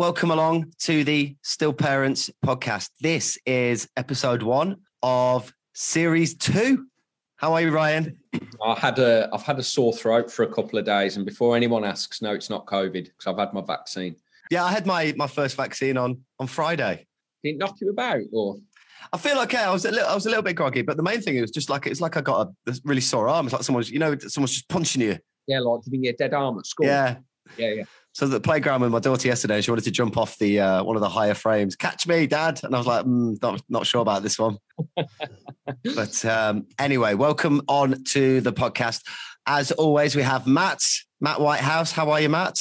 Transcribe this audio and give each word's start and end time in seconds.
welcome 0.00 0.30
along 0.30 0.72
to 0.78 1.04
the 1.04 1.36
Still 1.42 1.74
Parents 1.74 2.30
podcast. 2.42 2.88
This 3.02 3.36
is 3.44 3.86
episode 3.98 4.42
one 4.42 4.78
of 5.02 5.52
series 5.74 6.34
two. 6.36 6.86
How 7.36 7.52
are 7.52 7.60
you, 7.60 7.70
Ryan? 7.70 8.16
I 8.64 8.78
had 8.78 8.98
a 8.98 9.28
I've 9.30 9.42
had 9.42 9.58
a 9.58 9.62
sore 9.62 9.92
throat 9.92 10.32
for 10.32 10.44
a 10.44 10.46
couple 10.50 10.78
of 10.78 10.86
days, 10.86 11.18
and 11.18 11.26
before 11.26 11.54
anyone 11.54 11.84
asks, 11.84 12.22
no, 12.22 12.32
it's 12.32 12.48
not 12.48 12.64
COVID 12.64 12.92
because 12.92 13.26
I've 13.26 13.36
had 13.36 13.52
my 13.52 13.60
vaccine. 13.60 14.16
Yeah, 14.50 14.64
I 14.64 14.70
had 14.72 14.86
my 14.86 15.12
my 15.18 15.26
first 15.26 15.54
vaccine 15.54 15.98
on 15.98 16.22
on 16.38 16.46
Friday. 16.46 17.06
Did 17.44 17.56
it 17.56 17.58
knock 17.58 17.78
you 17.82 17.90
about, 17.90 18.22
or 18.32 18.56
I 19.12 19.18
feel 19.18 19.38
okay. 19.40 19.58
I 19.58 19.70
was 19.70 19.84
a 19.84 19.90
little, 19.90 20.08
I 20.08 20.14
was 20.14 20.24
a 20.24 20.30
little 20.30 20.42
bit 20.42 20.56
groggy, 20.56 20.80
but 20.80 20.96
the 20.96 21.02
main 21.02 21.20
thing 21.20 21.36
is 21.36 21.50
just 21.50 21.68
like 21.68 21.86
it's 21.86 22.00
like 22.00 22.16
I 22.16 22.22
got 22.22 22.48
a 22.66 22.74
really 22.84 23.02
sore 23.02 23.28
arm. 23.28 23.44
It's 23.44 23.52
like 23.52 23.64
someone's, 23.64 23.90
you 23.90 23.98
know, 23.98 24.16
someone's 24.16 24.52
just 24.52 24.68
punching 24.70 25.02
you. 25.02 25.18
yeah, 25.46 25.60
like 25.60 25.84
giving 25.84 26.04
you 26.04 26.08
a 26.08 26.14
dead 26.14 26.32
arm 26.32 26.58
at 26.58 26.64
school? 26.64 26.86
Yeah. 26.86 27.16
yeah, 27.58 27.68
yeah. 27.68 27.84
So 28.12 28.26
at 28.26 28.32
the 28.32 28.40
playground 28.40 28.80
with 28.80 28.90
my 28.90 28.98
daughter 28.98 29.28
yesterday, 29.28 29.60
she 29.60 29.70
wanted 29.70 29.84
to 29.84 29.90
jump 29.92 30.16
off 30.16 30.36
the 30.38 30.60
uh, 30.60 30.82
one 30.82 30.96
of 30.96 31.00
the 31.00 31.08
higher 31.08 31.34
frames. 31.34 31.76
Catch 31.76 32.08
me, 32.08 32.26
Dad! 32.26 32.60
And 32.64 32.74
I 32.74 32.78
was 32.78 32.86
like, 32.86 33.04
mm, 33.04 33.40
not 33.40 33.62
not 33.68 33.86
sure 33.86 34.00
about 34.00 34.22
this 34.22 34.38
one. 34.38 34.58
but 35.94 36.24
um, 36.24 36.66
anyway, 36.78 37.14
welcome 37.14 37.62
on 37.68 38.02
to 38.04 38.40
the 38.40 38.52
podcast. 38.52 39.02
As 39.46 39.70
always, 39.72 40.16
we 40.16 40.22
have 40.22 40.46
Matt, 40.46 40.82
Matt 41.20 41.40
Whitehouse. 41.40 41.92
How 41.92 42.10
are 42.10 42.20
you, 42.20 42.28
Matt? 42.28 42.60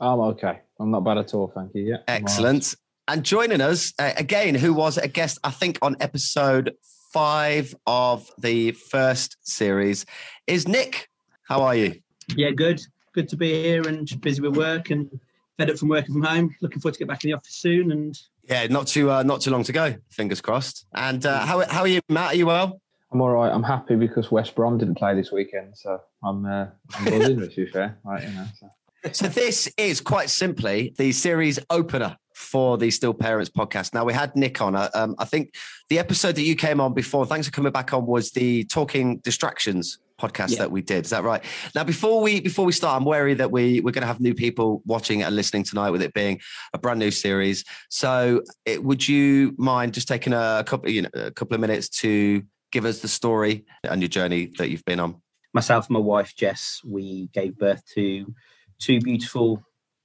I'm 0.00 0.20
okay. 0.20 0.60
I'm 0.80 0.90
not 0.90 1.04
bad 1.04 1.18
at 1.18 1.34
all, 1.34 1.52
thank 1.54 1.72
you. 1.74 1.82
Yeah. 1.82 1.94
I'm 1.94 1.98
all 1.98 2.14
right. 2.14 2.22
Excellent. 2.22 2.74
And 3.06 3.24
joining 3.24 3.60
us 3.60 3.92
uh, 3.98 4.12
again, 4.16 4.54
who 4.54 4.72
was 4.72 4.96
a 4.98 5.08
guest, 5.08 5.38
I 5.44 5.50
think, 5.50 5.78
on 5.82 5.96
episode 6.00 6.74
five 7.12 7.74
of 7.86 8.28
the 8.38 8.72
first 8.72 9.36
series, 9.42 10.06
is 10.46 10.66
Nik. 10.66 11.08
How 11.48 11.62
are 11.62 11.74
you? 11.74 11.94
Yeah, 12.36 12.50
good. 12.50 12.80
Good 13.12 13.28
to 13.30 13.36
be 13.36 13.62
here 13.62 13.86
and 13.88 14.08
busy 14.20 14.40
with 14.40 14.56
work 14.56 14.90
and 14.90 15.20
fed 15.58 15.70
up 15.70 15.78
from 15.78 15.88
working 15.88 16.14
from 16.14 16.22
home. 16.22 16.54
Looking 16.60 16.80
forward 16.80 16.94
to 16.94 16.98
get 16.98 17.08
back 17.08 17.24
in 17.24 17.30
the 17.30 17.36
office 17.36 17.54
soon. 17.54 17.90
And 17.92 18.18
Yeah, 18.48 18.66
not 18.68 18.86
too 18.86 19.10
uh, 19.10 19.22
not 19.22 19.40
too 19.40 19.50
long 19.50 19.64
to 19.64 19.72
go. 19.72 19.94
Fingers 20.10 20.40
crossed. 20.40 20.86
And 20.94 21.24
uh, 21.26 21.40
how 21.46 21.66
how 21.68 21.80
are 21.80 21.88
you, 21.88 22.00
Matt? 22.08 22.32
Are 22.32 22.36
you 22.36 22.46
well? 22.46 22.80
I'm 23.12 23.20
all 23.20 23.30
right. 23.30 23.50
I'm 23.52 23.64
happy 23.64 23.96
because 23.96 24.30
West 24.30 24.54
Brom 24.54 24.78
didn't 24.78 24.94
play 24.94 25.14
this 25.16 25.32
weekend, 25.32 25.76
so 25.76 26.00
I'm 26.22 26.46
uh, 26.46 26.66
I'm 26.94 27.04
buzzing. 27.04 27.40
to 27.40 27.46
be 27.48 27.66
fair, 27.66 27.98
right? 28.04 28.22
You 28.22 28.30
know. 28.34 28.46
So. 28.58 28.70
So 29.12 29.28
this 29.28 29.66
is 29.78 30.00
quite 30.00 30.28
simply 30.28 30.94
the 30.98 31.10
series 31.12 31.58
opener 31.70 32.16
for 32.34 32.76
the 32.78 32.90
Still 32.90 33.14
Parents 33.14 33.50
podcast. 33.50 33.94
Now 33.94 34.04
we 34.04 34.12
had 34.12 34.36
Nik 34.36 34.60
on. 34.60 34.76
uh, 34.76 34.90
Um, 34.94 35.14
I 35.18 35.24
think 35.24 35.54
the 35.88 35.98
episode 35.98 36.34
that 36.36 36.42
you 36.42 36.54
came 36.54 36.80
on 36.82 36.92
before, 36.92 37.24
thanks 37.26 37.46
for 37.46 37.52
coming 37.52 37.72
back 37.72 37.92
on, 37.94 38.04
was 38.06 38.30
the 38.32 38.64
Talking 38.64 39.16
Distractions 39.18 39.98
podcast 40.20 40.50
Yeah. 40.50 40.58
that 40.60 40.70
we 40.70 40.82
did. 40.82 41.04
Is 41.06 41.10
that 41.10 41.24
right? 41.24 41.42
Now 41.74 41.84
before 41.84 42.20
we 42.20 42.40
before 42.40 42.64
we 42.64 42.72
start, 42.72 42.96
I'm 43.00 43.04
wary 43.04 43.34
that 43.34 43.50
we 43.50 43.80
we're 43.80 43.96
going 43.96 44.02
to 44.02 44.12
have 44.12 44.20
new 44.20 44.34
people 44.34 44.82
watching 44.84 45.22
and 45.22 45.34
listening 45.34 45.64
tonight 45.64 45.90
with 45.90 46.02
it 46.02 46.12
being 46.14 46.40
a 46.74 46.78
brand 46.78 46.98
new 47.00 47.10
series. 47.10 47.64
So 47.88 48.42
it, 48.64 48.84
would 48.84 49.08
you 49.08 49.54
mind 49.58 49.94
just 49.94 50.08
taking 50.08 50.32
a 50.32 50.62
couple 50.66 50.90
you 50.90 51.02
know 51.02 51.10
a 51.14 51.30
couple 51.30 51.54
of 51.54 51.60
minutes 51.60 51.88
to 52.02 52.42
give 52.72 52.84
us 52.84 53.00
the 53.00 53.08
story 53.08 53.64
and 53.84 54.00
your 54.02 54.08
journey 54.08 54.52
that 54.58 54.70
you've 54.70 54.84
been 54.84 55.00
on? 55.00 55.20
myself 55.52 55.88
and 55.88 55.94
my 55.94 56.00
wife 56.00 56.32
Jess, 56.36 56.80
we 56.86 57.28
gave 57.32 57.58
birth 57.58 57.82
to 57.94 58.32
two 58.78 59.00
beautiful 59.00 59.60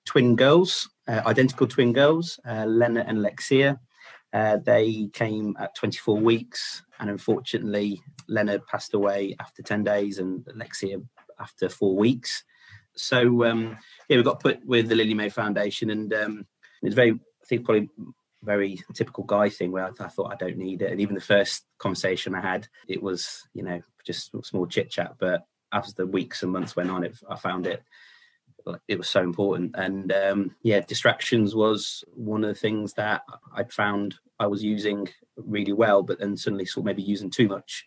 twin 0.05 0.35
girls, 0.35 0.89
uh, 1.07 1.21
identical 1.25 1.67
twin 1.67 1.93
girls, 1.93 2.39
uh, 2.47 2.65
Lena 2.65 3.03
and 3.07 3.19
Lexia. 3.19 3.77
Uh, 4.33 4.57
they 4.57 5.07
came 5.13 5.55
at 5.59 5.75
24 5.75 6.17
weeks, 6.17 6.83
and 6.99 7.09
unfortunately, 7.09 8.01
Leonard 8.27 8.65
passed 8.67 8.93
away 8.93 9.35
after 9.39 9.61
10 9.61 9.83
days, 9.83 10.19
and 10.19 10.45
Lexia 10.45 11.03
after 11.39 11.69
four 11.69 11.95
weeks. 11.95 12.43
So 12.95 13.45
um, 13.45 13.77
yeah, 14.07 14.17
we 14.17 14.23
got 14.23 14.39
put 14.39 14.65
with 14.65 14.87
the 14.87 14.95
Lily 14.95 15.13
Mae 15.13 15.29
Foundation, 15.29 15.89
and 15.89 16.13
um, 16.13 16.45
it's 16.81 16.95
very, 16.95 17.11
I 17.11 17.45
think, 17.47 17.65
probably 17.65 17.89
very 18.43 18.79
typical 18.93 19.23
guy 19.23 19.49
thing 19.49 19.71
where 19.71 19.85
I, 19.85 20.03
I 20.03 20.07
thought 20.07 20.31
I 20.31 20.35
don't 20.35 20.57
need 20.57 20.81
it, 20.81 20.91
and 20.91 21.01
even 21.01 21.15
the 21.15 21.21
first 21.21 21.65
conversation 21.77 22.35
I 22.35 22.41
had, 22.41 22.67
it 22.87 23.01
was 23.01 23.41
you 23.53 23.63
know 23.63 23.81
just 24.05 24.31
small 24.43 24.67
chit 24.67 24.89
chat, 24.89 25.15
but 25.19 25.41
as 25.73 25.93
the 25.93 26.07
weeks 26.07 26.43
and 26.43 26.51
months 26.51 26.75
went 26.75 26.89
on, 26.89 27.03
it, 27.03 27.17
I 27.29 27.35
found 27.35 27.67
it 27.67 27.83
it 28.87 28.97
was 28.97 29.09
so 29.09 29.21
important. 29.21 29.75
And 29.77 30.11
um, 30.11 30.55
yeah, 30.63 30.81
distractions 30.81 31.55
was 31.55 32.03
one 32.13 32.43
of 32.43 32.49
the 32.49 32.59
things 32.59 32.93
that 32.93 33.23
I'd 33.55 33.71
found 33.71 34.15
I 34.39 34.47
was 34.47 34.63
using 34.63 35.07
really 35.37 35.73
well, 35.73 36.03
but 36.03 36.19
then 36.19 36.37
suddenly 36.37 36.65
sort 36.65 36.81
of 36.81 36.85
maybe 36.85 37.03
using 37.03 37.29
too 37.29 37.47
much 37.47 37.85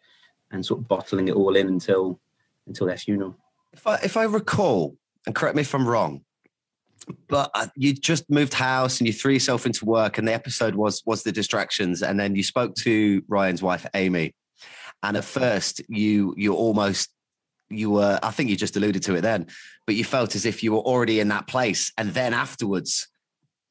and 0.50 0.64
sort 0.64 0.80
of 0.80 0.88
bottling 0.88 1.28
it 1.28 1.34
all 1.34 1.56
in 1.56 1.68
until 1.68 2.20
until 2.66 2.86
their 2.86 2.96
funeral. 2.96 3.36
If 3.72 3.86
I 3.86 3.96
if 3.96 4.16
I 4.16 4.24
recall, 4.24 4.96
and 5.26 5.34
correct 5.34 5.56
me 5.56 5.62
if 5.62 5.74
I'm 5.74 5.88
wrong, 5.88 6.22
but 7.28 7.50
uh, 7.54 7.68
you 7.76 7.94
just 7.94 8.28
moved 8.30 8.54
house 8.54 8.98
and 8.98 9.06
you 9.06 9.12
threw 9.12 9.32
yourself 9.32 9.66
into 9.66 9.84
work, 9.84 10.18
and 10.18 10.26
the 10.26 10.34
episode 10.34 10.74
was 10.74 11.02
was 11.04 11.22
the 11.22 11.32
distractions, 11.32 12.02
and 12.02 12.18
then 12.18 12.34
you 12.34 12.42
spoke 12.42 12.74
to 12.76 13.22
Ryan's 13.28 13.62
wife 13.62 13.86
Amy, 13.94 14.34
and 15.02 15.16
at 15.16 15.24
first 15.24 15.82
you 15.88 16.34
you 16.36 16.54
almost 16.54 17.10
you 17.70 17.90
were 17.90 18.18
I 18.22 18.30
think 18.30 18.50
you 18.50 18.56
just 18.56 18.76
alluded 18.76 19.02
to 19.04 19.14
it 19.16 19.20
then, 19.22 19.46
but 19.86 19.94
you 19.94 20.04
felt 20.04 20.34
as 20.34 20.44
if 20.46 20.62
you 20.62 20.72
were 20.72 20.80
already 20.80 21.20
in 21.20 21.28
that 21.28 21.46
place, 21.46 21.92
and 21.98 22.10
then 22.14 22.32
afterwards. 22.34 23.08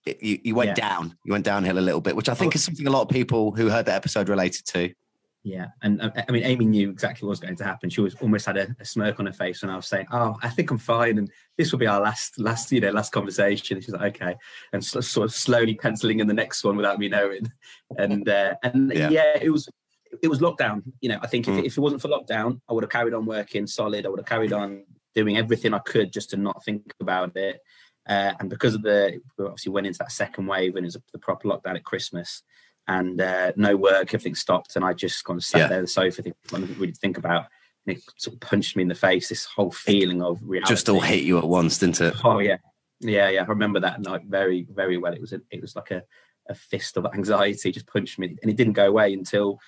it- 0.05 0.23
You, 0.23 0.39
you 0.43 0.55
went 0.55 0.69
Yeah. 0.69 0.89
down. 0.89 1.17
You 1.25 1.33
went 1.33 1.43
downhill 1.43 1.77
a 1.77 1.81
little 1.87 1.99
bit, 1.99 2.15
which 2.15 2.29
I 2.29 2.33
think 2.33 2.55
is 2.55 2.63
something 2.63 2.87
a 2.87 2.89
lot 2.89 3.01
of 3.01 3.09
people 3.09 3.51
who 3.51 3.69
heard 3.69 3.85
that 3.87 3.95
episode 3.95 4.29
related 4.29 4.65
to. 4.67 4.93
Yeah, 5.43 5.67
and 5.81 6.01
uh, 6.01 6.11
I 6.27 6.31
mean, 6.31 6.43
Amy 6.43 6.65
knew 6.65 6.89
exactly 6.89 7.25
what 7.25 7.31
was 7.31 7.39
going 7.39 7.55
to 7.57 7.63
happen. 7.63 7.89
She 7.89 8.01
was 8.01 8.15
almost 8.15 8.45
had 8.45 8.57
a, 8.57 8.67
a 8.79 8.85
smirk 8.85 9.19
on 9.19 9.25
her 9.27 9.33
face 9.33 9.61
when 9.61 9.69
I 9.71 9.75
was 9.77 9.87
saying, 9.87 10.07
"Oh, 10.11 10.35
I 10.41 10.49
think 10.49 10.71
I'm 10.71 10.77
fine," 10.77 11.17
and 11.17 11.29
this 11.57 11.71
will 11.71 11.79
be 11.79 11.87
our 11.87 12.01
last, 12.01 12.37
last, 12.39 12.71
you 12.71 12.81
know, 12.81 12.91
last 12.91 13.11
conversation. 13.13 13.79
She's 13.79 13.93
like, 13.93 14.15
"Okay," 14.21 14.35
and 14.73 14.83
so, 14.83 14.99
sort 15.01 15.25
of 15.25 15.33
slowly 15.33 15.75
penciling 15.75 16.19
in 16.19 16.27
the 16.27 16.33
next 16.33 16.63
one 16.65 16.75
without 16.75 16.99
me 16.99 17.07
knowing. 17.09 17.49
And 17.97 18.27
uh, 18.27 18.55
and 18.63 18.91
Yeah. 18.93 19.09
yeah. 19.09 19.37
it 19.41 19.49
was 19.49 19.69
it 20.21 20.27
was 20.27 20.39
lockdown. 20.39 20.83
You 21.01 21.09
know, 21.09 21.19
I 21.21 21.27
think 21.27 21.45
Mm. 21.45 21.59
if, 21.59 21.65
if 21.65 21.77
it 21.77 21.81
wasn't 21.81 22.01
for 22.01 22.07
lockdown, 22.09 22.61
I 22.69 22.73
would 22.73 22.83
have 22.83 22.91
carried 22.91 23.13
on 23.13 23.25
working 23.25 23.67
solid. 23.67 24.05
I 24.05 24.09
would 24.09 24.19
have 24.19 24.25
carried 24.27 24.53
on 24.53 24.83
doing 25.15 25.37
everything 25.37 25.73
I 25.73 25.79
could 25.79 26.11
just 26.13 26.29
to 26.31 26.37
not 26.37 26.63
think 26.63 26.93
about 26.99 27.35
it. 27.35 27.59
Uh, 28.07 28.33
and 28.39 28.49
because 28.49 28.73
of 28.73 28.83
the, 28.83 29.19
we 29.37 29.45
obviously 29.45 29.71
went 29.71 29.87
into 29.87 29.99
that 29.99 30.11
second 30.11 30.45
wave 30.47 30.75
and 30.75 30.85
it 30.85 30.87
was 30.93 30.97
the 31.11 31.19
proper 31.19 31.47
lockdown 31.49 31.75
at 31.75 31.83
Christmas 31.83 32.43
and 32.87 33.19
uh, 33.19 33.51
no 33.57 33.75
work, 33.75 34.13
everything 34.13 34.35
stopped. 34.35 34.75
And 34.75 34.85
I 34.85 34.93
just 34.93 35.23
kind 35.25 35.37
of 35.37 35.43
sat 35.43 35.59
Yeah. 35.59 35.67
there 35.67 35.77
on 35.79 35.83
the 35.83 35.87
sofa, 35.89 36.21
thinking, 36.21 36.33
I 36.53 36.59
didn't 36.59 36.79
really 36.79 36.93
think 36.93 37.17
about. 37.17 37.45
And 37.85 37.97
it 37.97 38.03
sort 38.17 38.35
of 38.35 38.39
punched 38.39 38.75
me 38.77 38.83
in 38.83 38.87
the 38.89 38.95
face. 38.95 39.27
This 39.27 39.45
whole 39.45 39.71
feeling 39.71 40.21
of 40.21 40.39
reality. 40.41 40.73
Just 40.73 40.87
all 40.87 41.01
hit 41.01 41.23
you 41.23 41.37
at 41.37 41.47
once, 41.47 41.79
didn't 41.79 41.99
it? 42.01 42.13
Oh 42.23 42.39
yeah, 42.39 42.57
yeah, 43.01 43.29
yeah. 43.29 43.41
I 43.41 43.45
remember 43.45 43.79
that 43.81 44.01
night 44.01 44.21
very, 44.27 44.67
very 44.71 44.97
well. 44.97 45.13
It 45.13 45.21
was 45.21 45.33
a, 45.33 45.41
it 45.51 45.61
was 45.61 45.75
like 45.75 45.91
a, 45.91 46.03
a 46.49 46.55
fist 46.55 46.95
of 46.97 47.05
anxiety 47.13 47.71
just 47.71 47.87
punched 47.87 48.19
me, 48.19 48.37
and 48.41 48.49
it 48.51 48.55
didn't 48.57 48.73
go 48.73 48.87
away 48.87 49.13
until 49.13 49.59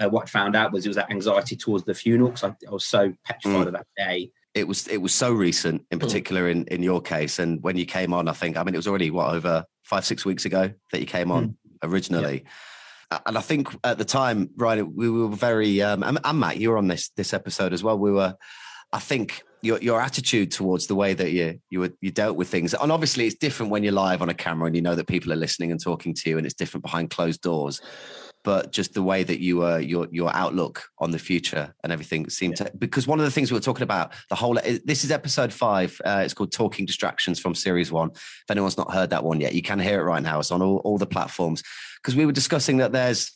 uh, 0.00 0.08
what 0.08 0.24
I 0.24 0.26
found 0.26 0.54
out 0.56 0.72
was 0.72 0.84
it 0.84 0.88
was 0.88 0.96
that 0.96 1.10
anxiety 1.10 1.56
towards 1.56 1.84
the 1.84 1.94
funeral 1.94 2.30
because 2.30 2.44
I, 2.44 2.54
I 2.68 2.70
was 2.72 2.84
so 2.84 3.12
petrified 3.24 3.64
Mm. 3.64 3.66
of 3.68 3.72
that 3.74 3.86
day. 3.96 4.30
it 4.54 4.66
was 4.68 4.86
it 4.88 4.98
was 4.98 5.14
so 5.14 5.32
recent 5.32 5.84
in 5.90 5.98
Mm. 5.98 6.02
particular 6.02 6.48
in 6.48 6.66
in 6.66 6.82
your 6.82 7.00
case 7.00 7.38
and 7.38 7.62
when 7.62 7.76
you 7.76 7.86
came 7.86 8.12
on 8.12 8.28
i 8.28 8.32
think 8.32 8.56
i 8.58 8.62
mean 8.62 8.74
it 8.74 8.78
was 8.78 8.86
already 8.86 9.10
what 9.10 9.32
over 9.34 9.64
five 9.82 10.04
six 10.04 10.24
weeks 10.26 10.44
ago 10.44 10.70
that 10.90 11.00
you 11.00 11.06
came 11.06 11.30
on 11.30 11.56
originally 11.82 12.44
A- 13.10 13.20
and 13.26 13.38
i 13.38 13.40
think 13.40 13.68
at 13.84 13.96
the 13.98 14.04
time 14.04 14.50
ryan 14.56 14.94
we 14.94 15.08
were 15.10 15.28
very 15.28 15.80
um 15.82 16.02
and, 16.02 16.18
and 16.22 16.38
matt 16.38 16.58
you 16.58 16.68
were 16.70 16.78
on 16.78 16.88
this 16.88 17.10
this 17.16 17.32
episode 17.32 17.72
as 17.72 17.82
well 17.82 17.98
we 17.98 18.12
were 18.12 18.34
i 18.92 18.98
think 18.98 19.42
your 19.62 19.78
your 19.80 20.00
attitude 20.00 20.50
towards 20.50 20.86
the 20.86 20.94
way 20.94 21.14
that 21.14 21.30
you 21.30 21.58
you 21.70 21.80
were 21.80 21.92
you 22.00 22.10
dealt 22.10 22.36
with 22.36 22.48
things 22.48 22.74
and 22.74 22.92
obviously 22.92 23.26
it's 23.26 23.36
different 23.36 23.70
when 23.72 23.82
you're 23.84 23.92
live 24.06 24.20
on 24.22 24.28
a 24.28 24.34
camera 24.34 24.66
and 24.66 24.76
you 24.76 24.82
know 24.82 24.94
that 24.96 25.06
people 25.06 25.32
are 25.32 25.36
listening 25.46 25.70
and 25.72 25.80
talking 25.82 26.12
to 26.14 26.28
you 26.28 26.36
and 26.36 26.44
it's 26.46 26.54
different 26.62 26.82
behind 26.82 27.08
closed 27.10 27.40
doors 27.40 27.80
but 28.44 28.72
just 28.72 28.94
the 28.94 29.02
way 29.02 29.22
that 29.22 29.40
you 29.40 29.58
were 29.58 29.78
your 29.80 30.08
your 30.10 30.34
outlook 30.34 30.84
on 30.98 31.10
the 31.10 31.18
future 31.18 31.74
and 31.82 31.92
everything 31.92 32.28
seemed 32.28 32.56
to 32.56 32.70
because 32.78 33.06
one 33.06 33.18
of 33.18 33.24
the 33.24 33.30
things 33.30 33.50
we 33.50 33.56
were 33.56 33.62
talking 33.62 33.82
about 33.82 34.12
the 34.28 34.34
whole 34.34 34.54
this 34.84 35.04
is 35.04 35.10
episode 35.10 35.52
five 35.52 36.00
uh, 36.04 36.22
it's 36.24 36.34
called 36.34 36.52
talking 36.52 36.86
distractions 36.86 37.38
from 37.38 37.54
series 37.54 37.92
one. 37.92 38.10
If 38.10 38.50
anyone's 38.50 38.78
not 38.78 38.92
heard 38.92 39.10
that 39.10 39.24
one 39.24 39.40
yet 39.40 39.54
you 39.54 39.62
can 39.62 39.78
hear 39.78 40.00
it 40.00 40.04
right 40.04 40.22
now. 40.22 40.40
It's 40.40 40.50
on 40.50 40.62
all, 40.62 40.78
all 40.78 40.98
the 40.98 41.06
platforms. 41.06 41.62
Because 42.02 42.16
we 42.16 42.26
were 42.26 42.32
discussing 42.32 42.78
that 42.78 42.92
there's 42.92 43.32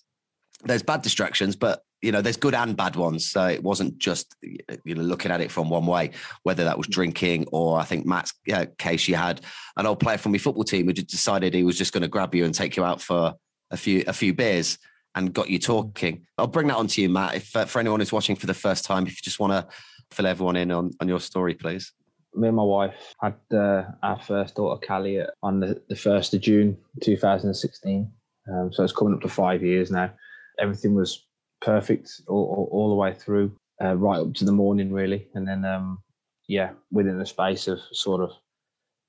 there's 0.65 0.83
bad 0.83 1.03
distractions 1.03 1.55
but 1.55 1.83
you 2.03 2.13
know 2.13 2.21
there's 2.21 2.37
good 2.37 2.55
and 2.55 2.77
bad 2.77 2.97
ones. 2.97 3.29
So 3.29 3.47
it 3.47 3.63
wasn't 3.63 3.99
just 3.99 4.35
you 4.43 4.95
know 4.95 5.03
looking 5.03 5.31
at 5.31 5.41
it 5.41 5.51
from 5.51 5.71
one 5.71 5.87
way 5.87 6.11
whether 6.43 6.65
that 6.65 6.79
was 6.79 6.87
drinking 6.89 7.47
or 7.53 7.79
i 7.79 7.85
think 7.85 8.07
matt's 8.07 8.33
uh, 8.53 8.67
case 8.79 9.09
you 9.09 9.15
had 9.15 9.41
an 9.77 9.87
old 9.87 10.01
player 10.01 10.19
from 10.19 10.33
your 10.33 10.41
football 10.41 10.65
team 10.65 10.87
who 10.87 10.93
just 10.93 11.09
decided 11.09 11.55
he 11.55 11.65
was 11.65 11.79
just 11.79 11.93
going 11.93 12.03
to 12.03 12.09
grab 12.09 12.35
you 12.35 12.45
and 12.45 12.55
take 12.55 12.77
you 12.77 12.85
out 12.85 13.01
for 13.01 13.35
a 13.71 13.77
few 13.77 14.05
a 14.07 14.13
few 14.13 14.33
beers 14.33 14.79
and 15.17 15.33
got 15.33 15.51
you 15.51 15.59
talking. 15.59 16.27
I'll 16.39 16.47
bring 16.47 16.69
that 16.69 16.77
on 16.77 16.87
to 16.89 17.03
you, 17.03 17.09
Matt. 17.09 17.35
If 17.35 17.57
uh, 17.57 17.65
for 17.65 17.81
anyone 17.81 18.01
who's 18.01 18.13
watching 18.13 18.37
for 18.37 18.47
the 18.47 18.55
first 18.55 18.85
time, 18.85 19.07
if 19.07 19.13
you 19.15 19.23
just 19.23 19.41
want 19.41 19.53
to 19.53 19.67
fill 20.13 20.27
everyone 20.27 20.57
in 20.57 20.71
on, 20.71 20.93
on 21.01 21.09
your 21.09 21.19
story, 21.19 21.55
please. 21.55 21.93
Me 22.35 22.49
and 22.49 22.57
my 22.57 22.63
wife 22.63 23.15
had 23.21 23.35
uh, 23.53 23.85
our 24.03 24.21
first 24.21 24.57
daughter, 24.57 24.79
Callie, 24.87 25.23
on 25.43 25.59
the, 25.61 25.83
the 25.89 25.95
1st 25.95 26.35
of 26.35 26.41
June 26.43 26.77
2016. 27.03 28.13
Um, 28.53 28.73
so 28.73 28.85
it's 28.85 28.93
coming 28.93 29.15
up 29.15 29.23
to 29.23 29.29
five 29.29 29.63
years 29.63 29.91
now. 29.91 30.13
Everything 30.61 30.95
was 30.95 31.27
perfect 31.63 32.11
all, 32.29 32.45
all, 32.45 32.69
all 32.71 32.89
the 32.91 32.95
way 32.95 33.15
through, 33.15 33.57
uh, 33.83 33.97
right 33.97 34.21
up 34.21 34.35
to 34.35 34.45
the 34.45 34.53
morning, 34.53 34.93
really. 34.93 35.29
And 35.35 35.49
then, 35.49 35.65
um, 35.65 35.99
yeah, 36.47 36.73
within 36.93 37.19
the 37.19 37.27
space 37.27 37.69
of 37.69 37.81
sort 37.93 38.21
of 38.21 38.33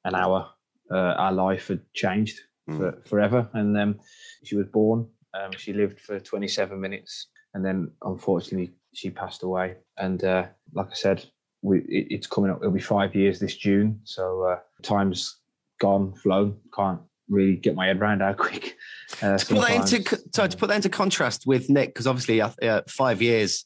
an 0.05 0.15
hour, 0.15 0.49
uh, 0.89 0.95
our 0.95 1.33
life 1.33 1.67
had 1.67 1.81
changed 1.93 2.39
Mm. 2.69 2.77
for, 2.77 3.01
forever. 3.07 3.49
And 3.53 3.75
then 3.75 3.99
she 4.43 4.55
was 4.55 4.67
born. 4.67 5.07
Um, 5.33 5.51
she 5.57 5.73
lived 5.73 5.99
for 5.99 6.19
27 6.19 6.79
minutes, 6.79 7.27
and 7.53 7.63
then 7.65 7.91
unfortunately 8.03 8.73
she 8.93 9.09
passed 9.09 9.43
away. 9.43 9.75
And 9.97 10.23
uh, 10.23 10.47
like 10.73 10.87
I 10.91 10.95
said, 10.95 11.25
we, 11.61 11.79
it, 11.79 12.07
it's 12.09 12.27
coming 12.27 12.51
up. 12.51 12.59
It'll 12.61 12.71
be 12.71 12.79
five 12.79 13.15
years 13.15 13.39
this 13.39 13.55
June. 13.55 13.99
So 14.03 14.43
uh, 14.43 14.59
time's 14.81 15.37
gone, 15.79 16.13
flown. 16.15 16.57
Can't 16.75 17.01
really 17.29 17.55
get 17.55 17.75
my 17.75 17.87
head 17.87 17.99
around 17.99 18.21
how 18.21 18.33
quick. 18.33 18.77
Uh, 19.21 19.37
to 19.37 19.45
put 19.45 19.67
that 19.67 19.93
into 19.93 20.19
sorry, 20.33 20.49
to 20.49 20.57
put 20.57 20.67
that 20.67 20.75
into 20.75 20.89
contrast 20.89 21.45
with 21.45 21.69
Nik, 21.69 21.89
because 21.89 22.07
obviously 22.07 22.41
uh, 22.41 22.51
uh, 22.61 22.81
five 22.87 23.21
years 23.21 23.65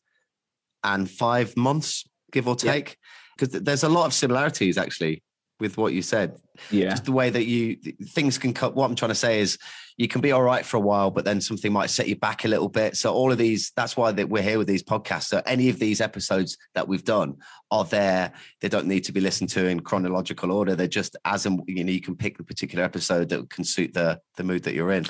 and 0.83 1.09
five 1.09 1.55
months, 1.55 2.05
give 2.31 2.47
or 2.47 2.55
take, 2.55 2.97
because 3.37 3.61
there's 3.61 3.83
a 3.83 3.89
lot 3.89 4.05
of 4.05 4.13
similarities 4.13 4.77
actually 4.77 5.23
with 5.61 5.77
what 5.77 5.93
you 5.93 6.01
said. 6.01 6.37
yeah, 6.71 6.89
Just 6.89 7.05
the 7.05 7.11
way 7.13 7.29
that 7.29 7.45
you 7.45 7.77
things 8.07 8.37
can 8.37 8.53
cut. 8.53 8.75
What 8.75 8.89
I'm 8.89 8.95
trying 8.95 9.09
to 9.11 9.15
say 9.15 9.39
is, 9.39 9.57
you 9.97 10.07
can 10.07 10.19
be 10.19 10.31
all 10.31 10.41
right 10.41 10.65
for 10.65 10.77
a 10.77 10.81
while, 10.81 11.11
but 11.11 11.25
then 11.25 11.39
something 11.39 11.71
might 11.71 11.91
set 11.91 12.07
you 12.07 12.15
back 12.15 12.43
a 12.43 12.47
little 12.47 12.67
bit. 12.69 12.97
So 12.97 13.13
all 13.13 13.31
of 13.31 13.37
these, 13.37 13.71
that's 13.75 13.95
why 13.95 14.11
that 14.13 14.27
we're 14.29 14.41
here 14.41 14.57
with 14.57 14.67
these 14.67 14.81
podcasts. 14.83 15.25
So 15.25 15.41
any 15.45 15.69
of 15.69 15.77
these 15.79 16.01
episodes 16.01 16.57
that 16.73 16.87
we've 16.87 17.03
done 17.03 17.37
are 17.69 17.85
there. 17.85 18.33
They 18.61 18.67
don't 18.69 18.87
need 18.87 19.03
to 19.05 19.11
be 19.11 19.21
listened 19.21 19.49
to 19.51 19.67
in 19.67 19.81
chronological 19.81 20.51
order. 20.51 20.75
They're 20.75 20.87
just 20.87 21.15
as 21.23 21.45
and 21.45 21.61
you 21.67 21.83
know 21.83 21.91
you 21.91 22.01
can 22.01 22.15
pick 22.15 22.37
the 22.37 22.43
particular 22.43 22.83
episode 22.83 23.29
that 23.29 23.49
can 23.51 23.63
suit 23.63 23.93
the 23.93 24.19
the 24.37 24.43
mood 24.43 24.63
that 24.63 24.73
you're 24.73 24.91
in. 24.91 25.05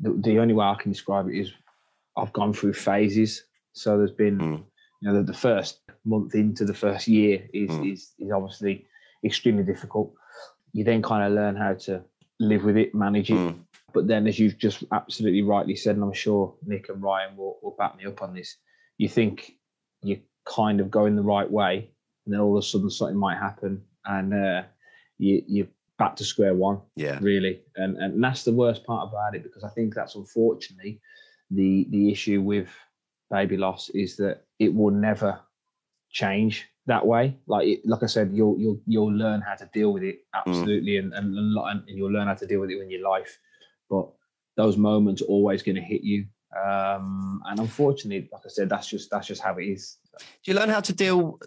the, 0.00 0.12
the 0.24 0.38
only 0.40 0.54
way 0.54 0.66
I 0.66 0.74
can 0.74 0.90
describe 0.92 1.28
it 1.28 1.38
is 1.38 1.52
I've 2.16 2.32
gone 2.32 2.52
through 2.52 2.72
phases. 2.74 3.44
So 3.74 3.96
there's 3.96 4.10
been, 4.10 4.38
Mm. 4.38 4.64
you 5.02 5.08
know, 5.08 5.14
the, 5.18 5.22
the 5.22 5.38
first 5.38 5.80
month 6.04 6.34
into 6.34 6.64
the 6.64 6.74
first 6.74 7.06
year 7.06 7.46
is, 7.52 7.70
Mm. 7.70 7.92
is 7.92 8.12
is 8.18 8.30
obviously 8.32 8.86
extremely 9.24 9.62
difficult. 9.62 10.12
You 10.72 10.84
then 10.84 11.02
kind 11.02 11.24
of 11.24 11.32
learn 11.32 11.56
how 11.56 11.74
to 11.74 12.02
live 12.40 12.64
with 12.64 12.76
it, 12.76 12.94
manage 12.94 13.30
it. 13.30 13.34
Mm. 13.34 13.60
But 13.94 14.08
then, 14.08 14.26
as 14.26 14.38
you've 14.38 14.58
just 14.58 14.84
absolutely 14.92 15.42
rightly 15.42 15.74
said, 15.74 15.96
and 15.96 16.04
I'm 16.04 16.12
sure 16.12 16.54
Nik 16.66 16.88
and 16.90 17.02
Ryan 17.02 17.36
will, 17.36 17.58
will 17.62 17.76
back 17.78 17.96
me 17.96 18.04
up 18.04 18.22
on 18.22 18.34
this, 18.34 18.56
you 18.98 19.08
think 19.08 19.52
you're 20.02 20.18
kind 20.44 20.80
of 20.80 20.90
going 20.90 21.16
the 21.16 21.22
right 21.22 21.50
way, 21.50 21.90
and 22.26 22.34
then 22.34 22.40
all 22.40 22.56
of 22.58 22.62
a 22.62 22.66
sudden 22.66 22.90
something 22.90 23.16
might 23.16 23.38
happen, 23.38 23.82
and 24.04 24.34
uh, 24.34 24.62
you, 25.18 25.42
you're 25.46 25.68
back 25.98 26.16
to 26.16 26.24
square 26.24 26.54
one 26.54 26.80
Yeah. 26.94 27.18
really 27.22 27.62
and 27.76 27.96
and 27.96 28.22
that's 28.22 28.44
the 28.44 28.52
worst 28.52 28.84
part 28.84 29.08
about 29.08 29.34
it 29.34 29.42
because 29.42 29.64
i 29.64 29.68
think 29.70 29.94
that's 29.94 30.14
unfortunately 30.14 31.00
the 31.50 31.86
the 31.90 32.10
issue 32.12 32.42
with 32.42 32.68
baby 33.30 33.56
loss 33.56 33.88
is 33.90 34.16
that 34.16 34.44
it 34.58 34.74
will 34.74 34.90
never 34.90 35.40
change 36.10 36.68
that 36.86 37.06
way. 37.06 37.36
Like 37.46 37.66
it, 37.68 37.80
like 37.84 38.02
i 38.02 38.06
said 38.06 38.30
you'll 38.32 38.58
you'll 38.58 38.80
you'll 38.86 39.12
learn 39.12 39.40
how 39.40 39.54
to 39.54 39.68
deal 39.72 39.92
with 39.92 40.02
it 40.02 40.20
absolutely 40.34 40.98
and, 40.98 41.12
and 41.12 41.36
and 41.36 41.58
and 41.88 41.98
you'll 41.98 42.12
learn 42.12 42.28
how 42.28 42.34
to 42.34 42.46
deal 42.46 42.60
with 42.60 42.70
it 42.70 42.80
in 42.80 42.90
your 42.90 43.08
life. 43.08 43.38
But 43.90 44.08
those 44.56 44.76
moments 44.76 45.22
are 45.22 45.26
always 45.26 45.62
going 45.62 45.76
to 45.76 45.82
hit 45.82 46.02
you. 46.02 46.26
Um 46.56 47.42
and 47.46 47.58
unfortunately 47.58 48.28
like 48.32 48.42
i 48.44 48.48
said 48.48 48.68
that's 48.68 48.86
just 48.86 49.10
that's 49.10 49.26
just 49.26 49.42
how 49.42 49.56
it 49.56 49.64
is. 49.64 49.98
Do 50.44 50.52
you 50.52 50.54
learn 50.54 50.70
how 50.70 50.80
to 50.80 50.92
deal 50.92 51.38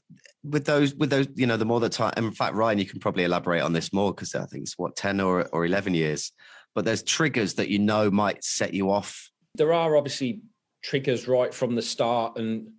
with 0.44 0.66
those 0.66 0.94
with 0.94 1.10
those 1.10 1.28
you 1.36 1.48
know 1.48 1.58
the 1.58 1.66
more 1.66 1.80
the 1.80 1.90
time 1.90 2.14
in 2.18 2.32
fact 2.32 2.54
ryan 2.54 2.78
you 2.78 2.86
can 2.86 3.00
probably 3.00 3.24
elaborate 3.24 3.62
on 3.62 3.74
this 3.74 3.92
more 3.92 4.14
because 4.14 4.36
i 4.36 4.46
think 4.46 4.64
it's 4.64 4.78
what 4.78 4.96
10 4.96 5.20
or, 5.20 5.48
or 5.48 5.66
11 5.66 5.94
years. 5.94 6.32
But 6.76 6.86
there's 6.86 7.02
triggers 7.02 7.56
that 7.56 7.70
you 7.70 7.80
know 7.80 8.12
might 8.12 8.44
set 8.44 8.74
you 8.74 8.92
off. 8.92 9.32
There 9.56 9.74
are 9.74 9.98
obviously 9.98 10.42
triggers 10.84 11.28
right 11.28 11.54
from 11.54 11.76
the 11.76 11.82
start 11.82 12.38
and 12.38 12.70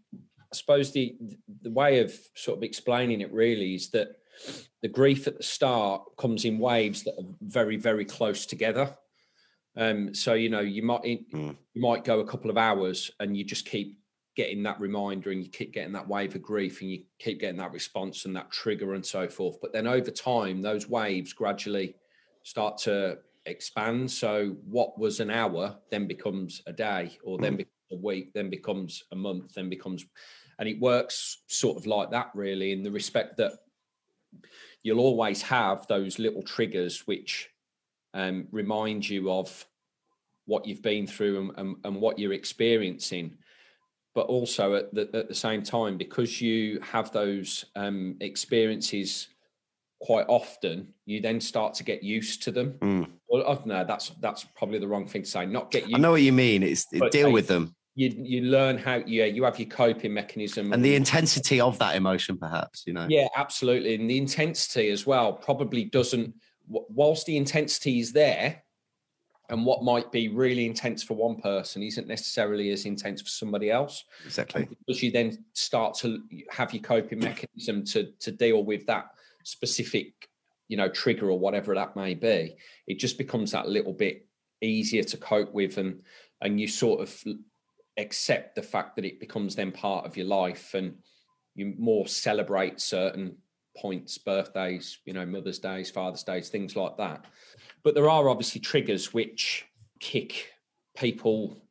i 0.53 0.57
suppose 0.57 0.93
the 0.93 1.17
the 1.63 1.71
way 1.71 2.01
of 2.01 2.13
sort 2.35 2.59
of 2.59 2.63
explaining 2.63 3.21
it 3.21 3.33
really 3.33 3.75
is 3.75 3.91
that 3.91 4.17
the 4.83 4.89
grief 4.89 5.27
at 5.27 5.37
the 5.37 5.43
start 5.43 6.03
comes 6.17 6.45
in 6.45 6.59
waves 6.59 7.03
that 7.05 7.15
are 7.19 7.27
very 7.43 7.77
very 7.77 8.05
close 8.05 8.47
together. 8.47 8.97
Um 9.77 10.15
so 10.15 10.35
you 10.35 10.49
know 10.49 10.61
you 10.61 10.83
might 10.83 11.03
Mm. 11.03 11.57
you 11.75 11.83
might 11.83 12.05
go 12.05 12.21
a 12.21 12.27
couple 12.27 12.51
of 12.51 12.57
hours 12.57 13.11
and 13.21 13.37
you 13.37 13.45
just 13.45 13.67
keep 13.67 13.99
getting 14.37 14.63
that 14.63 14.81
reminder 14.81 15.31
and 15.31 15.43
you 15.45 15.51
keep 15.51 15.73
getting 15.73 15.93
that 15.93 16.09
wave 16.09 16.35
of 16.35 16.43
grief 16.43 16.81
and 16.81 16.91
you 16.91 17.03
keep 17.19 17.41
getting 17.41 17.59
that 17.59 17.73
response 17.73 18.25
and 18.25 18.35
that 18.35 18.51
trigger 18.51 18.95
and 18.95 19.05
so 19.05 19.29
forth. 19.29 19.57
But 19.61 19.73
then 19.73 19.87
over 19.87 20.11
time 20.11 20.63
those 20.63 20.89
waves 20.89 21.33
gradually 21.35 21.95
start 22.43 22.79
to 22.79 23.19
expand. 23.45 24.11
So 24.11 24.57
what 24.65 24.99
was 24.99 25.21
an 25.21 25.31
hour 25.31 25.77
then 25.91 26.07
becomes 26.07 26.63
a 26.67 26.73
day 26.73 27.19
or 27.25 27.37
then 27.39 27.57
becomes 27.57 27.75
a 27.93 27.97
week 27.97 28.33
then 28.33 28.49
becomes 28.49 29.03
a 29.13 29.17
month 29.17 29.55
then 29.55 29.69
becomes 29.69 30.07
and 30.61 30.69
it 30.69 30.79
works 30.79 31.39
sort 31.49 31.79
of 31.79 31.87
like 31.87 32.11
that 32.11 32.31
really 32.35 32.71
in 32.71 32.85
the 32.85 32.91
respect 32.91 33.39
that 33.39 33.53
you'll 34.83 35.01
always 35.01 35.43
have 35.43 35.87
those 35.89 36.19
little 36.19 36.43
triggers 36.43 37.07
which 37.07 37.49
um, 38.13 38.47
remind 38.53 39.09
you 39.09 39.33
of 39.33 39.67
what 40.45 40.67
you've 40.67 40.83
been 40.83 41.07
through 41.07 41.41
and, 41.41 41.59
and, 41.59 41.77
and 41.85 41.97
what 41.97 42.19
you're 42.19 42.33
experiencing. 42.35 43.37
But 44.15 44.27
also 44.27 44.75
at 44.75 44.93
the, 44.93 45.09
at 45.15 45.29
the 45.29 45.35
same 45.35 45.63
time 45.63 45.97
because 45.97 46.41
you 46.41 46.81
have 46.81 47.13
those 47.13 47.65
um, 47.77 48.17
experiences 48.21 49.29
quite 50.01 50.25
often 50.29 50.89
you 51.05 51.21
then 51.21 51.41
start 51.41 51.75
to 51.75 51.85
get 51.85 52.03
used 52.03 52.43
to 52.43 52.51
them. 52.51 52.73
Mm. 52.81 53.09
well 53.29 53.43
I 53.43 53.55
don't 53.55 53.67
know 53.67 53.85
that's 53.85 54.11
that's 54.21 54.45
probably 54.57 54.79
the 54.79 54.89
wrong 54.89 55.07
thing 55.07 55.23
to 55.23 55.29
say. 55.29 55.47
Not 55.47 55.71
get 55.71 55.85
used 55.85 55.95
i 55.97 55.99
know 55.99 56.11
what 56.11 56.23
you 56.23 56.33
mean. 56.33 56.63
It's 56.63 56.87
deal 56.87 57.11
they- 57.11 57.33
with 57.33 57.47
them 57.47 57.75
you 57.95 58.13
you 58.17 58.43
learn 58.43 58.79
how 58.79 59.03
yeah 59.07 59.25
you 59.25 59.45
have 59.45 59.59
your 59.59 59.69
coping 59.69 60.15
mechanism. 60.15 60.73
And 60.73 60.85
the 60.85 60.95
intensity 60.95 61.61
of 61.61 61.79
that 61.79 61.97
emotion 61.97 62.39
perhaps 62.39 62.85
you 62.87 62.93
know. 62.93 63.07
Yeah 63.09 63.29
absolutely. 63.37 63.95
And 63.95 64.09
the 64.09 64.19
intensity 64.19 64.91
as 64.91 65.07
well 65.07 65.33
probably 65.33 65.85
doesn't 65.85 66.35
whilst 66.69 67.27
the 67.27 67.37
intensity 67.37 67.99
is 67.99 68.13
there 68.13 68.63
and 69.49 69.67
what 69.67 69.83
might 69.83 70.13
be 70.13 70.29
really 70.29 70.65
intense 70.65 71.03
for 71.03 71.15
one 71.15 71.37
person 71.41 71.83
isn't 71.83 72.07
necessarily 72.07 72.71
as 72.71 72.85
intense 72.85 73.21
for 73.21 73.29
somebody 73.29 73.69
else. 73.69 74.05
Exactly. 74.25 74.69
Because 74.87 75.03
you 75.03 75.11
then 75.11 75.45
start 75.55 75.95
to 75.99 76.23
have 76.51 76.73
your 76.73 76.83
coping 76.83 77.19
mechanism 77.19 77.85
to 77.87 78.13
to 78.21 78.31
deal 78.31 78.65
with 78.65 78.87
that 78.87 79.11
specific 79.45 80.29
you 80.69 80.77
know 80.77 80.89
trigger 80.89 81.31
or 81.31 81.39
whatever 81.39 81.75
that 81.75 81.97
may 81.97 82.15
be 82.15 82.55
it 82.87 82.99
just 82.99 83.19
becomes 83.19 83.51
that 83.51 83.69
little 83.69 83.93
bit 83.93 84.27
easier 84.61 85.03
to 85.03 85.17
cope 85.17 85.53
with 85.53 85.79
and 85.79 86.01
and 86.43 86.61
you 86.61 86.69
sort 86.69 87.01
of 87.01 87.25
accept 88.01 88.55
the 88.55 88.63
fact 88.63 88.97
that 88.97 89.05
it 89.05 89.21
becomes 89.21 89.55
then 89.55 89.73
part 89.73 90.07
of 90.07 90.17
your 90.17 90.27
life 90.27 90.75
and 90.75 90.97
you 91.55 91.75
more 91.79 92.07
celebrate 92.07 92.81
certain 92.81 93.37
points 93.77 94.19
birthdays 94.19 94.99
you 95.05 95.13
know 95.13 95.25
mother's 95.25 95.59
days 95.59 95.91
father's 95.91 96.23
days 96.23 96.49
things 96.49 96.77
like 96.77 96.97
that. 96.97 97.25
But 97.85 97.95
there 97.95 98.11
are 98.11 98.29
obviously 98.29 98.61
triggers 98.61 99.15
which 99.15 99.67
kick 100.01 100.49
people 100.97 101.63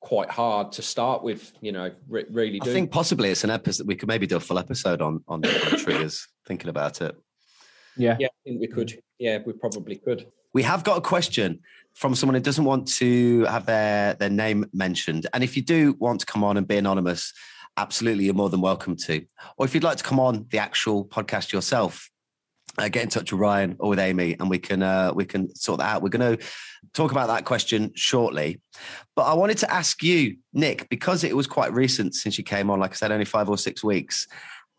quite 0.00 0.30
hard 0.30 0.70
to 0.72 0.82
start 0.82 1.22
with 1.24 1.52
you 1.60 1.72
know 1.72 1.90
re- 2.08 2.24
really 2.30 2.60
i 2.62 2.64
think 2.66 2.88
possibly 2.88 3.30
it's 3.30 3.42
an 3.42 3.50
episode 3.50 3.84
we 3.84 3.96
could 3.96 4.06
maybe 4.06 4.28
do 4.28 4.36
a 4.36 4.40
full 4.40 4.58
episode 4.58 5.02
on 5.02 5.22
on, 5.26 5.44
on 5.44 5.78
triggers 5.78 6.28
thinking 6.46 6.68
about 6.68 7.00
it. 7.00 7.16
Yeah. 7.96 8.16
Yeah 8.20 8.28
i 8.28 8.38
think 8.44 8.60
we 8.60 8.68
could. 8.68 8.88
Mm. 8.88 9.02
Yeah 9.18 9.38
we 9.44 9.52
probably 9.52 9.96
could. 9.96 10.26
We 10.54 10.62
have 10.62 10.84
got 10.84 10.98
a 10.98 11.00
question 11.00 11.60
from 11.98 12.14
someone 12.14 12.36
who 12.36 12.40
doesn't 12.40 12.64
want 12.64 12.86
to 12.86 13.44
have 13.46 13.66
their 13.66 14.14
their 14.14 14.30
name 14.30 14.64
mentioned. 14.72 15.26
And 15.34 15.42
if 15.42 15.56
you 15.56 15.62
do 15.62 15.96
want 15.98 16.20
to 16.20 16.26
come 16.26 16.44
on 16.44 16.56
and 16.56 16.66
be 16.66 16.76
anonymous 16.76 17.32
absolutely 17.76 18.24
you're 18.24 18.34
more 18.34 18.50
than 18.50 18.60
welcome 18.60 18.96
to. 18.96 19.24
Or 19.56 19.66
if 19.66 19.74
you'd 19.74 19.84
like 19.84 19.98
to 19.98 20.04
come 20.04 20.20
on 20.20 20.46
the 20.50 20.58
actual 20.58 21.04
podcast 21.04 21.52
yourself 21.52 22.08
uh, 22.76 22.88
get 22.88 23.02
in 23.02 23.08
touch 23.08 23.32
with 23.32 23.40
ryan 23.40 23.74
or 23.80 23.90
with 23.90 23.98
amy 23.98 24.36
and 24.38 24.48
we 24.48 24.58
can 24.58 24.82
uh, 24.82 25.12
we 25.12 25.24
can 25.24 25.52
sort 25.56 25.80
that 25.80 25.96
out. 25.96 26.02
We're 26.02 26.08
going 26.10 26.36
to 26.36 26.44
talk 26.92 27.10
about 27.10 27.26
that 27.26 27.44
question 27.44 27.90
shortly. 27.96 28.60
But 29.16 29.22
i 29.22 29.34
wanted 29.34 29.58
to 29.58 29.72
ask 29.72 30.00
you 30.02 30.36
nik 30.52 30.88
because 30.88 31.24
it 31.24 31.36
was 31.36 31.48
quite 31.48 31.72
recent 31.72 32.14
since 32.14 32.38
you 32.38 32.44
came 32.44 32.70
on 32.70 32.78
like 32.78 32.92
i 32.92 32.94
said 32.94 33.10
only 33.10 33.24
five 33.24 33.48
or 33.48 33.58
six 33.58 33.82
weeks 33.82 34.28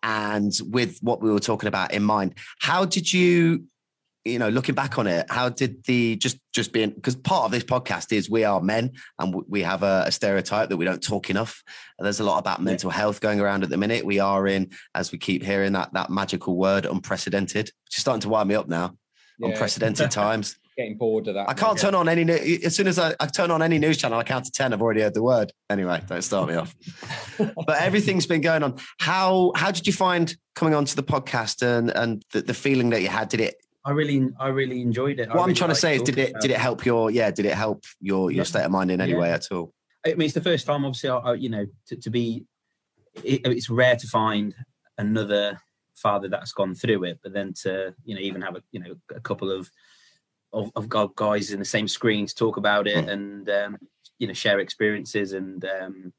and 0.03 0.57
with 0.69 0.97
what 1.01 1.21
we 1.21 1.29
were 1.29 1.41
talking 1.41 1.67
about 1.67 1.91
in 1.93 2.01
mind 2.01 2.35
how 2.59 2.85
did 2.85 3.11
you 3.11 3.65
you 4.25 4.37
know 4.37 4.49
looking 4.49 4.75
back 4.75 4.97
on 4.97 5.07
it 5.07 5.25
how 5.29 5.47
did 5.47 5.83
the 5.85 6.15
just 6.17 6.37
just 6.53 6.73
being 6.73 6.89
because 6.89 7.15
part 7.15 7.45
of 7.45 7.51
this 7.51 7.63
podcast 7.63 8.11
is 8.11 8.29
we 8.29 8.43
are 8.43 8.59
men 8.59 8.91
and 9.17 9.43
we 9.47 9.61
have 9.61 9.81
a, 9.83 10.03
a 10.07 10.11
stereotype 10.11 10.69
that 10.69 10.77
we 10.77 10.85
don't 10.85 11.01
talk 11.01 11.29
enough. 11.29 11.63
And 11.97 12.05
there's 12.05 12.19
a 12.19 12.23
lot 12.23 12.39
about 12.39 12.61
mental 12.61 12.89
health 12.89 13.21
going 13.21 13.39
around 13.39 13.63
at 13.63 13.69
the 13.69 13.77
minute. 13.77 14.05
We 14.05 14.19
are 14.19 14.45
in 14.47 14.71
as 14.93 15.11
we 15.11 15.17
keep 15.17 15.43
hearing 15.43 15.73
that 15.73 15.93
that 15.93 16.09
magical 16.09 16.57
word 16.57 16.85
unprecedented. 16.85 17.71
Which 17.85 17.97
is 17.97 18.01
starting 18.01 18.21
to 18.21 18.29
wind 18.29 18.49
me 18.49 18.55
up 18.55 18.67
now. 18.67 18.95
Yeah, 19.39 19.49
unprecedented 19.49 20.11
times. 20.23 20.57
Getting 20.77 20.97
bored 20.97 21.27
of 21.27 21.33
that 21.33 21.49
i 21.49 21.53
can't 21.53 21.77
turn 21.77 21.93
on 21.93 22.07
any 22.07 22.23
new- 22.23 22.59
as 22.63 22.73
soon 22.73 22.87
as 22.87 22.97
I, 22.97 23.13
I 23.19 23.25
turn 23.25 23.51
on 23.51 23.61
any 23.61 23.79
news 23.79 23.97
channel 23.97 24.17
i 24.17 24.23
count 24.23 24.45
to 24.45 24.51
10 24.51 24.71
i've 24.71 24.81
already 24.81 25.01
heard 25.01 25.13
the 25.13 25.21
word. 25.21 25.51
Anyway 25.69 26.01
don't 26.07 26.21
start 26.21 26.47
me 26.47 26.55
off. 26.55 26.73
But 27.37 27.81
everything's 27.81 28.25
been 28.25 28.39
going 28.39 28.63
on. 28.63 28.77
How 28.99 29.51
how 29.55 29.71
did 29.71 29.87
you 29.87 29.93
find 29.93 30.33
coming 30.55 30.73
onto 30.73 30.95
the 30.95 31.03
podcast 31.03 31.61
and 31.61 31.89
and 31.89 32.23
the, 32.31 32.41
the 32.41 32.53
feeling 32.53 32.91
that 32.91 33.01
you 33.01 33.09
had? 33.09 33.27
Did 33.27 33.41
it 33.41 33.55
I 33.85 33.91
really, 33.91 34.29
I 34.39 34.47
really 34.49 34.81
enjoyed 34.81 35.19
it. 35.19 35.29
What 35.29 35.47
I'm 35.47 35.53
trying 35.55 35.69
to 35.69 35.75
say 35.75 35.95
is, 35.95 36.01
did 36.03 36.17
it 36.17 36.39
did 36.41 36.51
it 36.51 36.57
help 36.57 36.85
your 36.85 37.11
yeah? 37.11 37.31
Did 37.31 37.45
it 37.45 37.53
help 37.55 37.83
your 38.01 38.29
your 38.31 38.39
Yeah. 38.39 38.43
state 38.43 38.63
of 38.65 38.71
mind 38.71 38.91
in 38.91 38.99
any 39.01 39.13
Yeah. 39.13 39.19
way 39.19 39.31
at 39.31 39.51
all? 39.51 39.73
I 40.05 40.09
mean, 40.13 40.21
it's 40.25 40.33
the 40.33 40.41
first 40.41 40.65
time, 40.65 40.85
obviously, 40.85 41.09
I, 41.09 41.17
I- 41.17 41.33
you 41.35 41.49
know, 41.49 41.65
to, 41.87 41.95
to 41.95 42.09
be. 42.09 42.45
It, 43.23 43.41
it's 43.45 43.69
rare 43.69 43.95
to 43.95 44.07
find 44.07 44.53
another 44.97 45.59
father 45.95 46.27
that's 46.29 46.51
gone 46.53 46.75
through 46.75 47.03
it, 47.05 47.19
but 47.23 47.33
then 47.33 47.53
to 47.63 47.93
you 48.05 48.15
know 48.15 48.21
even 48.21 48.41
have 48.41 48.55
a 48.55 48.63
you 48.71 48.79
know 48.79 48.95
a 49.15 49.19
couple 49.19 49.51
of 49.51 49.69
of, 50.53 50.71
of 50.75 50.89
guys 51.15 51.51
in 51.51 51.59
the 51.59 51.65
same 51.65 51.87
screen 51.87 52.25
to 52.27 52.35
talk 52.35 52.57
about 52.57 52.87
it 52.87 53.05
Mm. 53.05 53.11
and 53.11 53.49
um, 53.49 53.77
you 54.19 54.27
know 54.27 54.33
share 54.33 54.59
experiences 54.59 55.33
and 55.33 55.63
um, 55.65 56.13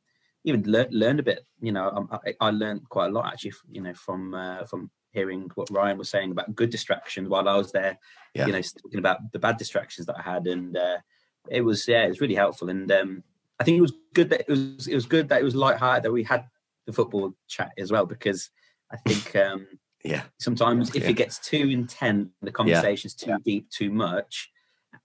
even 0.45 0.62
learn, 0.64 0.88
learn 0.90 1.19
a 1.19 1.23
bit. 1.23 1.45
You 1.61 1.73
know, 1.73 2.09
I, 2.12 2.35
I 2.40 2.50
learned 2.50 2.88
quite 2.88 3.07
a 3.07 3.12
lot 3.12 3.26
actually. 3.26 3.52
You 3.71 3.83
know, 3.83 3.95
from 3.95 4.35
uh, 4.35 4.64
from 4.67 4.90
hearing 5.12 5.50
what 5.55 5.71
Ryan 5.71 5.99
was 5.99 6.09
saying 6.09 6.31
about 6.31 6.55
good 6.55 6.71
distractions 6.71 7.29
while 7.29 7.49
I 7.49 7.57
was 7.57 7.73
there. 7.73 7.99
Yeah. 8.35 8.47
You 8.47 8.52
know, 8.52 8.62
talking 8.62 8.99
about 8.99 9.33
the 9.33 9.38
bad 9.38 9.57
distractions 9.57 10.07
that 10.07 10.19
I 10.19 10.23
had, 10.23 10.47
and 10.47 10.76
uh, 10.76 10.99
it 11.49 11.62
was 11.62 11.87
yeah, 11.88 12.05
it 12.05 12.09
was 12.09 12.21
really 12.21 12.35
helpful. 12.35 12.71
And 12.71 12.90
um, 12.93 13.23
I 13.59 13.64
think 13.64 13.76
it 13.79 13.83
was 13.83 13.95
good 14.14 14.31
that 14.31 14.40
it 14.43 14.49
was 14.49 14.87
it 14.87 14.95
was 14.95 15.07
good 15.07 15.29
that 15.29 15.40
it 15.40 15.45
was 15.45 15.55
light-hearted 15.55 16.05
that 16.05 16.12
we 16.12 16.23
had 16.23 16.45
the 16.87 16.93
football 16.93 17.35
chat 17.49 17.73
as 17.79 17.90
well 17.93 18.07
because 18.07 18.50
I 18.93 18.97
think. 19.09 19.37
Um, 19.37 19.67
Yeah. 20.02 20.23
sometimes 20.38 20.95
if 20.95 21.02
Yeah. 21.02 21.11
it 21.11 21.17
gets 21.17 21.38
too 21.38 21.69
intense, 21.69 22.31
the 22.40 22.50
conversation's 22.50 23.14
too 23.14 23.37
deep, 23.45 23.69
too 23.69 23.90
much, 23.90 24.50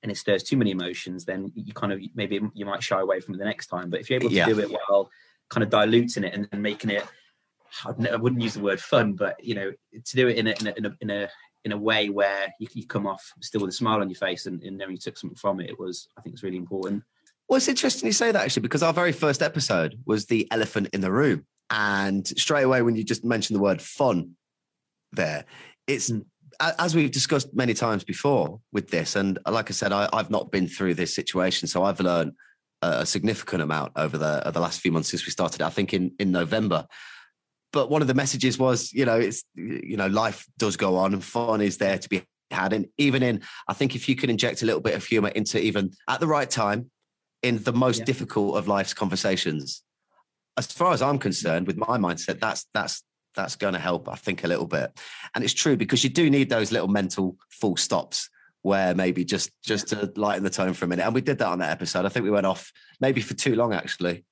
and 0.02 0.10
it 0.10 0.16
stirs 0.16 0.42
too 0.42 0.56
many 0.56 0.72
emotions, 0.72 1.26
then 1.26 1.52
you 1.54 1.74
kind 1.74 1.92
of 1.92 2.00
maybe 2.16 2.40
you 2.54 2.66
might 2.66 2.82
shy 2.82 3.02
away 3.02 3.20
from 3.20 3.36
it 3.36 3.40
the 3.40 3.44
next 3.54 3.68
time. 3.68 3.90
But 3.90 4.00
if 4.00 4.10
you're 4.10 4.22
able 4.22 4.30
to 4.30 4.36
Yeah. 4.36 4.46
do 4.46 4.60
it 4.60 4.72
while 4.72 5.12
kind 5.50 5.64
of 5.66 5.70
diluting 5.70 6.24
it 6.24 6.34
and, 6.34 6.48
and 6.54 6.62
making 6.64 6.92
it, 6.92 7.04
I'd 7.04 7.10
ne- 7.10 7.12
I 7.84 8.15
wouldn't 8.15 8.41
use 8.41 8.53
the 8.53 8.62
word 8.62 8.79
fun, 8.79 9.13
but 9.13 9.44
you 9.44 9.55
know, 9.55 9.72
to 9.94 10.15
do 10.15 10.27
it 10.27 10.38
in 10.38 10.48
a 10.48 10.51
in 10.60 10.67
a 10.67 10.74
in 10.77 10.86
a 10.86 10.91
in 11.01 11.10
a, 11.10 11.29
in 11.65 11.72
a 11.72 11.77
way 11.77 12.10
where 12.10 12.53
you, 12.60 12.67
you 12.74 12.86
come 12.86 13.08
off 13.08 13.24
still 13.41 13.62
with 13.62 13.70
a 13.70 13.74
smile 13.74 14.01
on 14.01 14.10
your 14.10 14.15
face 14.17 14.46
and, 14.46 14.62
and 14.63 14.77
knowing 14.77 14.91
you 14.91 14.98
took 14.98 15.17
something 15.17 15.36
from 15.36 15.60
it, 15.60 15.70
it 15.70 15.79
was 15.79 16.08
I 16.17 16.22
think 16.22 16.34
it's 16.34 16.44
really 16.44 16.58
important. 16.58 17.03
Well, 17.48 17.58
it's 17.58 17.67
interesting 17.67 18.08
you 18.08 18.13
say 18.13 18.32
that 18.32 18.44
actually, 18.44 18.63
because 18.63 18.84
our 18.84 18.94
very 18.94 19.12
first 19.12 19.41
episode 19.41 20.00
was 20.05 20.25
the 20.25 20.48
elephant 20.51 20.89
in 20.94 21.01
the 21.01 21.12
room. 21.12 21.46
And 21.70 22.27
straight 22.27 22.63
away, 22.63 22.82
when 22.82 22.96
you 22.96 23.03
just 23.03 23.25
mentioned 23.25 23.55
the 23.55 23.62
word 23.62 23.82
fun 23.82 24.36
there, 25.12 25.46
it's 25.88 26.12
Mm. 26.12 26.25
as 26.79 26.96
we've 26.96 27.12
discussed 27.12 27.53
many 27.53 27.74
times 27.74 28.03
before 28.03 28.62
with 28.72 28.89
this. 28.89 29.15
And 29.15 29.39
like 29.48 29.70
I 29.70 29.74
said, 29.74 29.91
I, 29.91 30.08
I've 30.13 30.29
not 30.29 30.51
been 30.51 30.67
through 30.67 30.94
this 30.94 31.13
situation. 31.13 31.67
So 31.67 31.84
I've 31.84 32.00
learned 32.00 32.32
a 32.82 33.01
a 33.01 33.05
significant 33.05 33.62
amount 33.62 33.91
over 33.96 34.17
the, 34.17 34.51
the 34.53 34.60
last 34.60 34.79
few 34.79 34.91
months 34.91 35.10
since 35.10 35.25
we 35.25 35.32
started, 35.32 35.62
I 35.62 35.70
think 35.70 35.94
in, 35.94 36.13
in 36.20 36.32
November. 36.32 36.86
But 37.75 37.89
one 37.91 38.01
of 38.01 38.08
the 38.08 38.13
messages 38.13 38.58
was, 38.58 38.94
you 38.94 39.05
know, 39.05 39.20
it's, 39.20 39.44
you 39.53 39.98
know, 39.98 40.08
life 40.08 40.48
does 40.58 40.77
go 40.77 40.96
on 40.96 41.13
and 41.13 41.22
fun 41.22 41.60
is 41.60 41.77
there 41.77 41.98
to 41.98 42.08
be 42.10 42.24
had. 42.50 42.72
And 42.72 42.88
even 42.98 43.22
in, 43.22 43.41
I 43.67 43.74
think 43.74 43.96
if 43.96 44.08
you 44.08 44.15
can 44.15 44.29
inject 44.29 44.62
a 44.63 44.65
little 44.65 44.79
bit 44.79 44.96
of 44.96 45.03
humor 45.03 45.27
into 45.27 45.62
even 45.62 45.91
at 46.08 46.22
the 46.22 46.27
right 46.27 46.50
time, 46.50 46.89
in 47.44 47.62
the 47.63 47.74
most 47.74 48.00
Yeah. 48.00 48.05
difficult 48.05 48.55
of 48.58 48.70
life's 48.70 48.94
conversations. 48.94 49.84
As 50.58 50.67
far 50.67 50.94
as 50.94 51.01
I'm 51.01 51.20
concerned, 51.20 51.67
with 51.67 51.75
my 51.75 51.98
mindset, 51.98 52.39
that's 52.39 52.65
that's 52.74 53.03
that's 53.36 53.58
going 53.58 53.74
to 53.74 53.79
help. 53.79 54.08
I 54.08 54.15
think 54.15 54.46
a 54.46 54.48
little 54.48 54.67
bit, 54.67 54.98
and 55.36 55.44
it's 55.44 55.53
true 55.53 55.75
because 55.75 56.01
you 56.05 56.10
do 56.10 56.29
need 56.29 56.50
those 56.50 56.72
little 56.72 56.88
mental 56.88 57.36
full 57.50 57.75
stops 57.75 58.29
where 58.62 58.96
maybe 58.96 59.25
just 59.25 59.51
just 59.63 59.88
to 59.89 60.12
lighten 60.15 60.44
the 60.46 60.50
tone 60.50 60.74
for 60.74 60.86
a 60.86 60.88
minute. 60.88 61.05
And 61.05 61.13
we 61.13 61.20
did 61.22 61.39
that 61.39 61.48
on 61.50 61.60
that 61.60 61.72
episode. 61.72 62.05
I 62.05 62.10
think 62.10 62.24
we 62.24 62.32
went 62.32 62.46
off 62.46 62.72
maybe 63.01 63.20
for 63.20 63.34
too 63.34 63.53
long 63.55 63.74
actually, 63.74 64.24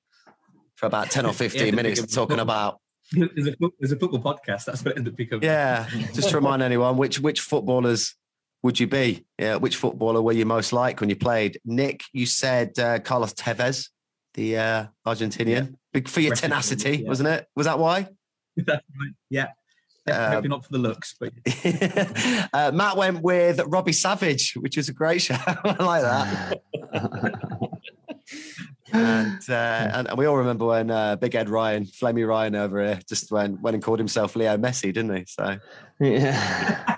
for 0.76 0.86
about 0.86 1.10
ten 1.10 1.26
or 1.26 1.32
fifteen 1.44 1.76
the 1.76 1.82
minutes 1.82 2.14
talking 2.14 2.40
about 2.40 2.80
there's, 3.16 3.48
a, 3.48 3.54
there's 3.78 3.92
a 3.92 3.96
football 3.96 4.20
podcast. 4.20 4.64
That's 4.64 4.84
what 4.84 4.92
it 4.92 4.98
ended 4.98 5.14
up 5.14 5.16
becoming. 5.16 5.44
yeah. 5.44 5.88
Just 6.12 6.30
to 6.30 6.36
remind 6.36 6.62
anyone, 6.62 6.96
which 6.96 7.20
which 7.20 7.40
footballers 7.40 8.14
would 8.62 8.80
you 8.80 8.86
be? 8.86 9.24
Yeah, 9.38 9.56
which 9.56 9.76
footballer 9.76 10.22
were 10.22 10.32
you 10.32 10.46
most 10.46 10.72
like 10.72 11.00
when 11.00 11.10
you 11.10 11.16
played? 11.16 11.60
Nik, 11.64 12.02
you 12.12 12.26
said 12.26 12.78
uh, 12.78 12.98
Carlos 12.98 13.34
Tevez, 13.34 13.90
the 14.32 14.58
uh, 14.58 14.86
Argentinian, 15.06 15.74
Big 15.92 16.08
for 16.08 16.20
your 16.20 16.30
Referee, 16.30 16.48
tenacity, 16.48 16.96
yeah. 16.98 17.08
wasn't 17.08 17.28
it? 17.28 17.46
Was 17.54 17.66
that 17.66 17.78
why? 17.78 18.08
That's 18.56 18.82
right. 19.00 19.12
Yeah. 19.30 19.48
Um, 20.10 20.30
Maybe 20.32 20.48
not 20.48 20.64
for 20.64 20.72
the 20.72 20.78
looks, 20.78 21.14
but 21.18 21.32
uh, 22.52 22.72
Matt 22.72 22.96
went 22.96 23.22
with 23.22 23.60
Robbie 23.66 23.92
Savage, 23.92 24.54
which 24.54 24.76
was 24.76 24.88
a 24.88 24.92
great 24.92 25.22
show. 25.22 25.36
I 25.46 25.82
like 25.82 26.02
that. 26.02 27.70
And, 28.94 29.40
uh, 29.50 30.04
and 30.08 30.18
we 30.18 30.26
all 30.26 30.36
remember 30.36 30.66
when 30.66 30.90
uh, 30.90 31.16
Big 31.16 31.34
Ed 31.34 31.48
Ryan, 31.48 31.84
Flamey 31.84 32.26
Ryan 32.26 32.54
over 32.54 32.82
here, 32.82 33.00
just 33.08 33.30
went, 33.32 33.60
went 33.60 33.74
and 33.74 33.82
called 33.82 33.98
himself 33.98 34.36
Leo 34.36 34.56
Messi, 34.56 34.92
didn't 34.92 35.16
he? 35.16 35.24
So 35.26 35.58
yeah. 36.00 36.96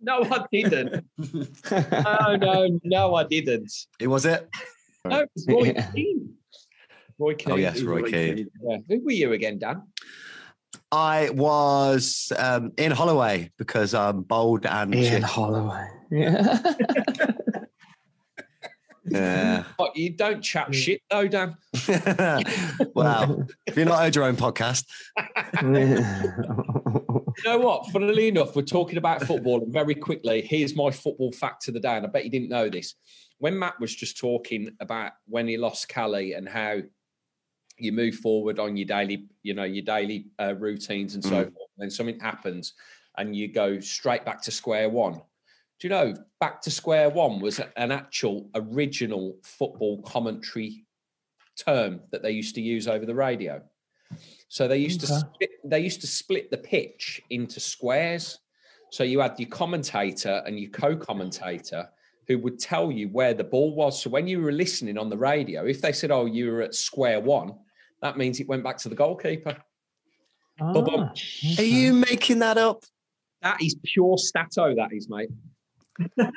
No, 0.00 0.22
I 0.22 0.44
didn't. 0.52 1.04
No, 1.70 2.36
no, 2.36 2.80
no, 2.84 3.14
I 3.16 3.24
didn't. 3.24 3.72
who 4.00 4.08
was 4.10 4.24
it? 4.24 4.48
No, 5.04 5.20
it 5.20 5.30
was 5.34 5.46
Roy 5.48 5.62
Yeah. 5.74 5.90
Keane. 5.90 6.34
Roy 7.18 7.34
Keane. 7.34 7.52
Oh, 7.52 7.56
yes, 7.56 7.82
Roy 7.82 8.02
Keane. 8.10 8.48
Yeah. 8.62 8.78
Who 8.88 9.04
were 9.04 9.10
you 9.12 9.32
again, 9.32 9.58
Dan? 9.58 9.82
I 10.92 11.30
was 11.30 12.32
um, 12.38 12.72
Ian 12.78 12.92
Holloway 12.92 13.50
because 13.58 13.94
I'm 13.94 14.22
bold 14.22 14.64
and 14.66 14.94
in 14.94 15.02
shit. 15.04 15.22
Holloway. 15.22 15.88
Yeah. 16.10 16.58
Yeah. 19.08 19.64
What, 19.76 19.96
you 19.96 20.10
don't 20.10 20.42
chat 20.42 20.74
shit 20.74 21.02
though, 21.10 21.28
Dan. 21.28 21.56
wow. 22.94 23.44
If 23.66 23.76
you're 23.76 23.86
not 23.86 24.00
heard 24.00 24.14
your 24.16 24.24
own 24.24 24.36
podcast, 24.36 24.84
You 25.62 27.52
know 27.52 27.58
what? 27.58 27.86
Funnily 27.90 28.28
enough, 28.28 28.56
we're 28.56 28.62
talking 28.62 28.96
about 28.98 29.22
football, 29.22 29.62
and 29.62 29.72
very 29.72 29.94
quickly, 29.94 30.40
here's 30.40 30.74
my 30.74 30.90
football 30.90 31.32
fact 31.32 31.68
of 31.68 31.74
the 31.74 31.80
day. 31.80 31.96
And 31.96 32.06
I 32.06 32.08
bet 32.08 32.24
you 32.24 32.30
didn't 32.30 32.48
know 32.48 32.68
this. 32.68 32.94
When 33.38 33.58
Matt 33.58 33.78
was 33.78 33.94
just 33.94 34.16
talking 34.18 34.70
about 34.80 35.12
when 35.26 35.46
he 35.46 35.56
lost 35.58 35.88
Cali 35.88 36.32
and 36.32 36.48
how 36.48 36.78
you 37.78 37.92
move 37.92 38.14
forward 38.16 38.58
on 38.58 38.76
your 38.76 38.86
daily, 38.86 39.26
you 39.42 39.52
know, 39.52 39.64
your 39.64 39.84
daily 39.84 40.28
uh, 40.40 40.54
routines 40.54 41.14
and 41.14 41.22
so 41.22 41.44
Mm. 41.44 41.52
forth, 41.52 41.70
and 41.76 41.84
then 41.84 41.90
something 41.90 42.18
happens 42.20 42.72
and 43.18 43.36
you 43.36 43.48
go 43.48 43.80
straight 43.80 44.24
back 44.24 44.40
to 44.42 44.50
square 44.50 44.88
one. 44.88 45.20
Do 45.78 45.88
you 45.88 45.90
know, 45.90 46.14
back 46.40 46.62
to 46.62 46.70
square 46.70 47.10
one 47.10 47.40
was 47.40 47.60
an 47.76 47.92
actual 47.92 48.48
original 48.54 49.36
football 49.42 50.02
commentary 50.02 50.86
term 51.56 52.00
that 52.12 52.22
they 52.22 52.30
used 52.30 52.54
to 52.54 52.60
use 52.60 52.88
over 52.88 53.04
the 53.04 53.14
radio. 53.14 53.62
So 54.48 54.68
they 54.68 54.78
used 54.78 55.00
to 55.00 55.06
split, 55.06 55.50
they 55.64 55.80
used 55.80 56.00
to 56.02 56.06
split 56.06 56.50
the 56.50 56.58
pitch 56.58 57.20
into 57.30 57.60
squares. 57.60 58.38
So 58.90 59.02
you 59.02 59.20
had 59.20 59.38
your 59.38 59.48
commentator 59.48 60.42
and 60.46 60.58
your 60.58 60.70
co-commentator 60.70 61.88
who 62.28 62.38
would 62.38 62.58
tell 62.58 62.90
you 62.90 63.08
where 63.08 63.34
the 63.34 63.44
ball 63.44 63.74
was. 63.74 64.00
So 64.00 64.10
when 64.10 64.26
you 64.26 64.40
were 64.40 64.52
listening 64.52 64.96
on 64.96 65.10
the 65.10 65.16
radio, 65.16 65.66
if 65.66 65.80
they 65.80 65.92
said, 65.92 66.10
"Oh, 66.10 66.26
you 66.26 66.50
were 66.50 66.62
at 66.62 66.74
square 66.74 67.20
one," 67.20 67.54
that 68.00 68.16
means 68.16 68.40
it 68.40 68.48
went 68.48 68.64
back 68.64 68.78
to 68.78 68.88
the 68.88 68.94
goalkeeper. 68.94 69.56
Ah, 70.60 70.72
are 71.58 71.62
you 71.62 71.92
making 71.92 72.38
that 72.38 72.58
up? 72.58 72.84
That 73.42 73.60
is 73.60 73.76
pure 73.84 74.16
stato. 74.18 74.74
That 74.74 74.92
is, 74.92 75.08
mate. 75.08 75.30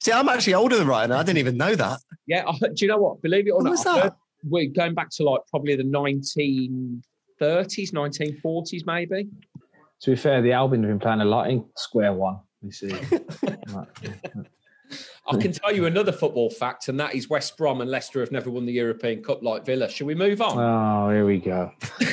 See, 0.00 0.12
I'm 0.12 0.28
actually 0.28 0.54
older 0.54 0.76
than 0.76 0.86
Ryan. 0.86 1.12
I 1.12 1.22
didn't 1.22 1.38
even 1.38 1.56
know 1.56 1.74
that. 1.74 1.98
Yeah. 2.26 2.44
I, 2.46 2.52
do 2.58 2.74
you 2.76 2.88
know 2.88 2.98
what? 2.98 3.22
Believe 3.22 3.46
it 3.46 3.50
or 3.50 3.56
When 3.58 3.64
not, 3.64 3.70
was 3.70 3.84
that? 3.84 4.16
we're 4.44 4.68
going 4.70 4.94
back 4.94 5.10
to 5.10 5.24
like 5.24 5.40
probably 5.50 5.76
the 5.76 5.82
1930s, 5.82 7.02
1940s, 7.40 8.86
maybe. 8.86 9.28
To 10.02 10.10
be 10.10 10.16
fair, 10.16 10.42
the 10.42 10.52
Albion 10.52 10.82
have 10.82 10.90
been 10.90 10.98
playing 10.98 11.20
a 11.22 11.24
lot 11.24 11.50
in 11.50 11.64
Square 11.76 12.14
One. 12.14 12.40
You 12.62 12.72
see, 12.72 12.92
I 15.28 15.36
can 15.38 15.52
tell 15.52 15.74
you 15.74 15.86
another 15.86 16.12
football 16.12 16.50
fact, 16.50 16.88
and 16.88 16.98
that 17.00 17.14
is 17.14 17.28
West 17.28 17.56
Brom 17.56 17.80
and 17.80 17.90
Leicester 17.90 18.20
have 18.20 18.30
never 18.30 18.50
won 18.50 18.66
the 18.66 18.72
European 18.72 19.22
Cup 19.22 19.42
like 19.42 19.64
Villa. 19.64 19.88
Shall 19.88 20.06
we 20.06 20.14
move 20.14 20.40
on? 20.40 20.58
oh, 20.58 21.10
here 21.10 21.26
we 21.26 21.38
go. 21.38 21.72
I 22.00 22.04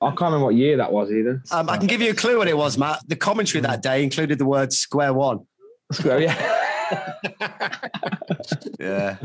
can't 0.00 0.20
remember 0.20 0.44
what 0.44 0.54
year 0.54 0.76
that 0.78 0.92
was 0.92 1.10
either. 1.10 1.42
Um, 1.50 1.68
I 1.68 1.76
can 1.76 1.86
give 1.86 2.00
you 2.00 2.10
a 2.10 2.14
clue 2.14 2.38
what 2.38 2.48
it 2.48 2.56
was, 2.56 2.78
Matt. 2.78 3.00
The 3.08 3.16
commentary 3.16 3.60
that 3.62 3.82
day 3.82 4.02
included 4.02 4.38
the 4.38 4.46
word 4.46 4.72
square 4.72 5.12
one. 5.12 5.46
Square, 5.92 6.20
yeah. 6.22 6.58
Yeah. 8.78 9.16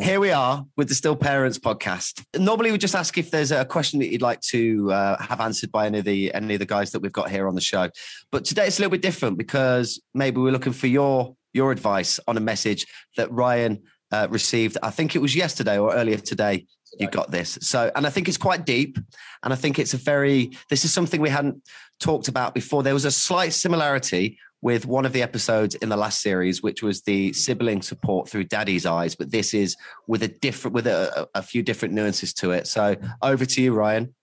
Here 0.00 0.20
we 0.20 0.30
are 0.30 0.64
with 0.76 0.88
the 0.88 0.94
Still 0.94 1.16
Parents 1.16 1.58
podcast. 1.58 2.24
Normally, 2.38 2.72
we 2.72 2.78
just 2.78 2.94
ask 2.94 3.18
if 3.18 3.30
there's 3.30 3.52
a 3.52 3.64
question 3.64 3.98
that 4.00 4.10
you'd 4.10 4.22
like 4.22 4.40
to 4.42 4.90
uh, 4.90 5.22
have 5.22 5.40
answered 5.40 5.70
by 5.70 5.86
any 5.86 5.98
of 5.98 6.04
the 6.04 6.32
any 6.34 6.54
of 6.54 6.60
the 6.60 6.66
guys 6.66 6.92
that 6.92 7.00
we've 7.00 7.12
got 7.12 7.30
here 7.30 7.46
on 7.46 7.54
the 7.54 7.60
show. 7.60 7.90
But 8.30 8.44
today 8.44 8.66
it's 8.66 8.78
a 8.78 8.82
little 8.82 8.90
bit 8.90 9.02
different 9.02 9.36
because 9.36 10.00
maybe 10.14 10.40
we're 10.40 10.52
looking 10.52 10.72
for 10.72 10.86
your 10.86 11.36
your 11.52 11.72
advice 11.72 12.18
on 12.26 12.36
a 12.38 12.40
message 12.40 12.86
that 13.16 13.30
Ryan 13.30 13.82
uh, 14.10 14.28
received. 14.30 14.78
I 14.82 14.90
think 14.90 15.14
it 15.14 15.18
was 15.18 15.36
yesterday 15.36 15.78
or 15.78 15.94
earlier 15.94 16.18
today. 16.18 16.66
You 16.98 17.08
got 17.08 17.30
this. 17.30 17.58
So, 17.62 17.90
and 17.94 18.06
I 18.06 18.10
think 18.10 18.28
it's 18.28 18.36
quite 18.36 18.66
deep, 18.66 18.98
and 19.42 19.52
I 19.52 19.56
think 19.56 19.78
it's 19.78 19.94
a 19.94 19.96
very. 19.96 20.52
This 20.68 20.84
is 20.84 20.92
something 20.92 21.20
we 21.20 21.30
hadn't 21.30 21.62
talked 22.00 22.28
about 22.28 22.54
before. 22.54 22.82
There 22.82 22.94
was 22.94 23.04
a 23.04 23.10
slight 23.10 23.52
similarity 23.52 24.38
with 24.60 24.86
one 24.86 25.04
of 25.04 25.12
the 25.12 25.22
episodes 25.22 25.74
in 25.76 25.88
the 25.88 25.96
last 25.96 26.20
series, 26.20 26.62
which 26.62 26.82
was 26.82 27.02
the 27.02 27.32
sibling 27.32 27.82
support 27.82 28.28
through 28.28 28.44
daddy's 28.44 28.86
eyes. 28.86 29.14
But 29.14 29.30
this 29.30 29.54
is 29.54 29.76
with 30.06 30.22
a 30.22 30.28
different, 30.28 30.74
with 30.74 30.86
a, 30.86 31.28
a 31.34 31.42
few 31.42 31.62
different 31.62 31.94
nuances 31.94 32.32
to 32.34 32.52
it. 32.52 32.66
So 32.66 32.96
over 33.22 33.44
to 33.44 33.62
you, 33.62 33.72
Ryan. 33.72 34.14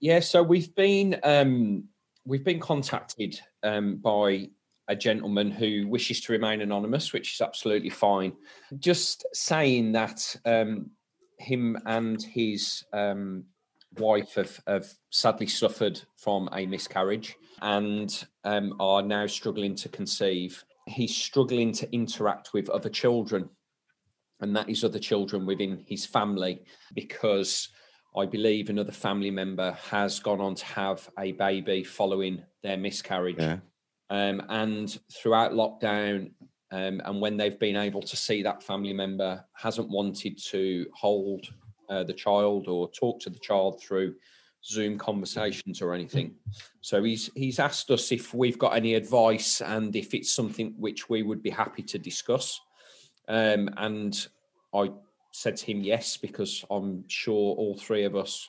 Yeah, 0.00 0.20
so 0.20 0.42
we've 0.42 0.74
been 0.74 1.20
um, 1.22 1.84
we've 2.24 2.44
been 2.44 2.60
contacted 2.60 3.38
um, 3.62 3.96
by 3.96 4.48
a 4.88 4.96
gentleman 4.96 5.50
who 5.50 5.86
wishes 5.86 6.20
to 6.22 6.32
remain 6.32 6.60
anonymous, 6.62 7.12
which 7.12 7.34
is 7.34 7.40
absolutely 7.40 7.90
fine. 7.90 8.32
Just 8.78 9.24
saying 9.32 9.92
that 9.92 10.36
um, 10.44 10.90
him 11.40 11.76
and 11.86 12.22
his 12.22 12.84
um, 12.92 13.44
wife 13.98 14.34
have, 14.34 14.60
have 14.66 14.86
sadly 15.10 15.46
suffered 15.46 16.00
from 16.16 16.48
a 16.52 16.66
miscarriage 16.66 17.36
and 17.62 18.26
um, 18.44 18.74
are 18.78 19.02
now 19.02 19.26
struggling 19.26 19.74
to 19.76 19.88
conceive. 19.88 20.64
He's 20.86 21.16
struggling 21.16 21.72
to 21.72 21.92
interact 21.92 22.52
with 22.52 22.68
other 22.68 22.88
children, 22.88 23.48
and 24.40 24.54
that 24.56 24.68
is 24.68 24.84
other 24.84 24.98
children 24.98 25.46
within 25.46 25.84
his 25.86 26.06
family, 26.06 26.62
because 26.94 27.68
I 28.16 28.26
believe 28.26 28.70
another 28.70 28.92
family 28.92 29.30
member 29.30 29.72
has 29.90 30.20
gone 30.20 30.40
on 30.40 30.54
to 30.56 30.64
have 30.64 31.08
a 31.18 31.32
baby 31.32 31.84
following 31.84 32.42
their 32.62 32.76
miscarriage. 32.76 33.36
Yeah. 33.38 33.58
Um, 34.08 34.42
and 34.48 34.98
throughout 35.12 35.52
lockdown, 35.52 36.32
um, 36.72 37.02
and 37.04 37.20
when 37.20 37.36
they've 37.36 37.58
been 37.58 37.76
able 37.76 38.02
to 38.02 38.16
see 38.16 38.42
that 38.42 38.62
family 38.62 38.92
member 38.92 39.44
hasn't 39.54 39.88
wanted 39.88 40.38
to 40.38 40.86
hold 40.94 41.48
uh, 41.88 42.04
the 42.04 42.12
child 42.12 42.68
or 42.68 42.90
talk 42.90 43.20
to 43.20 43.30
the 43.30 43.38
child 43.38 43.82
through 43.82 44.14
Zoom 44.64 44.98
conversations 44.98 45.80
or 45.82 45.94
anything. 45.94 46.34
So 46.80 47.02
he's 47.02 47.30
he's 47.34 47.58
asked 47.58 47.90
us 47.90 48.12
if 48.12 48.34
we've 48.34 48.58
got 48.58 48.76
any 48.76 48.94
advice 48.94 49.60
and 49.60 49.94
if 49.96 50.14
it's 50.14 50.32
something 50.32 50.74
which 50.78 51.08
we 51.08 51.22
would 51.22 51.42
be 51.42 51.50
happy 51.50 51.82
to 51.82 51.98
discuss. 51.98 52.60
Um, 53.26 53.70
and 53.76 54.28
I 54.74 54.90
said 55.32 55.56
to 55.56 55.66
him 55.66 55.80
yes 55.80 56.16
because 56.16 56.64
I'm 56.70 57.04
sure 57.08 57.56
all 57.56 57.76
three 57.76 58.04
of 58.04 58.14
us 58.14 58.48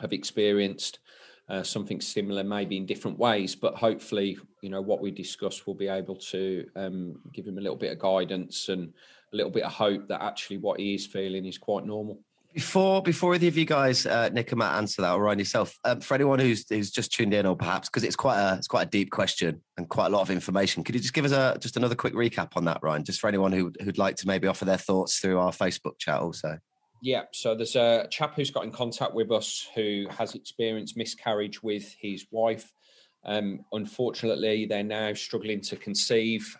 have 0.00 0.12
experienced 0.12 0.98
uh, 1.48 1.62
something 1.62 2.00
similar, 2.00 2.42
maybe 2.42 2.76
in 2.76 2.86
different 2.86 3.18
ways. 3.18 3.54
But 3.54 3.74
hopefully, 3.74 4.38
you 4.62 4.70
know, 4.70 4.80
what 4.80 5.00
we 5.00 5.10
discuss 5.10 5.66
will 5.66 5.74
be 5.74 5.88
able 5.88 6.16
to 6.16 6.66
um, 6.76 7.20
give 7.32 7.46
him 7.46 7.58
a 7.58 7.60
little 7.60 7.76
bit 7.76 7.92
of 7.92 7.98
guidance 7.98 8.68
and 8.68 8.92
a 9.32 9.36
little 9.36 9.52
bit 9.52 9.64
of 9.64 9.72
hope 9.72 10.08
that 10.08 10.22
actually 10.22 10.58
what 10.58 10.80
he 10.80 10.94
is 10.94 11.06
feeling 11.06 11.44
is 11.44 11.58
quite 11.58 11.84
normal. 11.84 12.20
Before 12.54 13.02
before 13.02 13.34
either 13.34 13.48
of 13.48 13.56
you 13.56 13.64
guys, 13.64 14.06
uh, 14.06 14.28
Nik 14.28 14.52
and 14.52 14.60
Matt, 14.60 14.76
answer 14.76 15.02
that, 15.02 15.12
or 15.12 15.22
Ryan 15.24 15.40
yourself, 15.40 15.76
um, 15.82 16.00
for 16.00 16.14
anyone 16.14 16.38
who's 16.38 16.64
who's 16.68 16.92
just 16.92 17.12
tuned 17.12 17.34
in, 17.34 17.46
or 17.46 17.56
perhaps 17.56 17.88
because 17.88 18.04
it's 18.04 18.14
quite 18.14 18.38
a 18.38 18.54
it's 18.54 18.68
quite 18.68 18.86
a 18.86 18.90
deep 18.90 19.10
question 19.10 19.60
and 19.76 19.88
quite 19.88 20.06
a 20.06 20.10
lot 20.10 20.22
of 20.22 20.30
information, 20.30 20.84
could 20.84 20.94
you 20.94 21.00
just 21.00 21.14
give 21.14 21.24
us 21.24 21.32
a 21.32 21.58
just 21.58 21.76
another 21.76 21.96
quick 21.96 22.14
recap 22.14 22.50
on 22.54 22.64
that, 22.66 22.78
Ryan, 22.80 23.02
just 23.02 23.18
for 23.18 23.26
anyone 23.26 23.50
who 23.50 23.72
who'd 23.82 23.98
like 23.98 24.14
to 24.16 24.28
maybe 24.28 24.46
offer 24.46 24.64
their 24.64 24.78
thoughts 24.78 25.18
through 25.18 25.40
our 25.40 25.50
Facebook 25.50 25.98
chat 25.98 26.20
also. 26.20 26.58
Yeah, 27.04 27.24
so 27.32 27.54
there's 27.54 27.76
a 27.76 28.08
chap 28.10 28.34
who's 28.34 28.50
got 28.50 28.64
in 28.64 28.72
contact 28.72 29.12
with 29.12 29.30
us 29.30 29.68
who 29.74 30.06
has 30.08 30.34
experienced 30.34 30.96
miscarriage 30.96 31.62
with 31.62 31.94
his 32.00 32.24
wife. 32.30 32.72
Um, 33.26 33.60
unfortunately, 33.72 34.64
they're 34.64 34.82
now 34.82 35.12
struggling 35.12 35.60
to 35.60 35.76
conceive, 35.76 36.56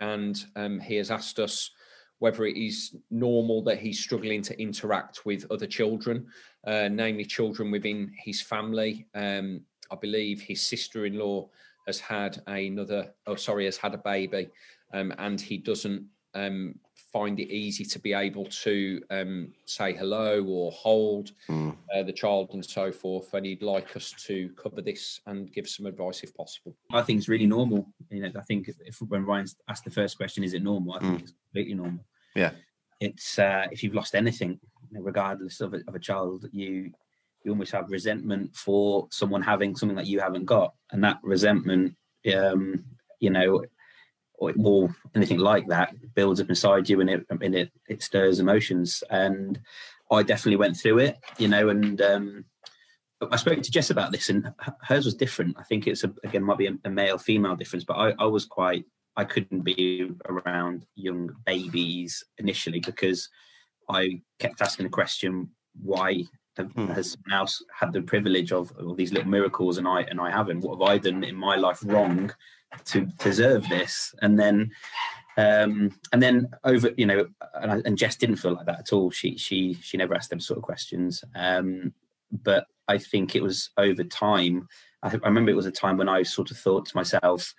and 0.00 0.44
um, 0.56 0.80
he 0.80 0.96
has 0.96 1.12
asked 1.12 1.38
us 1.38 1.70
whether 2.18 2.44
it 2.44 2.56
is 2.56 2.96
normal 3.12 3.62
that 3.62 3.78
he's 3.78 4.00
struggling 4.00 4.42
to 4.42 4.60
interact 4.60 5.24
with 5.24 5.46
other 5.52 5.68
children, 5.68 6.26
uh, 6.66 6.88
namely 6.90 7.24
children 7.24 7.70
within 7.70 8.12
his 8.18 8.42
family. 8.42 9.06
Um, 9.14 9.60
I 9.92 9.94
believe 9.94 10.40
his 10.40 10.60
sister-in-law 10.60 11.48
has 11.86 12.00
had 12.00 12.42
another, 12.48 13.14
oh 13.28 13.36
sorry, 13.36 13.66
has 13.66 13.76
had 13.76 13.94
a 13.94 13.98
baby, 13.98 14.50
um, 14.92 15.14
and 15.18 15.40
he 15.40 15.56
doesn't 15.56 16.04
um, 16.34 16.74
find 17.14 17.38
it 17.38 17.48
easy 17.48 17.84
to 17.84 18.00
be 18.00 18.12
able 18.12 18.44
to 18.46 19.00
um, 19.10 19.52
say 19.66 19.92
hello 19.92 20.44
or 20.48 20.72
hold 20.72 21.30
mm. 21.48 21.74
uh, 21.94 22.02
the 22.02 22.12
child 22.12 22.50
and 22.54 22.64
so 22.64 22.90
forth. 22.90 23.32
And 23.34 23.46
he'd 23.46 23.62
like 23.62 23.94
us 23.96 24.12
to 24.26 24.50
cover 24.62 24.82
this 24.82 25.20
and 25.26 25.50
give 25.52 25.68
some 25.68 25.86
advice 25.86 26.24
if 26.24 26.34
possible. 26.34 26.76
I 26.92 27.02
think 27.02 27.18
it's 27.18 27.28
really 27.28 27.46
normal. 27.46 27.86
You 28.10 28.22
know, 28.22 28.32
I 28.36 28.42
think 28.42 28.66
if, 28.66 28.74
if 28.84 29.00
when 29.00 29.24
Ryan 29.24 29.46
asked 29.68 29.84
the 29.84 29.92
first 29.92 30.16
question, 30.16 30.42
is 30.42 30.54
it 30.54 30.62
normal? 30.64 30.94
I 30.94 30.98
think 30.98 31.18
mm. 31.18 31.22
it's 31.22 31.34
completely 31.46 31.74
normal. 31.74 32.04
Yeah, 32.34 32.50
it's 32.98 33.38
uh, 33.38 33.66
if 33.70 33.84
you've 33.84 33.94
lost 33.94 34.16
anything, 34.16 34.58
regardless 34.90 35.60
of 35.60 35.72
a, 35.72 35.80
of 35.86 35.94
a 35.94 36.00
child, 36.00 36.46
you 36.50 36.90
you 37.44 37.52
almost 37.52 37.72
have 37.72 37.90
resentment 37.90 38.56
for 38.56 39.06
someone 39.12 39.42
having 39.42 39.76
something 39.76 39.96
that 39.96 40.08
you 40.08 40.18
haven't 40.18 40.46
got, 40.46 40.74
and 40.90 41.04
that 41.04 41.18
resentment, 41.22 41.94
um, 42.34 42.82
you 43.20 43.30
know, 43.30 43.62
or, 44.38 44.94
anything 45.14 45.38
like 45.38 45.68
that 45.68 45.94
builds 46.14 46.40
up 46.40 46.48
inside 46.48 46.88
you 46.88 47.00
and 47.00 47.08
it 47.08 47.26
and 47.30 47.54
it, 47.54 47.70
it 47.88 48.02
stirs 48.02 48.40
emotions. 48.40 49.02
And 49.10 49.60
i 50.10 50.22
definitely 50.22 50.56
went 50.56 50.76
through 50.76 50.98
it 50.98 51.18
you 51.38 51.48
know 51.48 51.68
and 51.68 52.00
um, 52.02 52.44
i 53.30 53.36
spoke 53.36 53.62
to 53.62 53.70
jess 53.70 53.90
about 53.90 54.12
this 54.12 54.28
and 54.28 54.52
hers 54.82 55.04
was 55.04 55.14
different. 55.14 55.56
I 55.58 55.62
think 55.62 55.86
it's 55.86 56.04
a, 56.04 56.12
again 56.24 56.44
might 56.44 56.58
be 56.58 56.66
a, 56.66 56.76
a 56.84 56.90
male 56.90 57.18
female 57.18 57.56
difference 57.56 57.84
but 57.84 57.94
I, 57.94 58.12
I 58.18 58.26
was 58.26 58.44
quite 58.44 58.84
i 59.16 59.24
couldn't 59.24 59.62
be 59.62 60.10
around 60.26 60.86
young 60.94 61.30
babies 61.46 62.22
initially 62.38 62.80
because 62.80 63.28
i 63.88 64.20
kept 64.38 64.60
asking 64.60 64.84
the 64.84 64.90
question 64.90 65.50
why 65.80 66.24
have, 66.56 66.72
hmm. 66.72 66.86
has 66.86 67.12
someone 67.12 67.40
else 67.40 67.62
had 67.72 67.92
the 67.92 68.02
privilege 68.02 68.52
of 68.52 68.72
all 68.78 68.94
these 68.94 69.12
little 69.12 69.30
miracles 69.30 69.78
and 69.78 69.88
I 69.88 70.02
and 70.02 70.20
I 70.20 70.30
haven't? 70.30 70.60
What 70.60 70.80
have 70.80 70.88
I 70.88 70.98
done 70.98 71.24
in 71.24 71.36
my 71.36 71.56
life 71.56 71.80
wrong 71.84 72.32
to 72.84 73.06
deserve 73.18 73.68
this 73.68 74.14
and 74.22 74.38
then 74.38 74.70
um 75.36 75.90
and 76.12 76.22
then 76.22 76.48
over 76.64 76.90
you 76.96 77.06
know 77.06 77.26
and, 77.54 77.70
I, 77.70 77.82
and 77.84 77.98
jess 77.98 78.16
didn't 78.16 78.36
feel 78.36 78.54
like 78.54 78.66
that 78.66 78.80
at 78.80 78.92
all 78.92 79.10
she 79.10 79.36
she 79.36 79.74
she 79.74 79.96
never 79.96 80.14
asked 80.14 80.30
them 80.30 80.40
sort 80.40 80.58
of 80.58 80.64
questions 80.64 81.24
um 81.34 81.92
but 82.42 82.66
i 82.88 82.98
think 82.98 83.34
it 83.34 83.42
was 83.42 83.70
over 83.76 84.04
time 84.04 84.68
I, 85.02 85.08
I 85.08 85.26
remember 85.26 85.50
it 85.50 85.56
was 85.56 85.66
a 85.66 85.72
time 85.72 85.96
when 85.96 86.08
i 86.08 86.22
sort 86.22 86.50
of 86.50 86.56
thought 86.56 86.86
to 86.86 86.96
myself 86.96 87.54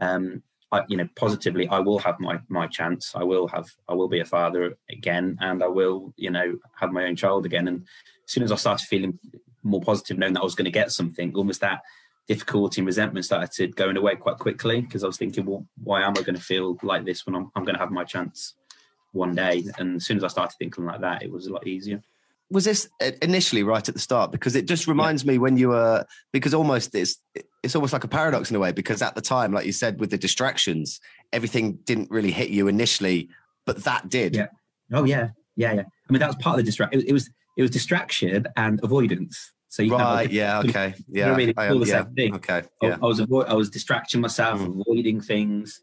um 0.00 0.42
You 0.88 0.96
know 0.96 1.08
positively 1.16 1.68
i 1.68 1.78
will 1.78 1.98
have 1.98 2.18
my 2.20 2.38
my 2.48 2.66
chance 2.66 3.12
i 3.14 3.22
will 3.22 3.48
have 3.48 3.66
i 3.88 3.94
will 3.94 4.08
be 4.08 4.20
a 4.20 4.24
father 4.24 4.74
again 4.90 5.36
and 5.40 5.62
i 5.62 5.66
will 5.66 6.12
you 6.16 6.30
know 6.30 6.58
have 6.80 6.92
my 6.92 7.04
own 7.04 7.16
child 7.16 7.46
again 7.46 7.68
and 7.68 7.82
as 7.82 8.32
soon 8.32 8.42
as 8.42 8.52
i 8.52 8.56
started 8.56 8.86
feeling 8.86 9.18
more 9.62 9.80
positive 9.80 10.18
knowing 10.18 10.34
that 10.34 10.40
i 10.40 10.44
was 10.44 10.54
going 10.54 10.64
to 10.64 10.70
get 10.70 10.90
something 10.90 11.34
almost 11.34 11.60
that 11.60 11.80
difficulty 12.26 12.80
and 12.80 12.86
resentment 12.86 13.24
started 13.24 13.76
going 13.76 13.96
away 13.96 14.16
quite 14.16 14.38
quickly 14.38 14.80
because 14.80 15.04
I 15.04 15.06
was 15.06 15.18
thinking, 15.18 15.44
well, 15.44 15.66
why 15.82 16.02
am 16.02 16.14
I 16.16 16.22
going 16.22 16.36
to 16.36 16.42
feel 16.42 16.78
like 16.82 17.04
this 17.04 17.26
when 17.26 17.34
I'm, 17.34 17.50
I'm 17.54 17.64
going 17.64 17.74
to 17.74 17.80
have 17.80 17.90
my 17.90 18.04
chance 18.04 18.54
one 19.12 19.34
day? 19.34 19.64
And 19.78 19.96
as 19.96 20.06
soon 20.06 20.16
as 20.16 20.24
I 20.24 20.28
started 20.28 20.56
thinking 20.58 20.86
like 20.86 21.00
that, 21.00 21.22
it 21.22 21.30
was 21.30 21.46
a 21.46 21.52
lot 21.52 21.66
easier. 21.66 22.02
Was 22.50 22.64
this 22.64 22.88
initially 23.22 23.62
right 23.62 23.86
at 23.88 23.94
the 23.94 24.00
start? 24.00 24.30
Because 24.30 24.54
it 24.54 24.66
just 24.66 24.86
reminds 24.86 25.24
yeah. 25.24 25.32
me 25.32 25.38
when 25.38 25.56
you 25.56 25.70
were 25.70 26.04
because 26.32 26.54
almost 26.54 26.94
it's 26.94 27.16
it's 27.62 27.74
almost 27.74 27.92
like 27.92 28.04
a 28.04 28.08
paradox 28.08 28.50
in 28.50 28.56
a 28.56 28.60
way 28.60 28.70
because 28.70 29.02
at 29.02 29.14
the 29.14 29.20
time, 29.20 29.52
like 29.52 29.66
you 29.66 29.72
said, 29.72 29.98
with 29.98 30.10
the 30.10 30.18
distractions, 30.18 31.00
everything 31.32 31.78
didn't 31.84 32.10
really 32.10 32.30
hit 32.30 32.50
you 32.50 32.68
initially, 32.68 33.28
but 33.64 33.82
that 33.84 34.08
did. 34.08 34.36
Yeah. 34.36 34.48
Oh 34.92 35.04
yeah, 35.04 35.30
yeah, 35.56 35.72
yeah. 35.72 35.82
I 36.08 36.12
mean, 36.12 36.20
that 36.20 36.28
was 36.28 36.36
part 36.36 36.58
of 36.58 36.64
the 36.64 36.70
distraction. 36.70 37.00
It, 37.00 37.08
it 37.08 37.12
was 37.12 37.30
it 37.56 37.62
was 37.62 37.70
distraction 37.70 38.46
and 38.56 38.80
avoidance 38.82 39.52
so 39.74 39.82
you 39.82 39.96
right, 39.96 40.30
yeah, 40.30 40.60
okay, 40.64 40.94
yeah, 41.08 41.32
I 41.32 41.36
mean, 41.36 41.48
it's 41.48 41.58
all 41.58 41.80
the 41.80 41.86
yeah, 41.86 42.04
same 42.04 42.14
thing. 42.14 42.34
Okay, 42.36 42.62
yeah. 42.80 42.90
I, 42.90 43.04
I 43.04 43.08
was 43.08 43.18
avo- 43.18 43.48
I 43.48 43.54
was 43.54 43.68
distracting 43.70 44.20
myself, 44.20 44.60
mm. 44.60 44.80
avoiding 44.80 45.20
things, 45.20 45.80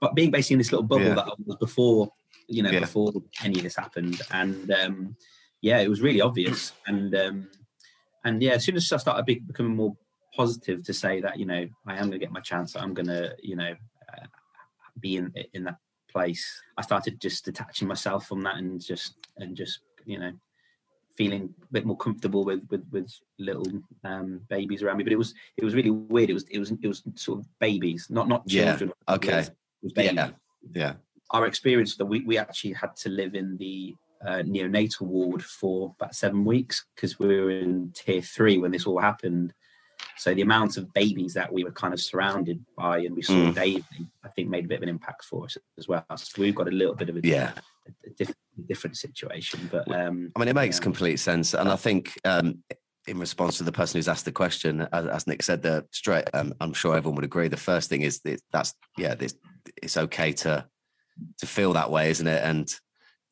but 0.00 0.14
being 0.14 0.30
basically 0.30 0.54
in 0.54 0.58
this 0.58 0.70
little 0.70 0.86
bubble 0.86 1.06
yeah. 1.06 1.14
that 1.14 1.24
I 1.24 1.32
was 1.44 1.56
before, 1.56 2.12
you 2.46 2.62
know, 2.62 2.70
before 2.70 3.12
any 3.42 3.56
of 3.56 3.64
this 3.64 3.74
happened, 3.74 4.22
and 4.30 4.70
um, 4.70 5.16
yeah, 5.62 5.78
it 5.78 5.88
was 5.88 6.02
really 6.02 6.20
obvious, 6.20 6.72
and 6.86 7.14
um, 7.14 7.48
and 8.24 8.42
yeah, 8.42 8.52
as 8.52 8.64
soon 8.64 8.76
as 8.76 8.92
I 8.92 8.96
started 8.98 9.24
be- 9.24 9.38
becoming 9.38 9.76
more 9.76 9.96
positive 10.36 10.82
to 10.84 10.92
say 10.92 11.20
that 11.20 11.38
you 11.38 11.46
know 11.46 11.66
I 11.86 11.92
am 11.94 12.08
going 12.08 12.12
to 12.12 12.18
get 12.18 12.32
my 12.32 12.40
chance, 12.40 12.76
I'm 12.76 12.92
going 12.94 13.06
to 13.06 13.34
you 13.42 13.56
know 13.56 13.74
uh, 14.12 14.26
be 15.00 15.16
in 15.16 15.32
in 15.54 15.64
that 15.64 15.76
place. 16.10 16.44
I 16.76 16.82
started 16.82 17.20
just 17.20 17.44
detaching 17.44 17.88
myself 17.88 18.26
from 18.26 18.42
that 18.42 18.56
and 18.56 18.80
just 18.80 19.14
and 19.38 19.56
just 19.56 19.80
you 20.04 20.18
know 20.18 20.32
feeling 21.16 21.54
a 21.62 21.72
bit 21.72 21.86
more 21.86 21.96
comfortable 21.96 22.44
with 22.44 22.66
with 22.70 22.84
with 22.90 23.12
little 23.38 23.66
um, 24.04 24.40
babies 24.48 24.82
around 24.82 24.96
me. 24.96 25.04
But 25.04 25.12
it 25.12 25.18
was 25.18 25.32
it 25.56 25.64
was 25.64 25.74
really 25.74 25.90
weird. 25.90 26.30
It 26.30 26.34
was 26.34 26.44
it 26.50 26.58
was 26.58 26.72
it 26.72 26.88
was 26.88 27.02
sort 27.14 27.38
of 27.38 27.46
babies, 27.60 28.08
not 28.10 28.28
not 28.28 28.46
children. 28.48 28.92
Yeah. 29.08 29.14
Okay. 29.14 29.32
It 29.32 29.36
was, 29.36 29.48
it 29.48 29.54
was 29.82 29.92
babies. 29.92 30.14
Yeah. 30.16 30.30
Yeah. 30.74 30.92
Our 31.30 31.46
experience 31.46 31.96
that 31.96 32.06
we 32.06 32.20
we 32.22 32.36
actually 32.36 32.72
had 32.72 32.96
to 32.96 33.08
live 33.08 33.34
in 33.34 33.56
the 33.58 33.94
uh, 34.26 34.42
neonatal 34.42 35.02
ward 35.02 35.42
for 35.42 35.94
about 35.98 36.14
seven 36.14 36.44
weeks 36.44 36.84
because 36.94 37.18
we 37.18 37.26
were 37.26 37.50
in 37.50 37.92
tier 37.94 38.22
three 38.22 38.58
when 38.58 38.70
this 38.70 38.86
all 38.86 39.00
happened. 39.00 39.52
So 40.16 40.34
the 40.34 40.42
amount 40.42 40.76
of 40.76 40.92
babies 40.92 41.34
that 41.34 41.52
we 41.52 41.64
were 41.64 41.72
kind 41.72 41.94
of 41.94 42.00
surrounded 42.00 42.64
by 42.76 42.98
and 42.98 43.14
we 43.14 43.22
saw 43.22 43.32
mm. 43.32 43.54
daily, 43.54 43.84
I 44.24 44.28
think, 44.28 44.48
made 44.48 44.64
a 44.64 44.68
bit 44.68 44.78
of 44.78 44.82
an 44.82 44.88
impact 44.88 45.24
for 45.24 45.44
us 45.44 45.56
as 45.78 45.88
well. 45.88 46.04
So 46.16 46.42
we've 46.42 46.54
got 46.54 46.68
a 46.68 46.72
little 46.72 46.94
bit 46.94 47.08
of 47.08 47.16
a, 47.16 47.20
yeah. 47.22 47.52
a, 47.86 48.08
a 48.08 48.10
different, 48.10 48.38
different 48.68 48.96
situation. 48.96 49.68
But 49.70 49.90
um, 49.92 50.32
I 50.36 50.40
mean, 50.40 50.48
it 50.48 50.54
makes 50.54 50.80
complete 50.80 51.18
sense, 51.18 51.54
and 51.54 51.68
I 51.68 51.76
think 51.76 52.12
um, 52.24 52.62
in 53.06 53.18
response 53.18 53.58
to 53.58 53.64
the 53.64 53.72
person 53.72 53.98
who's 53.98 54.08
asked 54.08 54.24
the 54.24 54.32
question, 54.32 54.86
as, 54.92 55.06
as 55.06 55.26
Nik 55.26 55.42
said, 55.42 55.62
the 55.62 55.86
straight, 55.90 56.28
um, 56.34 56.54
I'm 56.60 56.72
sure 56.72 56.96
everyone 56.96 57.16
would 57.16 57.24
agree. 57.24 57.48
The 57.48 57.56
first 57.56 57.88
thing 57.88 58.02
is 58.02 58.20
that 58.20 58.40
that's 58.52 58.74
yeah, 58.96 59.14
this, 59.14 59.34
it's 59.82 59.96
okay 59.96 60.32
to 60.32 60.66
to 61.38 61.46
feel 61.46 61.72
that 61.74 61.90
way, 61.90 62.10
isn't 62.10 62.26
it? 62.26 62.42
And 62.42 62.72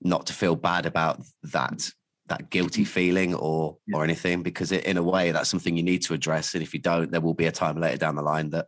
not 0.02 0.26
to 0.26 0.32
feel 0.32 0.56
bad 0.56 0.86
about 0.86 1.20
that 1.42 1.90
that 2.26 2.48
guilty 2.48 2.84
feeling 2.84 3.34
or 3.34 3.76
yeah. 3.86 3.96
or 3.96 4.04
anything 4.04 4.42
because 4.42 4.70
it, 4.70 4.84
in 4.84 4.96
a 4.96 5.02
way 5.02 5.32
that's 5.32 5.50
something 5.50 5.76
you 5.76 5.82
need 5.82 6.00
to 6.02 6.14
address 6.14 6.54
and 6.54 6.62
if 6.62 6.72
you 6.72 6.80
don't 6.80 7.10
there 7.10 7.20
will 7.20 7.34
be 7.34 7.46
a 7.46 7.52
time 7.52 7.78
later 7.78 7.96
down 7.96 8.14
the 8.14 8.22
line 8.22 8.50
that 8.50 8.66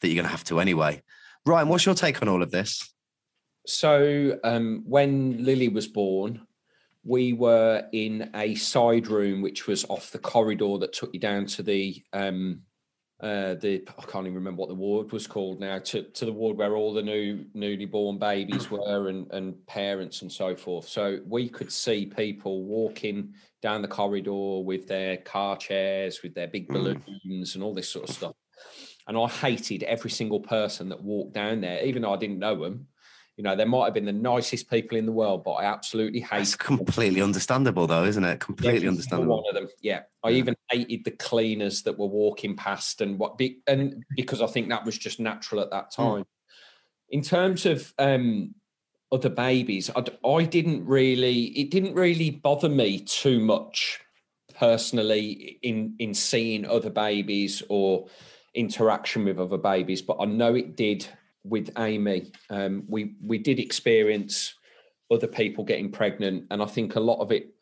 that 0.00 0.08
you're 0.08 0.16
going 0.16 0.24
to 0.24 0.30
have 0.30 0.44
to 0.44 0.60
anyway. 0.60 1.02
Ryan 1.46 1.68
what's 1.68 1.86
your 1.86 1.94
take 1.94 2.20
on 2.22 2.28
all 2.28 2.42
of 2.42 2.50
this? 2.50 2.92
So 3.66 4.38
um, 4.44 4.82
when 4.86 5.44
lily 5.44 5.68
was 5.68 5.86
born 5.86 6.46
we 7.04 7.32
were 7.32 7.84
in 7.92 8.30
a 8.34 8.54
side 8.54 9.08
room 9.08 9.42
which 9.42 9.66
was 9.66 9.84
off 9.86 10.10
the 10.10 10.18
corridor 10.18 10.78
that 10.78 10.92
took 10.92 11.12
you 11.12 11.20
down 11.20 11.46
to 11.46 11.62
the 11.62 12.02
um, 12.12 12.62
uh, 13.22 13.54
the 13.54 13.84
I 13.98 14.02
can't 14.02 14.26
even 14.26 14.34
remember 14.34 14.60
what 14.60 14.68
the 14.68 14.74
ward 14.74 15.12
was 15.12 15.28
called 15.28 15.60
now 15.60 15.78
to, 15.78 16.02
to 16.02 16.24
the 16.24 16.32
ward 16.32 16.56
where 16.56 16.74
all 16.74 16.92
the 16.92 17.02
new 17.02 17.44
newly 17.54 17.86
born 17.86 18.18
babies 18.18 18.68
were 18.70 19.08
and, 19.08 19.30
and 19.30 19.64
parents 19.66 20.22
and 20.22 20.32
so 20.32 20.56
forth. 20.56 20.88
So 20.88 21.20
we 21.24 21.48
could 21.48 21.72
see 21.72 22.06
people 22.06 22.64
walking 22.64 23.34
down 23.62 23.80
the 23.80 23.88
corridor 23.88 24.60
with 24.60 24.88
their 24.88 25.18
car 25.18 25.56
chairs, 25.56 26.22
with 26.22 26.34
their 26.34 26.48
big 26.48 26.68
Mm. 26.68 27.00
balloons 27.24 27.54
and 27.54 27.62
all 27.62 27.74
this 27.74 27.88
sort 27.88 28.08
of 28.08 28.14
stuff. 28.14 28.34
And 29.06 29.16
I 29.16 29.26
hated 29.28 29.84
every 29.84 30.10
single 30.10 30.40
person 30.40 30.88
that 30.88 31.02
walked 31.02 31.34
down 31.34 31.60
there, 31.60 31.84
even 31.84 32.02
though 32.02 32.14
I 32.14 32.16
didn't 32.16 32.38
know 32.38 32.60
them. 32.60 32.88
You 33.42 33.48
know, 33.48 33.56
they 33.56 33.64
might 33.64 33.86
have 33.86 33.94
been 33.94 34.04
the 34.04 34.12
nicest 34.12 34.70
people 34.70 34.96
in 34.96 35.04
the 35.04 35.10
world, 35.10 35.42
but 35.42 35.54
I 35.54 35.64
absolutely 35.64 36.20
hate. 36.20 36.42
It's 36.42 36.54
completely 36.54 37.20
understandable, 37.20 37.88
though, 37.88 38.04
isn't 38.04 38.22
it? 38.22 38.38
Completely 38.38 38.78
single 38.78 38.90
understandable. 38.90 39.42
One 39.42 39.44
of 39.48 39.54
them, 39.60 39.68
yeah. 39.80 40.02
I 40.22 40.28
Yeah. 40.30 40.36
even 40.36 40.56
hated 40.70 41.04
the 41.04 41.10
cleaners 41.10 41.82
that 41.82 41.98
were 41.98 42.06
walking 42.06 42.54
past, 42.54 43.00
and 43.00 43.18
what, 43.18 43.38
be, 43.38 43.58
and 43.66 44.04
because 44.14 44.40
I 44.40 44.46
think 44.46 44.68
that 44.68 44.84
was 44.84 44.96
just 44.96 45.18
natural 45.18 45.60
at 45.60 45.70
that 45.70 45.92
Hmm. 45.96 46.02
time. 46.02 46.24
In 47.08 47.20
terms 47.20 47.66
of 47.66 47.92
um, 47.98 48.54
other 49.10 49.28
babies, 49.28 49.90
I 49.96 50.44
didn't 50.44 50.86
really, 50.86 51.46
it 51.46 51.72
didn't 51.72 51.94
really 51.94 52.30
bother 52.30 52.68
me 52.68 53.00
too 53.00 53.40
much 53.40 53.98
personally 54.54 55.58
in 55.64 55.96
in 55.98 56.14
seeing 56.14 56.64
other 56.64 56.90
babies 56.90 57.60
or 57.68 58.06
interaction 58.54 59.24
with 59.24 59.40
other 59.40 59.58
babies, 59.58 60.00
but 60.00 60.18
I 60.20 60.26
know 60.26 60.54
it 60.54 60.76
did 60.76 61.08
with 61.44 61.70
Amy. 61.78 62.32
Um, 62.50 62.84
we 62.88 63.14
we 63.22 63.38
did 63.38 63.58
experience 63.58 64.54
other 65.10 65.26
people 65.26 65.64
getting 65.64 65.90
pregnant, 65.90 66.46
and 66.50 66.62
I 66.62 66.66
think 66.66 66.96
a 66.96 67.00
lot 67.00 67.20
of 67.20 67.32
it, 67.32 67.54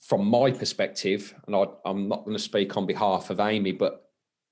from 0.00 0.26
my 0.26 0.50
perspective, 0.50 1.34
and 1.46 1.54
I, 1.56 1.64
I'm 1.84 2.08
not 2.08 2.24
going 2.24 2.36
to 2.36 2.42
speak 2.42 2.76
on 2.76 2.86
behalf 2.86 3.30
of 3.30 3.40
Amy, 3.40 3.72
but 3.72 4.06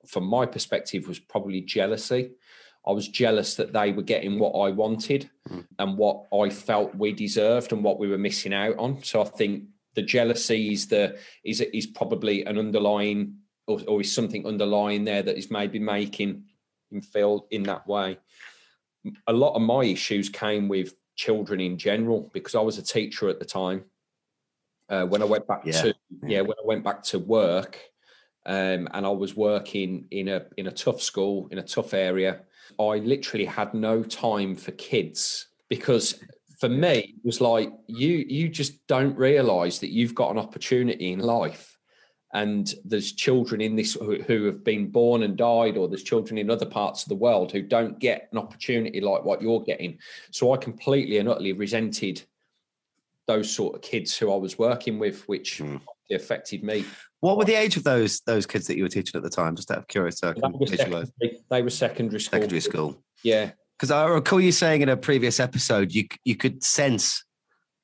from 0.07 0.25
my 0.25 0.47
perspective, 0.47 1.09
was 1.09 1.18
probably 1.18 1.61
jealousy. 1.61 2.33
I 2.87 2.92
was 2.92 3.09
jealous 3.09 3.55
that 3.57 3.73
they 3.73 3.92
were 3.92 4.03
getting 4.03 4.38
what 4.38 4.53
I 4.53 4.71
wanted 4.71 5.31
Mm. 5.51 5.66
and 5.79 5.97
what 5.97 6.27
I 6.33 6.51
felt 6.51 6.94
we 6.94 7.12
deserved 7.12 7.73
and 7.73 7.83
what 7.83 7.99
we 7.99 8.09
were 8.09 8.18
missing 8.18 8.53
out 8.53 8.77
on. 8.79 9.03
So 9.03 9.23
I 9.23 9.25
think 9.25 9.64
the 9.94 10.03
jealousy 10.03 10.73
is 10.73 10.87
the 10.88 11.18
is 11.42 11.61
is 11.61 11.87
probably 11.87 12.44
an 12.44 12.59
underlying 12.59 13.37
or, 13.66 13.81
or 13.88 14.01
is 14.03 14.14
something 14.14 14.47
underlying 14.47 15.05
there 15.05 15.23
that 15.23 15.38
is 15.38 15.51
maybe 15.51 15.79
making 15.79 16.44
him 16.90 17.03
feel 17.03 17.46
in 17.51 17.62
that 17.64 17.87
way. 17.87 18.18
A 19.27 19.33
lot 19.33 19.55
of 19.55 19.62
my 19.62 19.85
issues 19.85 20.29
came 20.29 20.68
with 20.68 20.94
children 21.16 21.61
in 21.61 21.79
general 21.79 22.31
because 22.33 22.55
I 22.55 22.61
was 22.61 22.79
a 22.79 22.83
teacher 22.83 23.29
at 23.29 23.38
the 23.38 23.44
time. 23.44 23.85
Uh, 24.88 25.05
when 25.05 25.22
I 25.22 25.27
went 25.27 25.46
back 25.46 25.62
Yeah, 25.64 25.83
to 25.83 25.88
yeah. 25.88 26.29
yeah, 26.29 26.40
when 26.40 26.57
I 26.62 26.66
went 26.66 26.85
back 26.85 27.03
to 27.05 27.18
work, 27.18 27.79
um, 28.46 28.88
and 28.92 29.05
I 29.05 29.11
was 29.11 29.37
working 29.37 30.07
in 30.11 30.29
a 30.29 30.46
in 30.57 30.66
a 30.66 30.72
tough 30.72 31.03
school 31.03 31.48
in 31.51 31.59
a 31.59 31.62
tough 31.62 31.92
area. 31.92 32.42
I 32.81 32.98
literally 32.98 33.44
had 33.44 33.74
no 33.74 34.03
time 34.03 34.57
for 34.57 34.72
kids 34.72 35.48
because 35.68 36.22
for 36.59 36.68
me 36.68 37.14
it 37.16 37.24
was 37.24 37.40
like 37.40 37.70
you 37.87 38.24
you 38.29 38.48
just 38.48 38.87
don't 38.87 39.16
realize 39.16 39.79
that 39.81 39.90
you've 39.90 40.14
got 40.14 40.31
an 40.31 40.38
opportunity 40.38 41.12
in 41.12 41.20
life 41.20 41.78
and 42.35 42.75
there's 42.85 43.12
children 43.12 43.61
in 43.61 43.75
this 43.75 43.95
who, 43.95 44.17
who 44.23 44.45
have 44.45 44.62
been 44.62 44.88
born 44.91 45.23
and 45.23 45.37
died 45.37 45.77
or 45.77 45.88
there's 45.88 46.03
children 46.03 46.37
in 46.38 46.51
other 46.51 46.67
parts 46.67 47.03
of 47.03 47.09
the 47.09 47.14
world 47.14 47.51
who 47.51 47.62
don't 47.62 47.99
get 47.99 48.29
an 48.33 48.38
opportunity 48.38 49.01
like 49.01 49.25
what 49.25 49.41
you're 49.41 49.62
getting 49.62 49.99
so 50.31 50.53
i 50.53 50.57
completely 50.57 51.19
and 51.19 51.29
utterly 51.29 51.53
resented 51.55 52.23
those 53.27 53.51
sort 53.51 53.75
of 53.75 53.81
kids 53.83 54.17
who 54.17 54.31
i 54.33 54.37
was 54.37 54.59
working 54.59 54.99
with 54.99 55.27
which 55.29 55.59
Hmm. 55.59 55.77
affected 56.11 56.62
me 56.62 56.85
What 57.21 57.37
were 57.38 57.45
the 57.45 57.55
age 57.55 57.77
of 57.77 57.85
those 57.85 58.21
those 58.21 58.47
kids 58.47 58.67
that 58.67 58.77
you 58.77 58.83
were 58.83 58.88
teaching 58.88 59.17
at 59.19 59.23
the 59.23 59.31
time? 59.31 59.57
Just 59.57 59.71
out 59.71 59.79
of 59.79 59.88
curiosity, 59.88 60.41
they 60.41 60.49
were 60.51 60.67
secondary, 60.67 61.38
they 61.51 61.62
were 61.62 61.71
secondary 61.71 62.21
school 62.21 62.37
Secondary 62.38 62.61
school. 62.61 63.03
yeah 63.23 63.51
Because 63.77 63.91
I 63.91 64.07
recall 64.07 64.41
you 64.41 64.53
saying 64.53 64.83
in 64.83 64.88
a 64.88 64.97
previous 64.97 65.41
episode, 65.41 65.93
you 65.93 66.05
you 66.25 66.37
could 66.37 66.62
sense 66.62 67.25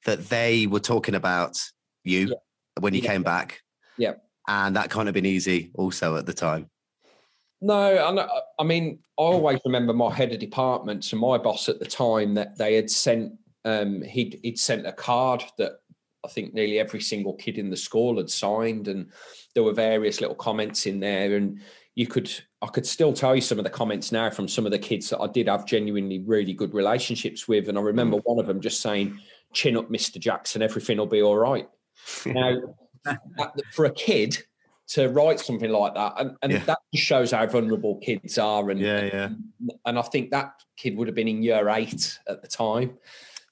that 0.07 0.29
they 0.29 0.67
were 0.67 0.81
talking 0.81 1.15
about 1.15 1.59
you 2.05 2.29
Yeah. 2.29 2.35
when 2.81 2.93
you 2.95 3.01
Yeah. 3.03 3.11
came 3.13 3.23
back. 3.23 3.61
Yeah. 3.99 4.15
And 4.47 4.77
that 4.77 4.91
kind 4.91 5.09
of 5.09 5.15
been 5.15 5.27
easy 5.27 5.71
also 5.75 6.17
at 6.17 6.27
the 6.27 6.35
time. 6.35 6.71
No, 7.61 7.75
I, 7.75 8.29
I 8.59 8.65
mean, 8.65 8.99
I 9.19 9.23
always 9.23 9.61
remember 9.65 9.93
my 9.93 10.13
head 10.13 10.33
of 10.33 10.39
department. 10.39 11.11
And 11.13 11.21
my 11.21 11.39
boss 11.39 11.69
at 11.69 11.79
the 11.79 11.87
time 11.87 12.35
that 12.35 12.59
they 12.59 12.75
had 12.75 12.91
sent, 12.91 13.33
um, 13.65 14.03
he'd, 14.03 14.39
he'd 14.43 14.59
sent 14.59 14.87
a 14.87 14.93
card 14.93 15.43
that 15.57 15.79
I 16.25 16.29
think 16.29 16.55
nearly 16.55 16.79
every 16.79 17.01
single 17.01 17.35
kid 17.35 17.59
in 17.59 17.71
the 17.71 17.77
school 17.77 18.17
had 18.17 18.31
signed, 18.31 18.89
and 18.89 19.11
there 19.55 19.63
were 19.63 19.73
various 19.73 20.21
little 20.21 20.35
comments 20.35 20.87
in 20.87 20.99
there, 21.01 21.37
and 21.37 21.61
you 21.95 22.07
could, 22.07 22.31
I 22.63 22.67
could 22.69 22.87
still 22.87 23.13
tell 23.13 23.35
you 23.35 23.41
some 23.41 23.59
of 23.59 23.65
the 23.65 23.71
comments 23.71 24.11
now 24.11 24.31
from 24.31 24.49
some 24.49 24.65
of 24.65 24.73
the 24.73 24.79
kids 24.79 25.11
that 25.11 25.21
I 25.21 25.27
did 25.27 25.49
have 25.49 25.67
genuinely 25.67 26.21
really 26.21 26.55
good 26.55 26.73
relationships 26.73 27.47
with, 27.47 27.69
and 27.69 27.79
I 27.79 27.83
remember 27.83 28.17
one 28.19 28.39
of 28.39 28.47
them 28.47 28.61
just 28.61 28.81
saying, 28.81 29.19
"Chin 29.53 29.77
up, 29.77 29.91
Mister 29.91 30.19
Jackson, 30.19 30.63
everything 30.63 30.99
will 30.99 31.07
be 31.07 31.23
all 31.23 31.37
right." 31.37 31.69
Now, 32.27 32.57
for 33.73 33.85
a 33.87 33.93
kid 33.93 34.39
to 34.87 35.09
write 35.09 35.41
something 35.41 35.71
like 35.71 35.95
that, 35.95 36.15
and, 36.19 36.37
and 36.43 36.53
Yeah. 36.53 36.65
that 36.67 36.79
just 36.93 37.07
shows 37.07 37.31
how 37.31 37.47
vulnerable 37.47 37.97
kids 38.01 38.37
are. 38.39 38.71
And 38.71 38.81
Yeah, 38.81 39.05
yeah. 39.05 39.29
and 39.87 39.99
I 39.99 40.03
think 40.03 40.31
that 40.31 40.53
kid 40.77 40.97
would 40.97 41.09
have 41.09 41.15
been 41.15 41.29
in 41.29 41.43
year 41.43 41.69
eight 41.71 42.19
at 42.29 42.43
the 42.43 42.49
time. 42.49 42.99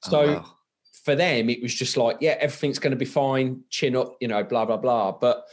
Oh, 0.07 0.11
So 0.11 0.33
wow. 0.35 0.57
for 1.05 1.15
them, 1.15 1.49
it 1.49 1.62
was 1.62 1.75
just 1.75 1.97
like, 1.97 2.19
yeah, 2.21 2.37
everything's 2.38 2.79
going 2.79 2.91
to 2.91 2.97
be 2.99 3.05
fine, 3.07 3.62
chin 3.71 3.97
up, 3.97 4.17
you 4.21 4.29
know, 4.29 4.45
blah 4.45 4.67
blah 4.67 4.77
blah. 4.77 5.12
But 5.12 5.47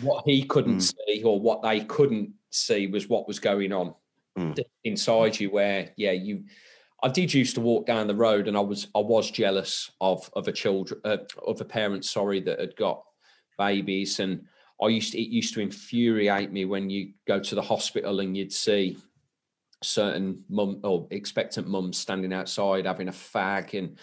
what 0.00 0.24
he 0.26 0.44
couldn't 0.44 0.78
Mm. 0.78 0.94
see, 1.06 1.22
or 1.22 1.38
what 1.38 1.62
they 1.62 1.80
couldn't 1.84 2.32
see, 2.50 2.86
was 2.86 3.08
what 3.08 3.28
was 3.28 3.38
going 3.38 3.72
on 3.72 3.94
Mm. 4.38 4.58
inside 4.84 5.38
you. 5.38 5.50
Where, 5.50 5.92
yeah, 5.96 6.12
you. 6.12 6.44
I 7.02 7.08
did 7.08 7.34
used 7.34 7.54
to 7.56 7.60
walk 7.60 7.84
down 7.86 8.06
the 8.06 8.14
road, 8.14 8.48
and 8.48 8.56
I 8.56 8.60
was 8.60 8.88
I 8.94 9.00
was 9.00 9.30
jealous 9.30 9.90
of 10.00 10.30
of 10.32 10.48
a 10.48 10.52
children 10.52 11.00
uh, 11.04 11.18
of 11.46 11.60
a 11.60 11.64
parent, 11.64 12.06
sorry, 12.06 12.40
that 12.40 12.58
had 12.58 12.74
got 12.74 13.04
babies, 13.58 14.20
and 14.20 14.44
I 14.82 14.88
used 14.88 15.12
to, 15.12 15.20
it 15.20 15.28
used 15.28 15.54
to 15.54 15.60
infuriate 15.60 16.52
me 16.52 16.64
when 16.64 16.90
you 16.90 17.12
go 17.26 17.38
to 17.40 17.54
the 17.54 17.62
hospital 17.62 18.20
and 18.20 18.36
you'd 18.36 18.52
see 18.52 18.96
certain 19.82 20.42
mum 20.48 20.80
or 20.82 21.06
expectant 21.10 21.68
mums 21.68 21.98
standing 21.98 22.32
outside 22.32 22.86
having 22.86 23.08
a 23.08 23.12
fag, 23.12 23.78
and 23.78 23.98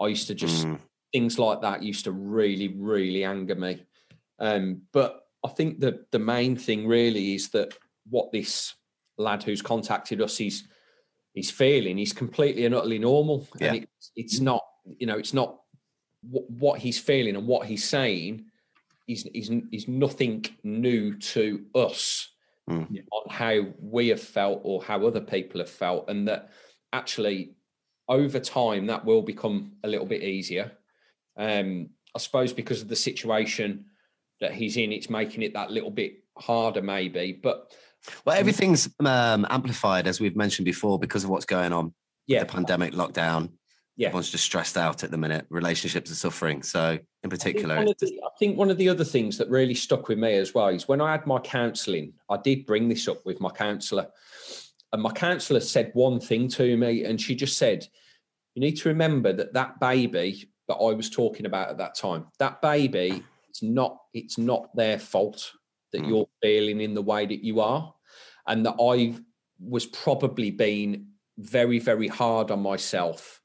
I 0.00 0.08
used 0.08 0.28
to 0.28 0.34
just 0.34 0.66
Mm. 0.66 0.80
things 1.12 1.38
like 1.38 1.60
that 1.60 1.82
used 1.82 2.04
to 2.04 2.12
really 2.12 2.68
really 2.68 3.24
anger 3.24 3.54
me. 3.54 3.82
Um, 4.38 4.82
but 4.92 5.26
I 5.44 5.48
think 5.48 5.80
that 5.80 6.10
the 6.10 6.18
main 6.18 6.56
thing 6.56 6.86
really 6.86 7.34
is 7.34 7.50
that 7.50 7.76
what 8.08 8.32
this 8.32 8.74
lad 9.18 9.42
who's 9.42 9.62
contacted 9.62 10.20
us 10.20 10.36
he's 10.36 10.64
he's 11.34 11.50
feeling 11.50 11.96
he's 11.96 12.12
completely 12.12 12.64
and 12.64 12.74
utterly 12.74 12.98
normal, 12.98 13.46
and 13.60 13.76
it, 13.76 13.88
it's 14.16 14.40
not 14.40 14.62
you 14.98 15.06
know 15.06 15.18
it's 15.18 15.34
not 15.34 15.60
what, 16.22 16.50
what 16.50 16.80
he's 16.80 16.98
feeling 16.98 17.36
and 17.36 17.46
what 17.46 17.66
he's 17.66 17.84
saying 17.88 18.46
is 19.06 19.26
is 19.34 19.50
is 19.72 19.88
nothing 19.88 20.44
new 20.62 21.16
to 21.18 21.64
us 21.74 22.30
Mm. 22.66 23.04
on 23.12 23.22
how 23.28 23.66
we 23.78 24.08
have 24.08 24.22
felt 24.22 24.62
or 24.64 24.82
how 24.82 25.06
other 25.06 25.20
people 25.20 25.60
have 25.60 25.68
felt, 25.68 26.08
and 26.08 26.26
that 26.28 26.50
actually 26.94 27.52
over 28.08 28.40
time 28.40 28.86
that 28.86 29.04
will 29.04 29.20
become 29.20 29.72
a 29.84 29.88
little 29.88 30.06
bit 30.06 30.22
easier. 30.22 30.72
Um, 31.36 31.90
I 32.14 32.18
suppose 32.20 32.54
because 32.54 32.80
of 32.80 32.88
the 32.88 32.96
situation 32.96 33.84
that 34.40 34.54
he's 34.54 34.78
in, 34.78 34.92
it's 34.92 35.10
making 35.10 35.42
it 35.42 35.52
that 35.52 35.70
little 35.72 35.90
bit 35.90 36.24
harder, 36.38 36.80
maybe. 36.80 37.32
But 37.32 37.70
Well, 38.24 38.38
everything's 38.38 38.88
um, 39.00 39.46
amplified, 39.50 40.06
as 40.06 40.18
we've 40.18 40.36
mentioned 40.36 40.64
before, 40.64 40.98
because 40.98 41.22
of 41.24 41.28
what's 41.28 41.44
going 41.44 41.74
on. 41.74 41.92
yeah, 42.26 42.40
The 42.44 42.46
pandemic 42.46 42.94
lockdown. 42.94 43.50
Yeah. 43.96 44.08
Everyone's 44.08 44.30
just 44.30 44.44
stressed 44.44 44.76
out 44.76 45.04
at 45.04 45.10
the 45.12 45.16
minute. 45.16 45.46
Relationships 45.50 46.10
are 46.10 46.16
suffering. 46.16 46.62
So, 46.62 46.80
in 46.80 46.98
I 46.98 46.98
think, 47.22 47.30
particular, 47.30 47.76
of 47.76 47.82
it's- 47.84 48.10
the, 48.10 48.20
I 48.24 48.28
think 48.38 48.58
one 48.58 48.70
of 48.70 48.76
the 48.76 48.88
other 48.88 49.04
things 49.04 49.38
that 49.38 49.48
really 49.48 49.74
stuck 49.74 50.08
with 50.08 50.18
me 50.18 50.34
as 50.36 50.52
well 50.52 50.68
is 50.68 50.88
when 50.88 51.00
I 51.00 51.12
had 51.12 51.26
my 51.26 51.38
counselling, 51.38 52.12
I 52.28 52.36
did 52.38 52.66
bring 52.66 52.88
this 52.88 53.06
up 53.06 53.24
with 53.24 53.40
my 53.40 53.50
counsellor. 53.50 54.08
And 54.92 55.02
my 55.02 55.12
counsellor 55.12 55.60
said 55.60 55.90
one 55.94 56.20
thing 56.20 56.48
to 56.48 56.76
me, 56.76 57.04
and 57.04 57.20
she 57.20 57.34
just 57.34 57.56
said, 57.56 57.86
You 58.54 58.60
need 58.60 58.76
to 58.78 58.88
remember 58.88 59.32
that 59.32 59.52
that 59.54 59.78
baby 59.80 60.48
that 60.68 60.74
I 60.76 60.92
was 60.94 61.10
talking 61.10 61.46
about 61.46 61.68
at 61.70 61.78
that 61.78 61.94
time, 61.94 62.26
that 62.38 62.62
baby, 62.62 63.22
it's 63.48 63.62
not, 63.62 63.98
it's 64.12 64.38
not 64.38 64.74
their 64.74 64.98
fault 64.98 65.52
that 65.92 66.02
Mm. 66.02 66.08
you're 66.08 66.28
feeling 66.42 66.80
in 66.80 66.94
the 66.94 67.02
way 67.02 67.26
that 67.26 67.44
you 67.44 67.60
are. 67.60 67.94
And 68.48 68.66
that 68.66 68.74
I 68.80 69.14
was 69.60 69.86
probably 69.86 70.50
being 70.50 71.06
very, 71.38 71.78
very 71.78 72.08
hard 72.08 72.50
on 72.50 72.60
myself 72.60 73.40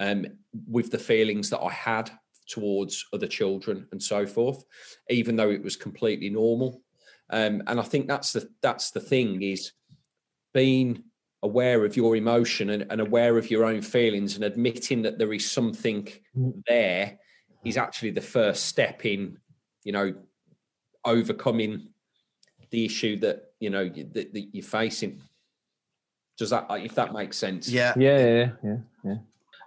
um, 0.00 0.26
with 0.66 0.90
the 0.90 0.98
feelings 0.98 1.50
that 1.50 1.60
I 1.60 1.70
had 1.70 2.10
towards 2.48 3.06
other 3.12 3.28
children 3.28 3.86
and 3.92 4.02
so 4.02 4.26
forth, 4.26 4.64
even 5.08 5.36
though 5.36 5.50
it 5.50 5.62
was 5.62 5.76
completely 5.76 6.30
normal. 6.30 6.82
Um, 7.30 7.62
and 7.68 7.78
I 7.78 7.84
think 7.84 8.08
that's 8.08 8.32
the 8.32 8.48
that's 8.60 8.90
the 8.90 9.00
thing 9.00 9.40
is 9.42 9.72
being 10.52 11.04
aware 11.42 11.84
of 11.84 11.96
your 11.96 12.16
emotion 12.16 12.70
and, 12.70 12.86
and 12.90 13.00
aware 13.00 13.38
of 13.38 13.50
your 13.50 13.64
own 13.64 13.82
feelings 13.82 14.34
and 14.34 14.44
admitting 14.44 15.02
that 15.02 15.18
there 15.18 15.32
is 15.32 15.48
something 15.48 16.08
there 16.66 17.18
is 17.64 17.76
actually 17.76 18.10
the 18.10 18.20
first 18.20 18.66
step 18.66 19.06
in, 19.06 19.38
you 19.84 19.92
know, 19.92 20.12
overcoming 21.04 21.88
the 22.70 22.84
issue 22.84 23.16
that 23.20 23.52
you 23.60 23.70
know 23.70 23.88
that, 23.88 24.32
that 24.32 24.48
you're 24.52 24.64
facing. 24.64 25.22
Does 26.36 26.50
that, 26.50 26.66
if 26.70 26.94
that 26.94 27.12
makes 27.12 27.36
sense? 27.36 27.68
Yeah. 27.68 27.92
Yeah, 27.96 28.18
yeah, 28.18 28.50
yeah, 28.64 28.76
yeah. 29.04 29.16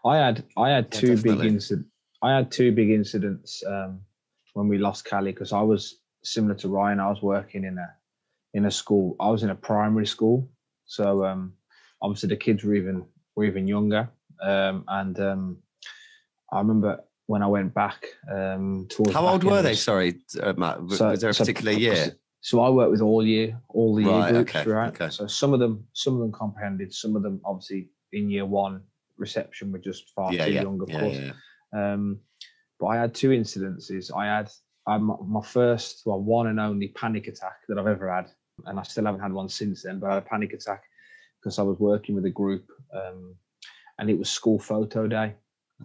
I 0.06 0.18
had 0.18 0.44
I 0.58 0.70
had 0.70 0.88
Yeah, 0.94 1.00
two 1.00 1.18
big 1.18 1.39
incidents. 1.39 1.89
I 2.22 2.36
had 2.36 2.52
two 2.52 2.72
big 2.72 2.89
incidents 2.89 3.63
um, 3.68 4.00
when 4.54 4.68
we 4.68 4.78
lost 4.78 5.06
Cali 5.06 5.32
because 5.32 5.52
I 5.54 5.62
was 5.62 6.00
similar 6.24 6.56
to 6.56 6.70
Ryan. 6.70 7.00
I 7.00 7.10
was 7.10 7.22
working 7.22 7.63
in 7.63 7.78
a 7.78 7.89
in 8.54 8.66
a 8.66 8.72
school. 8.72 9.16
I 9.20 9.30
was 9.30 9.44
in 9.44 9.50
a 9.50 9.56
primary 9.56 10.06
school, 10.06 10.50
so 10.86 11.26
um, 11.26 11.54
obviously 12.02 12.30
the 12.30 12.38
kids 12.38 12.63
were 12.63 12.76
even 12.76 13.06
were 13.36 13.46
even 13.46 13.68
younger. 13.68 14.10
Um, 14.42 14.84
and 14.88 15.20
um, 15.20 15.58
I 16.52 16.60
remember 16.60 17.00
when 17.28 17.42
I 17.42 17.48
went 17.48 17.74
back 17.74 18.06
um, 18.32 18.88
towards 18.89 19.13
How 19.13 19.26
old 19.28 19.44
were 19.44 19.62
they? 19.62 19.76
Sorry, 19.76 20.20
uh, 20.42 20.54
Matt. 20.58 20.76
W- 20.76 20.96
so- 20.98 21.10
was 21.12 21.22
there 21.22 21.30
a 21.30 21.34
so- 21.34 21.44
particular 21.44 21.72
year? 21.72 22.18
So 22.46 22.60
I 22.60 22.70
worked 22.70 22.92
with 22.92 23.00
all 23.00 23.26
year, 23.26 23.58
all 23.70 23.96
the 23.96 24.04
year 24.04 24.28
groups, 24.34 24.54
okay, 24.54 24.70
right? 24.70 24.89
okay. 24.89 25.10
So 25.10 25.28
some 25.28 25.54
of 25.54 25.62
them, 25.62 25.88
some 25.94 26.16
of 26.16 26.20
them 26.20 26.34
comprehended. 26.34 26.94
Some 26.94 27.16
of 27.16 27.24
them, 27.24 27.39
obviously, 27.46 27.88
in 28.12 28.30
year 28.30 28.46
one, 28.46 28.82
reception 29.23 29.71
were 29.71 29.79
just 29.89 30.12
far 30.15 30.33
Yeah, 30.33 30.45
too 30.45 30.51
yeah, 30.51 30.62
young, 30.62 30.81
of 30.81 30.89
yeah, 30.89 30.99
course. 30.99 31.17
yeah. 31.17 31.33
Um, 31.93 32.19
but 32.79 32.88
I 32.88 32.97
had 32.97 33.15
two 33.15 33.29
incidences. 33.29 34.15
I 34.15 34.25
had 34.25 34.51
I, 34.86 34.97
my, 34.97 35.41
first, 35.41 36.03
well, 36.05 36.19
one 36.19 36.47
and 36.47 36.59
only 36.59 36.89
panic 36.89 37.27
attack 37.27 37.57
that 37.67 37.79
I've 37.79 37.88
ever 37.88 38.13
had, 38.13 38.27
and 38.65 38.77
I 38.79 38.83
still 38.83 39.05
haven't 39.05 39.21
had 39.21 39.31
one 39.31 39.49
since 39.49 39.83
then. 39.83 39.99
But 39.99 40.09
I 40.09 40.13
had 40.15 40.23
a 40.23 40.29
panic 40.33 40.51
attack 40.53 40.83
because 41.39 41.57
I 41.57 41.63
was 41.63 41.79
working 41.79 42.15
with 42.15 42.25
a 42.25 42.29
group, 42.41 42.65
um, 42.93 43.36
and 43.97 44.09
it 44.09 44.19
was 44.19 44.29
school 44.29 44.59
photo 44.59 45.07
day. 45.07 45.36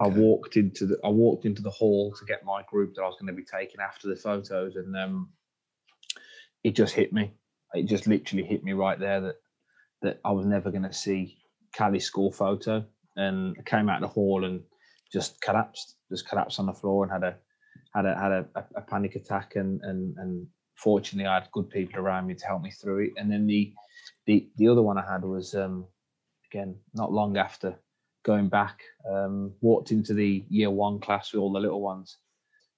I 0.00 0.06
walked 0.06 0.56
into 0.56 0.86
the 0.86 0.96
I 1.04 1.08
walked 1.08 1.44
into 1.44 1.62
the 1.62 1.76
hall 1.80 2.12
to 2.18 2.24
get 2.26 2.44
my 2.44 2.62
group 2.70 2.94
that 2.94 3.02
I 3.02 3.06
was 3.06 3.16
going 3.20 3.32
to 3.34 3.40
be 3.42 3.44
taking 3.44 3.80
after 3.80 4.08
the 4.08 4.16
photos, 4.16 4.76
and 4.76 4.96
um, 4.96 5.30
it 6.62 6.76
just 6.76 6.94
hit 6.94 7.12
me. 7.12 7.32
It 7.74 7.86
just 7.86 8.06
literally 8.06 8.44
hit 8.44 8.62
me 8.64 8.72
right 8.72 8.98
there 8.98 9.20
that 9.20 9.36
that 10.02 10.20
I 10.24 10.32
was 10.32 10.46
never 10.46 10.70
going 10.70 10.88
to 10.90 10.92
see 10.92 11.38
Cali's 11.72 12.04
school 12.04 12.32
photo, 12.32 12.84
and 13.18 13.56
came 13.66 13.88
out 13.88 14.02
of 14.02 14.08
the 14.08 14.14
hall 14.14 14.44
and 14.44 14.62
just 15.12 15.40
collapsed, 15.40 15.96
just 16.10 16.28
collapsed 16.28 16.58
on 16.60 16.66
the 16.66 16.72
floor 16.72 17.04
and 17.04 17.12
had 17.12 17.24
a 17.24 17.36
had 17.94 18.06
a 18.06 18.18
had 18.18 18.32
a, 18.32 18.46
a, 18.76 18.80
panic 18.82 19.16
attack, 19.16 19.56
and 19.56 19.80
and 19.82 20.16
and 20.18 20.46
fortunately 20.76 21.26
I 21.26 21.34
had 21.34 21.48
good 21.52 21.68
people 21.68 22.00
around 22.00 22.26
me 22.26 22.34
to 22.34 22.46
help 22.46 22.62
me 22.62 22.70
through 22.70 23.06
it. 23.06 23.12
And 23.16 23.30
then 23.30 23.46
the 23.46 23.72
the 24.26 24.48
the 24.56 24.68
other 24.68 24.82
one 24.82 24.98
I 24.98 25.10
had 25.10 25.24
was 25.24 25.54
um, 25.54 25.86
again 26.50 26.76
not 26.94 27.12
long 27.12 27.36
after 27.36 27.78
going 28.24 28.48
back, 28.48 28.82
um, 29.10 29.52
walked 29.60 29.90
into 29.90 30.14
the 30.14 30.44
year 30.48 30.70
one 30.70 31.00
class 31.00 31.32
with 31.32 31.40
all 31.40 31.52
the 31.52 31.60
little 31.60 31.80
ones, 31.80 32.18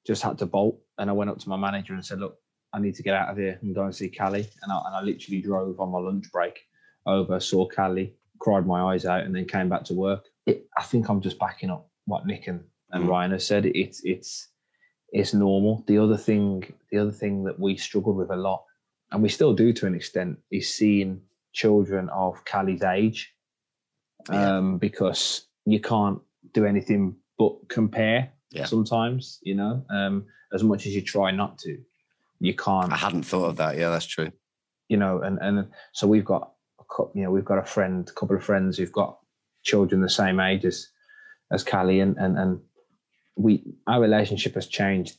just 0.06 0.22
had 0.22 0.38
to 0.38 0.46
bolt, 0.46 0.80
and 0.98 1.10
I 1.10 1.12
went 1.12 1.30
up 1.30 1.38
to 1.38 1.48
my 1.48 1.56
manager 1.56 1.94
and 1.94 2.04
said, 2.04 2.20
look. 2.20 2.36
I 2.72 2.78
need 2.78 2.94
to 2.94 3.02
get 3.02 3.14
out 3.14 3.30
of 3.30 3.36
here 3.36 3.58
and 3.62 3.74
go 3.74 3.82
and 3.82 3.92
see 3.92 4.08
Cali. 4.08 4.46
And 4.62 4.70
I, 4.70 4.80
and 4.86 4.94
I 4.94 5.00
literally 5.00 5.42
drove 5.42 5.80
on 5.80 5.90
my 5.90 5.98
lunch 5.98 6.30
break 6.30 6.60
over, 7.04 7.40
saw 7.40 7.66
Cali, 7.66 8.14
cried 8.38 8.66
my 8.66 8.92
eyes 8.92 9.04
out, 9.04 9.24
and 9.24 9.34
then 9.34 9.44
came 9.46 9.68
back 9.68 9.84
to 9.86 9.94
work. 9.94 10.26
It, 10.50 10.66
I 10.76 10.82
think 10.82 11.08
I'm 11.08 11.20
just 11.20 11.38
backing 11.38 11.70
up 11.70 11.88
what 12.06 12.26
Nik 12.26 12.46
and, 12.48 12.60
and 12.92 13.04
Mm. 13.04 13.08
Ryan 13.08 13.30
have 13.32 13.42
said. 13.42 13.66
It's 13.66 14.00
it's 14.04 14.48
it's 15.12 15.32
normal. 15.34 15.84
The 15.86 15.98
other 15.98 16.16
thing, 16.16 16.72
the 16.90 16.98
other 16.98 17.12
thing 17.22 17.44
that 17.44 17.58
we 17.58 17.76
struggled 17.76 18.16
with 18.16 18.30
a 18.30 18.36
lot, 18.36 18.64
and 19.10 19.22
we 19.22 19.28
still 19.28 19.54
do 19.54 19.72
to 19.72 19.86
an 19.86 19.94
extent, 19.94 20.38
is 20.50 20.72
seeing 20.74 21.20
children 21.52 22.08
of 22.10 22.44
Cali's 22.44 22.82
age, 22.82 23.34
Yeah. 24.30 24.56
um, 24.58 24.78
because 24.78 25.46
you 25.66 25.80
can't 25.80 26.20
do 26.54 26.64
anything 26.64 27.16
but 27.38 27.52
compare. 27.68 28.32
Yeah. 28.50 28.64
Sometimes, 28.66 29.38
you 29.42 29.54
know, 29.54 29.84
um, 29.90 30.26
as 30.52 30.62
much 30.64 30.86
as 30.86 30.94
you 30.94 31.02
try 31.02 31.30
not 31.30 31.58
to, 31.58 31.78
you 32.40 32.54
can't 32.54 32.92
I 32.92 32.96
hadn't 32.96 33.22
thought 33.24 33.46
of 33.50 33.56
that. 33.56 33.76
Yeah, 33.76 33.90
that's 33.90 34.06
true. 34.06 34.30
you 34.88 34.96
know, 34.96 35.20
and 35.22 35.38
and 35.40 35.68
so 35.92 36.06
we've 36.08 36.24
got 36.24 36.52
a 36.80 36.84
cou- 36.84 37.12
you 37.14 37.22
know 37.22 37.30
we've 37.30 37.44
got 37.52 37.58
a 37.58 37.64
friend, 37.74 38.08
a 38.08 38.12
couple 38.18 38.34
of 38.36 38.42
friends 38.42 38.76
who've 38.78 38.90
got 39.02 39.19
children 39.62 40.00
the 40.00 40.08
same 40.08 40.40
age 40.40 40.64
as 40.64 40.88
as 41.52 41.64
Callie, 41.64 42.00
and 42.00 42.16
and 42.16 42.38
and 42.38 42.60
we 43.36 43.64
our 43.86 44.00
relationship 44.00 44.54
has 44.54 44.66
changed. 44.66 45.16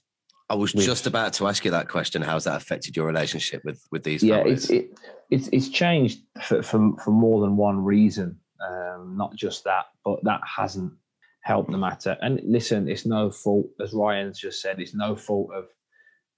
I 0.50 0.56
was 0.56 0.74
With- 0.74 0.86
just 0.86 1.08
about 1.08 1.34
to 1.34 1.48
ask 1.48 1.64
you 1.64 1.72
that 1.72 1.88
question. 1.88 2.22
How's 2.22 2.44
that 2.44 2.58
affected 2.58 2.96
your 2.96 3.06
relationship 3.08 3.64
with 3.64 3.86
with 3.92 4.04
these 4.04 4.24
yeah, 4.24 4.38
families? 4.38 4.70
it's 4.70 4.72
it, 4.72 5.00
it's 5.30 5.48
it's 5.52 5.70
changed 5.70 6.20
for, 6.42 6.62
for 6.62 6.94
for 7.04 7.12
more 7.12 7.42
than 7.42 7.56
one 7.56 7.84
reason, 7.84 8.38
um, 8.62 9.16
not 9.18 9.36
just 9.36 9.64
that, 9.64 9.86
but 10.04 10.24
that 10.24 10.42
hasn't 10.46 10.94
helped 11.42 11.72
the 11.72 11.78
matter. 11.78 12.18
And 12.22 12.40
listen, 12.44 12.88
it's 12.88 13.06
no 13.06 13.32
fault, 13.32 13.68
as 13.80 13.94
Ryan's 13.94 14.40
just 14.40 14.62
said, 14.62 14.80
it's 14.80 14.94
no 14.94 15.16
fault 15.16 15.50
of 15.54 15.66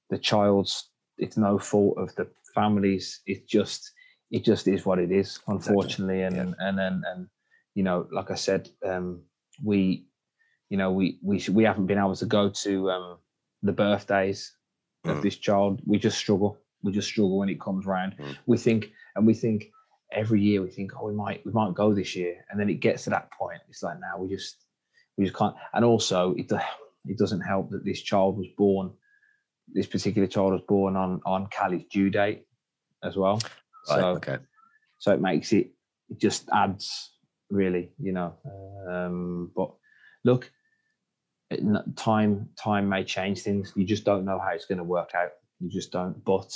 the 0.09 0.17
child's. 0.17 0.89
It's 1.17 1.37
no 1.37 1.59
fault 1.59 1.97
of 1.97 2.13
the 2.15 2.27
families. 2.55 3.21
It's 3.25 3.45
just 3.49 3.91
it 4.31 4.43
just 4.43 4.67
is 4.67 4.85
what 4.85 4.99
it 4.99 5.11
is, 5.11 5.39
unfortunately. 5.47 6.23
And 6.23 6.35
yeah. 6.35 6.41
and 6.41 6.55
and 6.59 6.79
and, 6.79 7.03
and 7.05 7.27
you 7.75 7.83
know, 7.83 8.07
like 8.12 8.31
I 8.31 8.36
said, 8.36 8.69
um, 8.86 9.21
we, 9.63 10.05
you 10.69 10.77
know, 10.77 10.91
we 10.91 11.19
we 11.21 11.43
we 11.51 11.63
haven't 11.63 11.88
been 11.88 11.97
able 11.97 12.15
to 12.15 12.25
go 12.25 12.49
to 12.49 12.91
um, 12.91 13.17
the 13.62 13.71
birthdays 13.73 14.51
of 15.05 15.17
Mm. 15.17 15.21
this 15.21 15.36
child. 15.38 15.81
We 15.86 15.97
just 15.97 16.17
struggle. 16.17 16.57
We 16.81 16.91
just 16.91 17.07
struggle 17.09 17.38
when 17.38 17.49
it 17.49 17.59
comes 17.59 17.86
round. 17.86 18.15
Mm. 18.17 18.38
We 18.45 18.57
think, 18.57 18.91
and 19.15 19.25
we 19.27 19.33
think 19.33 19.71
every 20.12 20.41
year 20.41 20.62
we 20.62 20.69
think, 20.69 20.91
oh, 20.97 21.07
we 21.07 21.13
might 21.13 21.45
we 21.45 21.51
might 21.51 21.73
go 21.73 21.93
this 21.93 22.15
year, 22.15 22.36
and 22.49 22.59
then 22.59 22.69
it 22.69 22.75
gets 22.79 23.03
to 23.05 23.09
that 23.12 23.31
point. 23.31 23.59
It's 23.69 23.83
like 23.83 23.99
now 23.99 24.17
we 24.21 24.29
just 24.29 24.55
we 25.17 25.25
just 25.25 25.38
can't. 25.38 25.55
And 25.73 25.83
also, 25.86 26.33
it 26.36 26.51
it 27.05 27.17
doesn't 27.17 27.41
help 27.41 27.69
that 27.71 27.83
this 27.83 28.01
child 28.01 28.38
was 28.38 28.47
born. 28.57 28.91
This 29.73 29.88
particular 29.88 30.27
child 30.27 30.53
was 30.53 30.62
born 30.67 30.95
on 30.95 31.21
on 31.25 31.47
Callie's 31.47 31.86
due 31.91 32.09
date 32.09 32.45
as 33.03 33.15
well. 33.17 33.39
Right, 33.89 33.99
So 33.99 34.07
okay. 34.17 34.38
so 34.99 35.12
it 35.13 35.21
makes 35.21 35.51
it 35.53 35.71
it 36.09 36.19
just 36.19 36.47
adds 36.53 37.12
really 37.53 37.91
you 37.99 38.11
know 38.11 38.33
um 38.89 39.51
but 39.55 39.69
look 40.25 40.51
time 41.95 42.49
time 42.57 42.89
may 42.89 43.03
change 43.03 43.41
things. 43.41 43.71
You 43.75 43.85
just 43.85 44.03
don't 44.05 44.25
know 44.25 44.39
how 44.39 44.51
it's 44.55 44.65
going 44.65 44.79
to 44.79 44.83
work 44.83 45.11
out. 45.15 45.31
You 45.59 45.69
just 45.69 45.91
don't. 45.91 46.23
But 46.25 46.51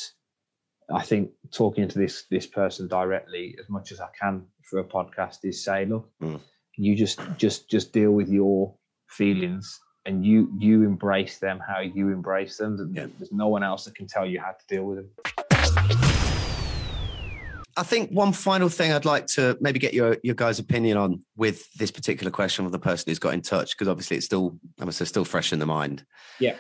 i 0.90 1.04
think 1.04 1.32
talking 1.52 1.86
to 1.86 2.00
this 2.00 2.24
this 2.32 2.48
person 2.48 2.88
directly 2.88 3.54
as 3.60 3.68
much 3.68 3.92
as 3.92 4.00
i 4.00 4.08
can 4.18 4.46
for 4.64 4.80
a 4.80 4.86
podcast 4.86 5.40
is 5.44 5.62
say 5.62 5.86
look 5.86 6.10
Mm. 6.22 6.40
you 6.78 6.96
just 6.96 7.20
just 7.38 7.70
just 7.70 7.92
deal 7.92 8.12
with 8.12 8.30
your 8.30 8.74
feelings 9.10 9.82
and 10.06 10.26
you 10.26 10.50
you 10.58 10.84
embrace 10.86 11.40
them 11.40 11.60
how 11.60 11.82
you 11.82 12.08
embrace 12.20 12.56
them. 12.56 12.94
Yeah. 12.96 13.08
there's 13.20 13.34
no 13.34 13.50
one 13.50 13.64
else 13.64 13.84
that 13.84 13.96
can 13.96 14.08
tell 14.08 14.26
you 14.26 14.40
how 14.40 14.52
to 14.60 14.66
deal 14.74 14.86
with 14.86 14.98
them 15.00 15.10
I 17.78 17.84
think 17.84 18.10
one 18.10 18.34
final 18.34 18.70
thing 18.70 18.92
I'd 18.92 19.06
like 19.06 19.28
to 19.28 19.56
maybe 19.62 19.78
get 19.78 19.94
your 19.94 20.18
your 20.24 20.34
guys' 20.36 20.58
opinion 20.58 20.98
on 20.98 21.24
with 21.36 21.72
this 21.74 21.92
particular 21.92 22.32
question 22.32 22.66
of 22.66 22.72
the 22.72 22.80
person 22.80 23.06
who's 23.08 23.20
got 23.20 23.36
in 23.36 23.42
touch, 23.42 23.78
because 23.78 23.88
obviously 23.88 24.18
it's 24.18 24.26
still 24.26 24.58
I 24.82 24.86
must 24.86 24.98
say 24.98 25.06
still 25.06 25.26
fresh 25.26 25.54
in 25.54 25.60
the 25.60 25.66
mind. 25.68 26.04
Yeah. 26.40 26.56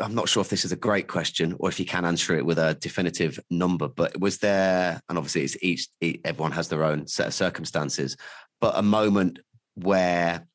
I'm 0.00 0.14
not 0.14 0.30
sure 0.30 0.40
if 0.40 0.48
this 0.48 0.64
is 0.64 0.72
a 0.72 0.76
great 0.76 1.06
question 1.06 1.54
or 1.58 1.68
if 1.68 1.78
you 1.78 1.84
can 1.84 2.06
answer 2.06 2.34
it 2.34 2.46
with 2.46 2.58
a 2.58 2.74
definitive 2.74 3.38
number, 3.50 3.88
but 3.88 4.18
was 4.18 4.38
there, 4.38 5.02
and 5.08 5.18
obviously 5.18 5.42
it's 5.42 5.56
each, 5.62 5.88
each 6.00 6.20
everyone 6.24 6.52
has 6.52 6.68
their 6.68 6.82
own 6.82 7.06
set 7.06 7.26
of 7.26 7.34
circumstances, 7.34 8.16
but 8.58 8.72
a 8.74 8.82
moment 8.82 9.40
where 9.74 10.46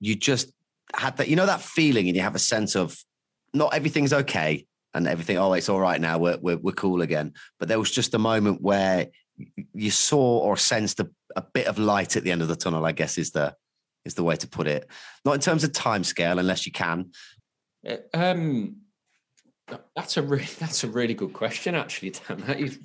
you 0.00 0.16
just 0.16 0.50
had 0.92 1.16
that, 1.18 1.28
you 1.28 1.36
know, 1.36 1.46
that 1.46 1.60
feeling 1.60 2.08
and 2.08 2.16
you 2.16 2.22
have 2.22 2.34
a 2.34 2.40
sense 2.40 2.74
of 2.74 2.98
not 3.52 3.72
everything's 3.72 4.12
okay 4.12 4.66
and 4.94 5.08
everything, 5.08 5.38
oh, 5.38 5.52
it's 5.52 5.68
all 5.68 5.80
right 5.80 6.00
now, 6.00 6.18
we're, 6.18 6.38
we're, 6.40 6.56
we're 6.56 6.72
cool 6.72 7.02
again. 7.02 7.34
But 7.58 7.68
there 7.68 7.78
was 7.78 7.90
just 7.90 8.14
a 8.14 8.18
moment 8.18 8.62
where 8.62 9.08
you 9.72 9.90
saw 9.90 10.38
or 10.38 10.56
sensed 10.56 11.00
a, 11.00 11.10
a 11.34 11.42
bit 11.42 11.66
of 11.66 11.78
light 11.78 12.16
at 12.16 12.24
the 12.24 12.30
end 12.30 12.42
of 12.42 12.48
the 12.48 12.56
tunnel, 12.56 12.86
I 12.86 12.92
guess 12.92 13.18
is 13.18 13.32
the, 13.32 13.54
is 14.04 14.14
the 14.14 14.24
way 14.24 14.36
to 14.36 14.46
put 14.46 14.68
it. 14.68 14.88
Not 15.24 15.34
in 15.34 15.40
terms 15.40 15.64
of 15.64 15.72
time 15.72 16.04
scale, 16.04 16.38
unless 16.38 16.66
you 16.66 16.72
can, 16.72 17.10
Uh, 17.86 17.96
Um, 18.12 18.76
that's 19.96 20.16
a 20.16 20.22
really 20.22 20.44
that's 20.58 20.84
a 20.84 20.88
really 20.88 21.14
good 21.14 21.32
question, 21.32 21.74
actually, 21.74 22.10
Dan. 22.10 22.38
That 22.46 22.60
is, 22.60 22.78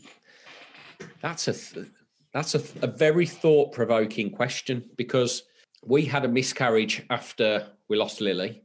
that's 1.22 1.48
a 1.48 1.54
th- 1.54 1.88
that's 2.34 2.56
a, 2.56 2.62
a 2.82 2.88
very 2.88 3.26
thought 3.26 3.72
provoking 3.74 4.32
question 4.32 4.90
because 4.96 5.44
we 5.86 6.06
had 6.06 6.26
a 6.26 6.28
miscarriage 6.28 7.04
after 7.10 7.68
we 7.88 7.98
lost 7.98 8.22
Lily, 8.22 8.64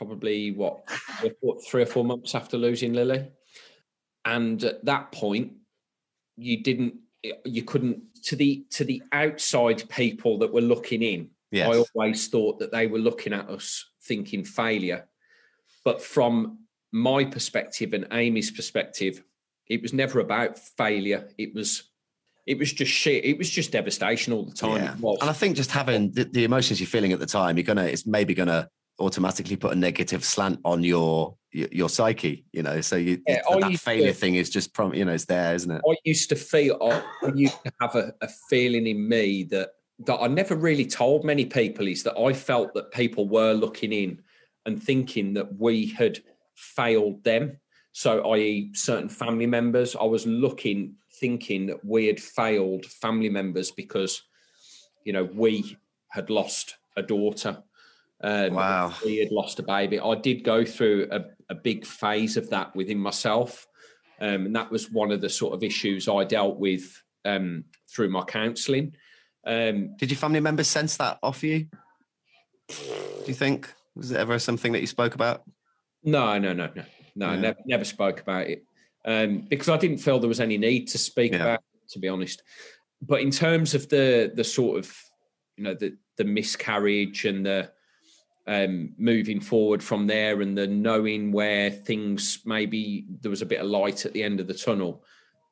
probably 0.00 0.50
what 0.50 0.88
three 1.18 1.28
or 1.28 1.34
four- 1.42 1.60
three 1.60 1.82
or 1.82 1.86
four 1.86 2.04
months 2.06 2.34
after 2.34 2.56
losing 2.56 2.94
Lily, 2.94 3.28
and 4.24 4.64
at 4.64 4.82
that 4.86 5.12
point, 5.12 5.52
you 6.36 6.62
didn't 6.62 6.94
you 7.44 7.62
couldn't 7.64 8.00
to 8.24 8.34
the 8.34 8.64
to 8.70 8.82
the 8.82 9.02
outside 9.12 9.86
people 9.90 10.38
that 10.38 10.50
were 10.50 10.62
looking 10.62 11.02
in 11.02 11.28
yes. 11.50 11.68
I 11.68 11.84
always 11.94 12.28
thought 12.28 12.60
that 12.60 12.72
they 12.72 12.86
were 12.86 12.98
looking 12.98 13.34
at 13.34 13.50
us 13.50 13.84
thinking 14.04 14.42
failure. 14.42 15.06
But 15.84 16.00
from 16.00 16.60
my 16.92 17.26
perspective 17.26 17.92
and 17.92 18.06
Amy's 18.10 18.50
perspective, 18.50 19.22
it 19.66 19.82
was 19.82 19.92
never 19.92 20.20
about 20.20 20.58
failure. 20.58 21.28
It 21.36 21.54
was 21.54 21.90
it 22.46 22.58
was 22.58 22.72
just 22.72 22.90
shit. 22.90 23.26
It 23.26 23.36
was 23.36 23.50
just 23.50 23.72
devastation 23.72 24.32
all 24.32 24.46
the 24.46 24.54
time. 24.54 24.82
Yeah. 24.82 25.14
And 25.20 25.28
I 25.28 25.34
think 25.34 25.56
just 25.56 25.70
having 25.70 26.12
the, 26.12 26.24
the 26.24 26.44
emotions 26.44 26.80
you're 26.80 26.86
feeling 26.86 27.12
at 27.12 27.20
the 27.20 27.26
time, 27.26 27.58
you're 27.58 27.64
gonna 27.64 27.84
it's 27.84 28.06
maybe 28.06 28.32
gonna 28.32 28.70
automatically 29.00 29.56
put 29.56 29.72
a 29.72 29.76
negative 29.76 30.24
slant 30.24 30.60
on 30.64 30.84
your 30.84 31.36
your, 31.52 31.68
your 31.72 31.88
psyche. 31.88 32.44
You 32.52 32.62
know, 32.62 32.80
so 32.80 32.96
you 32.96 33.20
Yeah, 33.26 33.40
that, 33.60 33.78
failure 33.80 34.08
to- 34.08 34.14
thing 34.14 34.36
is 34.36 34.50
just 34.50 34.72
prom, 34.72 34.94
you 34.94 35.04
know, 35.04 35.12
it's 35.12 35.24
there, 35.24 35.54
isn't 35.54 35.70
it? 35.70 35.82
I 35.88 35.94
used 36.04 36.28
to 36.28 36.36
feel, 36.36 36.78
I 36.80 37.02
I 37.26 37.32
used 37.34 37.62
to 37.64 37.72
have 37.80 37.96
a, 37.96 38.12
a 38.20 38.28
feeling 38.48 38.86
in 38.86 39.08
me 39.08 39.44
that 39.44 39.70
that 40.06 40.18
I 40.20 40.28
never 40.28 40.54
really 40.56 40.86
told 40.86 41.24
many 41.24 41.44
people 41.44 41.86
is 41.86 42.02
that 42.04 42.18
I 42.18 42.32
felt 42.32 42.72
that 42.74 42.90
people 42.90 43.28
were 43.28 43.52
looking 43.52 43.92
in 43.92 44.22
and 44.64 44.82
thinking 44.82 45.34
that 45.34 45.58
we 45.58 45.86
had 45.86 46.20
failed 46.54 47.22
them. 47.24 47.58
So, 47.92 48.22
i.e., 48.32 48.70
certain 48.72 49.08
family 49.08 49.46
members, 49.46 49.96
I 49.96 50.04
was 50.04 50.26
looking, 50.26 50.94
thinking 51.18 51.66
that 51.66 51.84
we 51.84 52.06
had 52.06 52.20
failed 52.20 52.86
family 52.86 53.28
members 53.28 53.72
because, 53.72 54.22
you 55.04 55.12
know, 55.12 55.24
we 55.24 55.76
had 56.08 56.30
lost 56.30 56.76
a 56.96 57.02
daughter. 57.02 57.62
Um, 58.22 58.54
Wow. 58.54 58.94
we 59.04 59.18
had 59.18 59.30
lost 59.32 59.58
a 59.58 59.62
baby. 59.62 59.98
I 59.98 60.14
did 60.14 60.44
go 60.44 60.64
through 60.64 61.08
a, 61.10 61.24
a 61.48 61.54
big 61.54 61.86
phase 61.86 62.36
of 62.36 62.50
that 62.50 62.74
within 62.76 62.98
myself. 62.98 63.66
Um, 64.20 64.46
and 64.46 64.56
that 64.56 64.70
was 64.70 64.90
one 64.90 65.10
of 65.10 65.20
the 65.22 65.30
sort 65.30 65.54
of 65.54 65.62
issues 65.62 66.06
I 66.08 66.24
dealt 66.24 66.58
with 66.58 67.02
um, 67.24 67.64
through 67.88 68.10
my 68.10 68.22
counselling. 68.24 68.94
Um, 69.46 69.96
Did 69.96 70.10
your 70.10 70.18
family 70.18 70.40
members 70.40 70.68
sense 70.68 70.98
that 70.98 71.18
off 71.22 71.42
you? 71.42 71.68
Do 72.68 73.24
you 73.26 73.34
think 73.34 73.72
was 73.96 74.10
it 74.12 74.18
ever 74.18 74.38
something 74.38 74.72
that 74.72 74.80
you 74.80 74.86
spoke 74.86 75.14
about? 75.14 75.42
no, 76.02 76.38
no, 76.38 76.52
no, 76.52 76.70
no, 76.74 76.84
no. 77.16 77.32
Yeah. 77.32 77.40
Never, 77.40 77.58
never 77.66 77.84
spoke 77.84 78.20
about 78.20 78.46
it 78.46 78.64
um, 79.04 79.46
because 79.48 79.68
I 79.68 79.76
didn't 79.76 79.98
feel 79.98 80.18
there 80.18 80.28
was 80.28 80.40
any 80.40 80.56
need 80.58 80.86
to 80.88 80.98
speak 80.98 81.32
Yeah. 81.32 81.42
about, 81.42 81.60
it, 81.60 81.90
to 81.92 81.98
be 81.98 82.08
honest. 82.08 82.42
But 83.02 83.20
in 83.22 83.30
terms 83.30 83.74
of 83.74 83.88
the 83.88 84.30
the 84.34 84.44
sort 84.44 84.78
of 84.78 84.94
you 85.56 85.64
know 85.64 85.74
the 85.74 85.96
the 86.16 86.24
miscarriage 86.24 87.24
and 87.24 87.44
the 87.44 87.70
um, 88.50 88.92
moving 88.98 89.40
forward 89.40 89.80
from 89.80 90.08
there 90.08 90.40
and 90.40 90.58
the 90.58 90.66
knowing 90.66 91.30
where 91.30 91.70
things 91.70 92.40
maybe 92.44 93.06
there 93.20 93.30
was 93.30 93.42
a 93.42 93.46
bit 93.46 93.60
of 93.60 93.68
light 93.68 94.04
at 94.04 94.12
the 94.12 94.24
end 94.24 94.40
of 94.40 94.48
the 94.48 94.54
tunnel. 94.54 95.04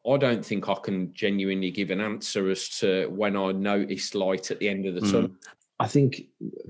I 0.05 0.17
don't 0.17 0.45
think 0.45 0.69
I 0.69 0.75
can 0.75 1.15
genuinely 1.15 1.71
give 1.71 1.91
an 1.91 2.01
answer 2.01 2.51
as 2.51 2.69
to 2.81 3.07
when 3.07 3.37
I 3.37 3.53
noticed 3.53 4.17
light 4.17 4.51
at 4.51 4.59
the 4.59 4.69
end 4.69 4.85
of 4.85 4.97
the 4.97 5.01
Mm. 5.01 5.13
tunnel. 5.13 5.31
I 5.79 5.87
think, 5.87 6.23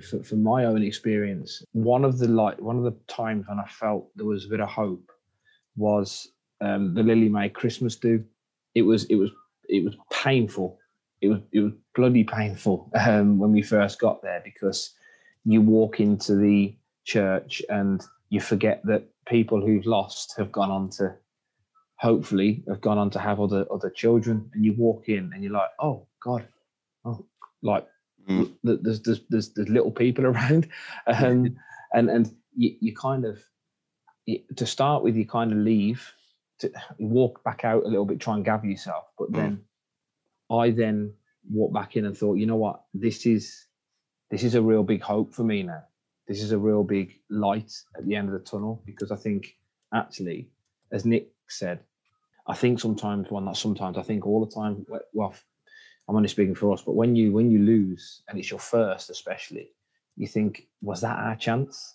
for, 0.06 0.22
from 0.22 0.42
my 0.42 0.66
own 0.66 0.82
experience, 0.82 1.64
one 1.72 2.04
of 2.04 2.18
the 2.18 2.28
like 2.28 2.60
one 2.60 2.76
of 2.76 2.84
the 2.84 2.96
times 3.06 3.46
when 3.48 3.58
I 3.58 3.66
felt 3.66 4.14
there 4.14 4.26
was 4.26 4.44
a 4.44 4.48
bit 4.48 4.60
of 4.60 4.68
hope 4.68 5.10
was 5.76 6.28
um, 6.60 6.92
the 6.92 7.02
Lily 7.02 7.30
Mae 7.30 7.48
Christmas 7.48 7.96
do. 7.96 8.22
It 8.74 8.82
was 8.82 9.04
it 9.04 9.14
was 9.14 9.30
it 9.70 9.82
was 9.82 9.96
painful. 10.12 10.78
It 11.22 11.28
was 11.28 11.40
it 11.52 11.60
was 11.60 11.72
bloody 11.94 12.24
painful 12.24 12.90
um, 13.06 13.38
when 13.38 13.52
we 13.52 13.62
first 13.62 13.98
got 13.98 14.20
there 14.20 14.42
because 14.44 14.92
you 15.44 15.60
walk 15.60 16.00
into 16.00 16.34
the 16.36 16.76
church 17.04 17.62
and 17.68 18.04
you 18.30 18.40
forget 18.40 18.82
that 18.84 19.04
people 19.26 19.60
who've 19.60 19.86
lost 19.86 20.34
have 20.36 20.52
gone 20.52 20.70
on 20.70 20.90
to 20.90 21.14
hopefully 21.96 22.62
have 22.68 22.80
gone 22.80 22.98
on 22.98 23.10
to 23.10 23.18
have 23.18 23.40
other 23.40 23.66
other 23.72 23.90
children. 23.90 24.50
And 24.54 24.64
you 24.64 24.74
walk 24.74 25.08
in 25.08 25.30
and 25.32 25.42
you're 25.42 25.52
like 25.52 25.70
oh 25.80 26.06
god. 26.22 26.46
Oh 27.04 27.24
like 27.62 27.86
Mm. 28.28 28.52
there's, 28.62 29.00
there's 29.00 29.20
there's 29.30 29.48
there's 29.54 29.68
little 29.70 29.90
people 29.90 30.26
around. 30.30 30.68
Um, 31.06 31.56
and 31.94 32.10
and 32.10 32.34
you, 32.54 32.76
you 32.80 32.94
kind 32.94 33.24
of 33.24 33.42
you, 34.26 34.40
to 34.56 34.66
start 34.66 35.02
with 35.02 35.16
you 35.16 35.26
kind 35.26 35.50
of 35.52 35.58
leave 35.58 36.12
to 36.58 36.70
walk 36.98 37.42
back 37.44 37.64
out 37.64 37.84
a 37.84 37.88
little 37.88 38.04
bit 38.04 38.20
try 38.20 38.34
and 38.34 38.44
gather 38.44 38.66
yourself. 38.66 39.04
But 39.18 39.32
Mm. 39.32 39.36
then 39.36 39.64
i 40.50 40.70
then 40.70 41.14
walked 41.50 41.74
back 41.74 41.96
in 41.96 42.04
and 42.04 42.16
thought 42.16 42.34
you 42.34 42.46
know 42.46 42.56
what? 42.56 42.82
This 42.92 43.24
is 43.24 43.67
this 44.30 44.44
is 44.44 44.54
a 44.54 44.62
real 44.62 44.82
big 44.82 45.02
hope 45.02 45.32
for 45.32 45.44
me 45.44 45.62
now. 45.62 45.82
This 46.26 46.42
is 46.42 46.52
a 46.52 46.58
real 46.58 46.84
big 46.84 47.18
light 47.30 47.72
at 47.96 48.06
the 48.06 48.14
end 48.14 48.28
of 48.28 48.34
the 48.34 48.50
tunnel 48.50 48.82
because 48.84 49.10
i 49.10 49.16
think 49.16 49.56
actually 49.94 50.50
as 50.92 51.06
nik 51.06 51.32
said 51.48 51.80
i 52.46 52.54
think 52.54 52.78
sometimes 52.78 53.30
well 53.30 53.40
not 53.40 53.56
sometimes 53.56 53.96
i 53.96 54.02
think 54.02 54.26
all 54.26 54.44
the 54.44 54.54
time 54.54 54.84
well 55.14 55.34
i'm 56.06 56.16
only 56.16 56.28
speaking 56.28 56.54
for 56.54 56.70
us 56.70 56.82
but 56.82 56.94
when 56.94 57.16
you 57.16 57.32
when 57.32 57.50
you 57.50 57.60
lose 57.60 58.22
and 58.28 58.38
it's 58.38 58.50
your 58.50 58.60
first 58.60 59.08
especially 59.08 59.70
you 60.18 60.26
think 60.26 60.66
was 60.82 61.00
that 61.00 61.16
our 61.16 61.36
chance? 61.36 61.94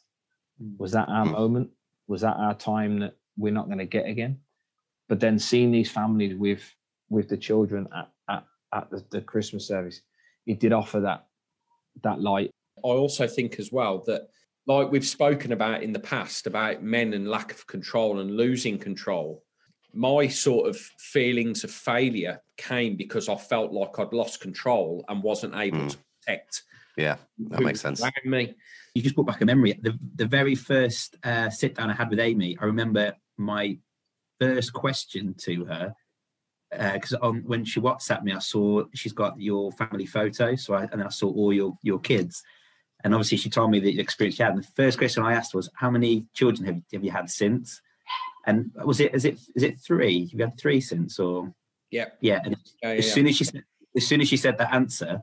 Hmm. 0.57 0.75
Was 0.77 0.93
that 0.93 1.09
our 1.09 1.25
moment? 1.25 1.69
Was 2.07 2.21
that 2.21 2.37
our 2.37 2.55
time 2.55 2.99
that 2.99 3.15
we're 3.37 3.53
not 3.53 3.67
going 3.67 3.79
to 3.79 3.85
get 3.85 4.07
again? 4.07 4.39
But 5.09 5.19
then 5.19 5.37
seeing 5.37 5.71
these 5.71 5.91
families 5.91 6.35
with 6.35 6.63
with 7.09 7.27
the 7.29 7.37
children 7.37 7.87
at 7.95 8.09
at, 8.29 8.45
at 8.73 8.89
the, 8.89 9.03
the 9.11 9.21
christmas 9.21 9.67
service 9.67 10.01
it 10.47 10.59
did 10.59 10.71
offer 10.71 11.01
that 11.01 11.27
that 12.01 12.19
light 12.19 12.51
I 12.83 12.89
also 12.89 13.27
think 13.27 13.59
as 13.59 13.71
well 13.71 14.03
that, 14.07 14.23
like 14.65 14.91
we've 14.91 15.05
spoken 15.05 15.51
about 15.51 15.83
in 15.83 15.93
the 15.93 15.99
past 15.99 16.47
about 16.47 16.83
men 16.83 17.13
and 17.13 17.27
lack 17.29 17.51
of 17.51 17.65
control 17.67 18.19
and 18.19 18.35
losing 18.35 18.77
control, 18.77 19.43
my 19.93 20.27
sort 20.27 20.67
of 20.69 20.75
feelings 20.77 21.63
of 21.63 21.71
failure 21.71 22.41
came 22.57 22.97
because 22.97 23.29
I 23.29 23.35
felt 23.35 23.71
like 23.71 23.99
I'd 23.99 24.11
lost 24.11 24.41
control 24.41 25.05
and 25.07 25.21
wasn't 25.23 25.55
able 25.55 25.79
Mm. 25.79 25.91
to 25.91 25.97
protect. 26.25 26.63
Yeah, 26.97 27.17
that 27.49 27.61
makes 27.61 27.81
sense. 27.81 28.01
me. 28.25 28.53
you 28.95 29.01
just 29.01 29.15
brought 29.15 29.27
back 29.27 29.41
a 29.41 29.45
memory. 29.45 29.73
The 29.81 29.97
the 30.15 30.25
very 30.25 30.55
first 30.55 31.15
uh, 31.23 31.49
sit 31.49 31.75
down 31.75 31.89
I 31.89 31.93
had 31.93 32.09
with 32.09 32.19
Amy, 32.19 32.57
I 32.59 32.65
remember 32.65 33.13
my 33.37 33.77
first 34.39 34.73
question 34.73 35.35
to 35.39 35.65
her 35.65 35.93
Uh, 36.77 36.93
because 36.93 37.13
on 37.15 37.43
when 37.45 37.65
she 37.65 37.79
WhatsApped 37.79 38.23
me, 38.23 38.33
I 38.33 38.39
saw 38.39 38.83
she's 38.93 39.13
got 39.13 39.39
your 39.39 39.71
family 39.73 40.05
photo, 40.05 40.55
so 40.55 40.73
I, 40.73 40.87
and 40.91 41.03
I 41.03 41.09
saw 41.09 41.29
all 41.31 41.53
your 41.53 41.77
your 41.81 41.99
kids, 41.99 42.43
and 43.03 43.13
obviously 43.13 43.37
she 43.37 43.49
told 43.49 43.71
me 43.71 43.79
the 43.79 43.99
experience 43.99 44.35
she 44.37 44.43
had. 44.43 44.53
And 44.53 44.63
the 44.63 44.67
first 44.75 44.97
question 44.97 45.23
I 45.23 45.33
asked 45.33 45.53
was, 45.53 45.69
"How 45.75 45.89
many 45.89 46.25
children 46.33 46.65
have, 46.65 46.81
have 46.93 47.03
you 47.03 47.11
had 47.11 47.29
since?" 47.29 47.81
And 48.45 48.71
was 48.83 48.99
it 48.99 49.13
is 49.15 49.25
it 49.25 49.39
is 49.55 49.63
it 49.63 49.79
three? 49.79 50.27
Have 50.27 50.39
you 50.39 50.45
had 50.45 50.59
three 50.59 50.81
since 50.81 51.19
or 51.19 51.53
Yeah. 51.91 52.05
yeah? 52.19 52.41
And 52.43 52.57
Yeah, 52.81 52.89
as 52.89 53.07
yeah. 53.07 53.13
soon 53.13 53.27
as 53.27 53.35
she 53.37 53.43
said 53.45 53.63
as 53.95 54.07
soon 54.07 54.21
as 54.21 54.27
she 54.27 54.37
said 54.37 54.57
that 54.57 54.73
answer, 54.73 55.21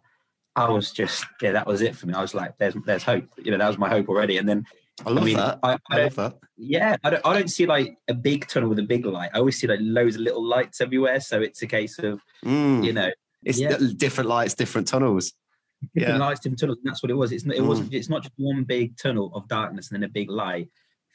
I 0.56 0.68
was 0.70 0.92
just 0.92 1.24
yeah, 1.42 1.52
that 1.52 1.66
was 1.66 1.82
it 1.82 1.96
for 1.96 2.06
me. 2.06 2.14
I 2.14 2.22
was 2.22 2.34
like, 2.34 2.56
there's 2.58 2.74
there's 2.86 3.02
hope. 3.02 3.24
You 3.38 3.50
know, 3.50 3.58
that 3.58 3.68
was 3.68 3.78
my 3.78 3.88
hope 3.88 4.08
already. 4.08 4.38
And 4.38 4.48
then 4.48 4.64
I 5.06 5.10
love 5.10 5.24
mean, 5.24 5.36
that. 5.36 5.58
I, 5.62 5.72
I 5.72 5.78
I 5.90 6.02
love 6.04 6.14
that. 6.16 6.34
yeah, 6.56 6.96
I 7.04 7.10
don't 7.10 7.26
I 7.26 7.32
don't 7.38 7.48
see 7.50 7.66
like 7.66 7.96
a 8.08 8.14
big 8.14 8.46
tunnel 8.48 8.68
with 8.68 8.78
a 8.78 8.82
big 8.82 9.06
light. 9.06 9.30
I 9.34 9.38
always 9.38 9.58
see 9.58 9.66
like 9.66 9.80
loads 9.82 10.16
of 10.16 10.22
little 10.22 10.44
lights 10.46 10.80
everywhere. 10.80 11.20
So 11.20 11.40
it's 11.40 11.62
a 11.62 11.66
case 11.66 11.98
of 11.98 12.20
Mm. 12.44 12.84
you 12.84 12.92
know 12.92 13.10
It's 13.44 13.58
yeah. 13.58 13.76
different 13.96 14.28
lights, 14.28 14.54
different 14.54 14.86
tunnels. 14.88 15.32
different 15.94 16.18
Yeah. 16.18 16.26
lights, 16.26 16.40
different 16.40 16.60
tunnels. 16.60 16.78
And 16.82 16.90
that's 16.90 17.02
what 17.02 17.10
it 17.10 17.14
was. 17.14 17.32
It's 17.32 17.44
not, 17.46 17.56
it 17.56 17.62
Mm. 17.62 17.68
wasn't. 17.68 17.94
It's 17.94 18.08
not 18.10 18.22
just 18.22 18.34
one 18.36 18.64
big 18.64 18.96
tunnel 18.98 19.32
of 19.34 19.48
darkness 19.48 19.90
and 19.90 19.94
then 20.02 20.08
a 20.08 20.12
big 20.12 20.30
light. 20.30 20.68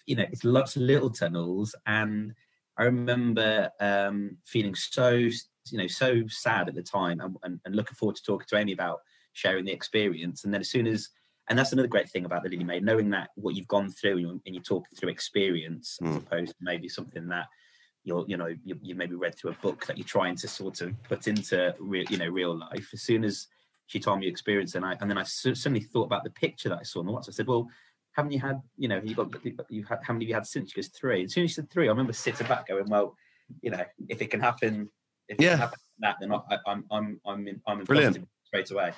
You 0.07 0.15
know, 0.17 0.25
it's 0.31 0.43
lots 0.43 0.75
of 0.75 0.81
little 0.83 1.09
tunnels. 1.11 1.75
And 1.85 2.33
I 2.77 2.83
remember 2.83 3.69
um, 3.79 4.37
feeling 4.45 4.75
so 4.75 5.09
you 5.71 5.77
know 5.79 5.87
so 5.87 6.23
sad 6.27 6.67
at 6.69 6.75
the 6.75 6.83
time, 6.83 7.19
and, 7.21 7.35
and, 7.43 7.59
and 7.65 7.75
looking 7.75 7.95
forward 7.95 8.15
to 8.17 8.23
talking 8.23 8.45
to 8.49 8.57
Amy 8.57 8.73
about 8.73 8.99
sharing 9.33 9.65
the 9.65 9.71
experience. 9.71 10.43
And 10.43 10.53
then 10.53 10.61
as 10.61 10.69
soon 10.69 10.85
as 10.87 11.09
and 11.49 11.57
that's 11.57 11.73
another 11.73 11.87
great 11.87 12.09
thing 12.09 12.25
about 12.25 12.43
the 12.43 12.49
Lily 12.49 12.63
Mae, 12.63 12.79
knowing 12.79 13.09
that 13.11 13.29
what 13.35 13.55
you've 13.55 13.67
gone 13.67 13.91
through 13.91 14.13
and 14.13 14.21
you're, 14.21 14.31
and 14.45 14.55
you're 14.55 14.63
talking 14.63 14.95
through 14.97 15.09
experience 15.09 15.99
as 16.01 16.07
Mm. 16.07 16.17
opposed 16.17 16.51
to 16.51 16.55
maybe 16.61 16.89
something 16.89 17.27
that 17.27 17.47
you're 18.03 18.23
you 18.27 18.37
know 18.37 18.47
you, 18.63 18.77
you 18.81 18.93
maybe 18.95 19.15
read 19.15 19.35
through 19.35 19.51
a 19.51 19.55
book 19.61 19.85
that 19.87 19.97
you're 19.97 20.05
trying 20.05 20.35
to 20.35 20.47
sort 20.47 20.81
of 20.81 20.93
put 21.03 21.27
into 21.27 21.73
real 21.79 22.05
you 22.05 22.17
know 22.17 22.27
real 22.27 22.55
life. 22.55 22.89
As 22.93 23.01
soon 23.01 23.23
as 23.23 23.47
she 23.87 23.99
told 23.99 24.19
me 24.19 24.27
experience, 24.27 24.75
and 24.75 24.85
I 24.85 24.95
and 25.01 25.09
then 25.09 25.17
I 25.17 25.23
suddenly 25.23 25.81
thought 25.81 26.05
about 26.05 26.23
the 26.23 26.29
picture 26.31 26.69
that 26.69 26.79
I 26.79 26.83
saw 26.83 26.99
on 26.99 27.05
the 27.07 27.11
WhatsApp. 27.11 27.29
I 27.29 27.31
said, 27.31 27.47
"Well, 27.47 27.67
haven't 28.13 28.31
you 28.31 28.39
had 28.39 28.61
you 28.77 28.87
know 28.87 29.01
you 29.03 29.15
got 29.15 29.33
you 29.69 29.83
had 29.83 29.99
how 30.03 30.13
many 30.13 30.25
have 30.25 30.29
you 30.29 30.35
had 30.35 30.47
since?" 30.47 30.71
She 30.71 30.75
goes, 30.75 30.87
three. 30.89 31.23
As 31.23 31.33
soon 31.33 31.43
as 31.43 31.51
she 31.51 31.55
said 31.55 31.69
three, 31.69 31.87
I 31.87 31.91
remember 31.91 32.13
sitting 32.13 32.47
back 32.47 32.67
going, 32.67 32.89
"Well, 32.89 33.15
you 33.61 33.71
know, 33.71 33.83
if 34.09 34.21
it 34.21 34.31
can 34.31 34.39
happen, 34.39 34.89
if 35.27 35.39
it 35.39 35.43
can 35.51 35.59
happen 35.59 35.79
that, 35.99 36.17
then 36.19 36.31
I, 36.31 36.39
I'm 36.67 36.85
I'm 36.91 37.19
I'm 37.25 37.47
in 37.47 37.61
I'm 37.67 37.79
in 37.79 37.85
Brilliant. 37.85 38.27
straight 38.45 38.71
away." 38.71 38.93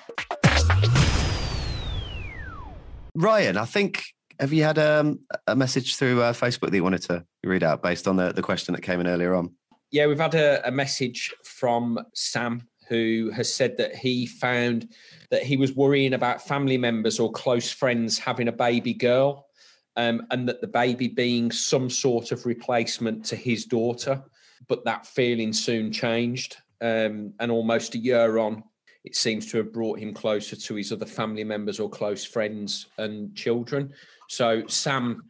Ryan, 3.18 3.56
I 3.56 3.64
think 3.64 4.04
have 4.38 4.52
you 4.52 4.62
had 4.62 4.78
um, 4.78 5.18
a 5.48 5.56
message 5.56 5.96
through 5.96 6.22
uh, 6.22 6.32
Facebook 6.32 6.70
that 6.70 6.76
you 6.76 6.84
wanted 6.84 7.02
to 7.02 7.24
read 7.42 7.64
out 7.64 7.82
based 7.82 8.06
on 8.06 8.14
the, 8.14 8.32
the 8.32 8.42
question 8.42 8.74
that 8.74 8.82
came 8.82 9.00
in 9.00 9.08
earlier 9.08 9.34
on? 9.34 9.52
Yeah, 9.90 10.06
we've 10.06 10.20
had 10.20 10.36
a, 10.36 10.66
a 10.68 10.70
message 10.70 11.34
from 11.42 11.98
Sam 12.14 12.68
who 12.88 13.32
has 13.34 13.52
said 13.52 13.76
that 13.78 13.96
he 13.96 14.26
found 14.26 14.92
that 15.30 15.42
he 15.42 15.56
was 15.56 15.74
worrying 15.74 16.14
about 16.14 16.46
family 16.46 16.78
members 16.78 17.18
or 17.18 17.32
close 17.32 17.72
friends 17.72 18.20
having 18.20 18.46
a 18.46 18.52
baby 18.52 18.94
girl 18.94 19.48
um, 19.96 20.24
and 20.30 20.48
that 20.48 20.60
the 20.60 20.68
baby 20.68 21.08
being 21.08 21.50
some 21.50 21.90
sort 21.90 22.30
of 22.30 22.46
replacement 22.46 23.24
to 23.24 23.36
his 23.36 23.64
daughter. 23.64 24.22
But 24.68 24.84
that 24.84 25.06
feeling 25.08 25.52
soon 25.52 25.90
changed. 25.90 26.56
Um, 26.80 27.34
and 27.40 27.50
almost 27.50 27.96
a 27.96 27.98
year 27.98 28.38
on, 28.38 28.62
it 29.04 29.16
seems 29.16 29.50
to 29.50 29.58
have 29.58 29.72
brought 29.72 29.98
him 29.98 30.12
closer 30.12 30.56
to 30.56 30.74
his 30.74 30.92
other 30.92 31.06
family 31.06 31.44
members 31.44 31.80
or 31.80 31.88
close 31.88 32.24
friends 32.24 32.86
and 32.98 33.34
children. 33.34 33.92
So 34.28 34.66
Sam 34.66 35.22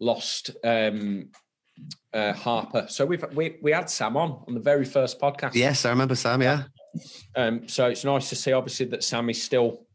lost 0.00 0.50
um, 0.64 1.28
uh, 2.12 2.32
Harper. 2.32 2.86
So 2.88 3.04
we've 3.04 3.24
we, 3.34 3.56
we 3.62 3.72
had 3.72 3.90
Sam 3.90 4.16
on 4.16 4.44
on 4.46 4.54
the 4.54 4.60
very 4.60 4.84
first 4.84 5.20
podcast. 5.20 5.54
Yes, 5.54 5.84
I 5.84 5.90
remember 5.90 6.14
Sam. 6.14 6.42
Yeah, 6.42 6.64
Um, 7.36 7.68
so 7.68 7.86
it's 7.86 8.04
nice 8.04 8.28
to 8.30 8.36
see, 8.36 8.52
obviously, 8.52 8.86
that 8.86 9.04
Sam 9.04 9.28
is 9.30 9.42
still, 9.42 9.86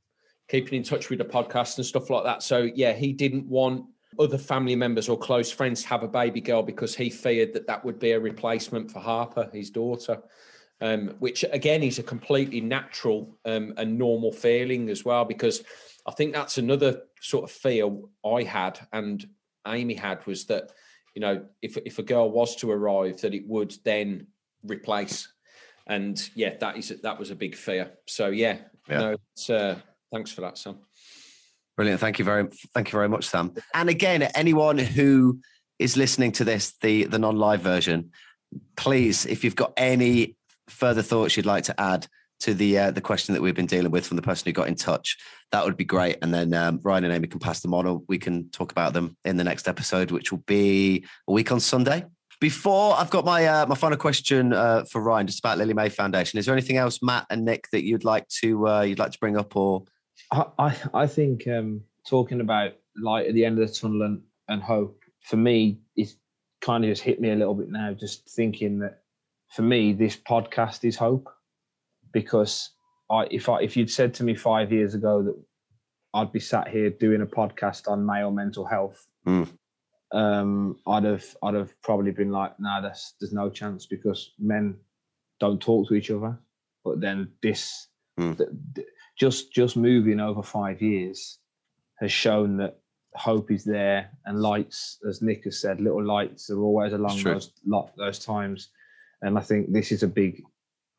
keeping 0.49 0.78
in 0.78 0.84
touch 0.84 1.09
with 1.09 1.19
the 1.19 1.26
podcast 1.26 1.78
and 1.78 1.86
stuff 1.86 2.09
like 2.09 2.26
that. 2.26 2.43
So 2.43 2.69
yeah, 2.76 2.93
he 2.93 3.13
didn't 3.13 3.47
want 3.47 3.86
other 4.19 4.38
family 4.38 4.76
members 4.76 5.09
or 5.09 5.17
close 5.17 5.51
friends 5.51 5.82
to 5.82 5.88
have 5.88 6.03
a 6.03 6.07
baby 6.07 6.41
girl 6.41 6.61
because 6.61 6.95
he 6.95 7.09
feared 7.09 7.53
that 7.53 7.65
that 7.67 7.84
would 7.84 7.97
be 7.97 8.11
a 8.11 8.19
replacement 8.19 8.91
for 8.91 8.99
Harper, 8.99 9.49
his 9.51 9.69
daughter. 9.69 10.21
Um, 10.84 11.15
which 11.19 11.45
again 11.49 11.81
is 11.81 11.97
a 11.97 12.03
completely 12.03 12.59
natural 12.59 13.39
um, 13.45 13.73
and 13.77 13.97
normal 13.97 14.34
feeling 14.34 14.89
as 14.89 15.05
well, 15.05 15.23
because 15.23 15.63
I 16.05 16.11
think 16.11 16.34
that's 16.34 16.57
another 16.57 17.03
sort 17.21 17.45
of 17.45 17.51
fear 17.51 17.89
I 18.25 18.43
had 18.43 18.86
and 18.91 19.25
Amy 19.65 19.93
had 19.93 20.25
was 20.25 20.45
that, 20.47 20.71
you 21.15 21.21
know, 21.21 21.45
if 21.61 21.77
if 21.77 21.99
a 21.99 22.03
girl 22.03 22.29
was 22.29 22.55
to 22.57 22.71
arrive, 22.71 23.21
that 23.21 23.34
it 23.34 23.47
would 23.47 23.73
then 23.86 24.27
replace. 24.63 25.31
And 25.88 26.21
yeah, 26.36 26.57
that 26.59 26.77
is 26.77 26.89
that 27.01 27.19
was 27.19 27.31
a 27.31 27.36
big 27.36 27.55
fear. 27.55 27.91
So 28.07 28.27
yeah, 28.27 28.57
yeah. 28.89 29.15
no, 29.49 29.55
uh, 29.55 29.75
thanks 30.11 30.31
for 30.31 30.41
that, 30.41 30.57
Sam. 30.57 30.79
Brilliant. 31.77 32.01
Thank 32.01 32.19
you 32.19 32.25
very 32.25 32.47
thank 32.73 32.91
you 32.91 32.97
very 32.97 33.09
much, 33.09 33.25
Sam. 33.25 33.53
And 33.73 33.89
again, 33.89 34.23
anyone 34.36 34.77
who 34.77 35.39
is 35.79 35.97
listening 35.97 36.34
to 36.34 36.43
this, 36.43 36.73
the 36.81 37.05
the 37.05 37.19
non-live 37.19 37.61
version, 37.61 38.11
please, 38.75 39.25
if 39.25 39.43
you've 39.43 39.55
got 39.55 39.73
any 39.77 40.36
further 40.70 41.01
thoughts 41.01 41.36
you'd 41.36 41.45
like 41.45 41.64
to 41.66 41.80
add 41.80 42.07
to 42.41 42.53
the 42.53 42.78
uh, 42.78 42.91
the 42.91 43.01
question 43.01 43.34
that 43.34 43.41
we've 43.41 43.55
been 43.55 43.66
dealing 43.66 43.91
with 43.91 44.05
from 44.05 44.18
the 44.18 44.22
person 44.22 44.45
who 44.45 44.51
got 44.51 44.68
in 44.68 44.76
touch, 44.76 45.18
that 45.51 45.64
would 45.64 45.78
be 45.78 45.86
great. 45.86 46.18
And 46.22 46.34
then 46.34 46.53
um, 46.53 46.80
Ryan 46.84 47.05
and 47.05 47.14
Amy 47.14 47.28
can 47.28 47.39
pass 47.39 47.61
them 47.61 47.74
on, 47.74 47.86
or 47.86 48.01
we 48.07 48.18
can 48.18 48.49
talk 48.49 48.72
about 48.72 48.93
them 48.93 49.16
in 49.24 49.38
the 49.38 49.43
next 49.43 49.68
episode, 49.68 50.11
which 50.11 50.32
will 50.32 50.43
be 50.45 51.05
a 51.28 51.32
week 51.32 51.51
on 51.51 51.59
Sunday. 51.59 52.05
Before 52.41 52.95
I've 52.95 53.09
got 53.09 53.24
my 53.24 53.45
uh, 53.45 53.66
my 53.66 53.76
final 53.76 53.97
question 53.97 54.51
uh, 54.51 54.84
for 54.84 55.01
Ryan, 55.01 55.28
just 55.28 55.39
about 55.39 55.57
Lily 55.57 55.74
Mae 55.74 55.89
Foundation. 55.89 56.38
Is 56.38 56.45
there 56.45 56.53
anything 56.53 56.78
else, 56.78 56.99
Matt 57.01 57.26
and 57.30 57.45
Nik, 57.45 57.70
that 57.72 57.86
you'd 57.86 58.03
like 58.03 58.28
to 58.41 58.68
uh, 58.68 58.82
you'd 58.82 58.99
like 58.99 59.11
to 59.11 59.20
bring 59.20 59.38
up 59.38 59.55
or 59.55 59.84
I, 60.32 60.76
I 60.93 61.07
think 61.07 61.47
um, 61.47 61.82
talking 62.07 62.41
about 62.41 62.74
light 62.97 63.28
at 63.28 63.34
the 63.34 63.45
end 63.45 63.59
of 63.59 63.68
the 63.68 63.74
tunnel 63.74 64.01
and, 64.03 64.22
and 64.47 64.61
hope 64.61 64.99
for 65.22 65.38
me 65.38 65.80
is 65.95 66.18
kind 66.61 66.84
of 66.84 66.89
just 66.89 67.03
hit 67.03 67.22
me 67.22 67.32
a 67.32 67.36
little 67.36 67.53
bit 67.53 67.70
now. 67.70 67.93
Just 67.93 68.30
thinking 68.30 68.80
that 68.80 69.02
for 69.53 69.61
me, 69.61 69.93
this 69.93 70.17
podcast 70.17 70.83
is 70.83 70.95
hope 70.95 71.29
because 72.11 72.71
I, 73.11 73.27
if 73.29 73.47
I, 73.49 73.61
if 73.61 73.77
you'd 73.77 73.91
said 73.91 74.13
to 74.15 74.23
me 74.23 74.33
five 74.33 74.71
years 74.71 74.95
ago 74.95 75.21
that 75.21 75.39
I'd 76.15 76.31
be 76.31 76.39
sat 76.39 76.67
here 76.67 76.89
doing 76.89 77.21
a 77.21 77.25
podcast 77.27 77.87
on 77.87 78.03
male 78.03 78.31
mental 78.31 78.65
health, 78.65 79.05
mm. 79.27 79.47
um, 80.11 80.77
I'd 80.87 81.03
have 81.03 81.25
I'd 81.43 81.53
have 81.53 81.79
probably 81.83 82.11
been 82.11 82.31
like, 82.31 82.59
nah, 82.59 82.81
there's 82.81 83.13
there's 83.19 83.31
no 83.31 83.51
chance 83.51 83.85
because 83.85 84.33
men 84.39 84.75
don't 85.39 85.61
talk 85.61 85.87
to 85.87 85.93
each 85.93 86.09
other. 86.09 86.39
But 86.83 86.99
then 86.99 87.29
this, 87.43 87.89
mm. 88.19 88.39
just 89.19 89.53
just 89.53 89.77
moving 89.77 90.19
over 90.19 90.41
five 90.41 90.81
years 90.81 91.37
has 91.99 92.11
shown 92.11 92.57
that 92.57 92.79
hope 93.13 93.51
is 93.51 93.63
there 93.63 94.09
and 94.25 94.41
lights, 94.41 94.97
as 95.07 95.21
Nik 95.21 95.43
has 95.43 95.61
said, 95.61 95.79
little 95.79 96.03
lights 96.03 96.49
are 96.49 96.59
always 96.59 96.93
along 96.93 97.21
those 97.21 97.51
those 97.97 98.17
times. 98.17 98.69
And 99.24 99.38
I 99.38 99.41
think 99.41 99.71
this 99.71 99.91
is 99.91 100.03
a 100.03 100.07
big 100.07 100.43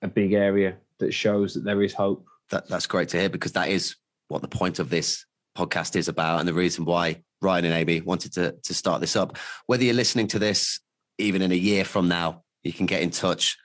a 0.02 0.08
big 0.08 0.32
area 0.32 0.76
that 0.98 1.12
shows 1.12 1.54
that 1.54 1.64
there 1.64 1.82
is 1.82 1.94
hope. 1.94 2.26
That 2.50 2.68
that's 2.68 2.86
great 2.86 3.08
to 3.10 3.18
hear 3.20 3.28
because 3.28 3.52
that 3.52 3.68
is 3.68 3.96
what 4.28 4.42
the 4.42 4.48
point 4.48 4.78
of 4.78 4.90
this 4.90 5.24
podcast 5.56 5.94
is 5.94 6.08
about 6.08 6.40
and 6.40 6.48
the 6.48 6.54
reason 6.54 6.84
why 6.84 7.22
Ryan 7.40 7.66
and 7.66 7.74
Amy 7.74 8.00
wanted 8.00 8.32
to 8.32 8.56
to 8.62 8.74
start 8.74 9.00
this 9.00 9.14
up. 9.14 9.38
Whether 9.66 9.84
you're 9.84 9.94
listening 9.94 10.26
to 10.28 10.38
this 10.38 10.80
even 11.18 11.42
in 11.42 11.52
a 11.52 11.56
year 11.56 11.84
from 11.84 12.08
now, 12.08 12.42
you 12.64 12.72
can 12.72 12.86
get 12.86 13.02
in 13.02 13.10
touch 13.10 13.56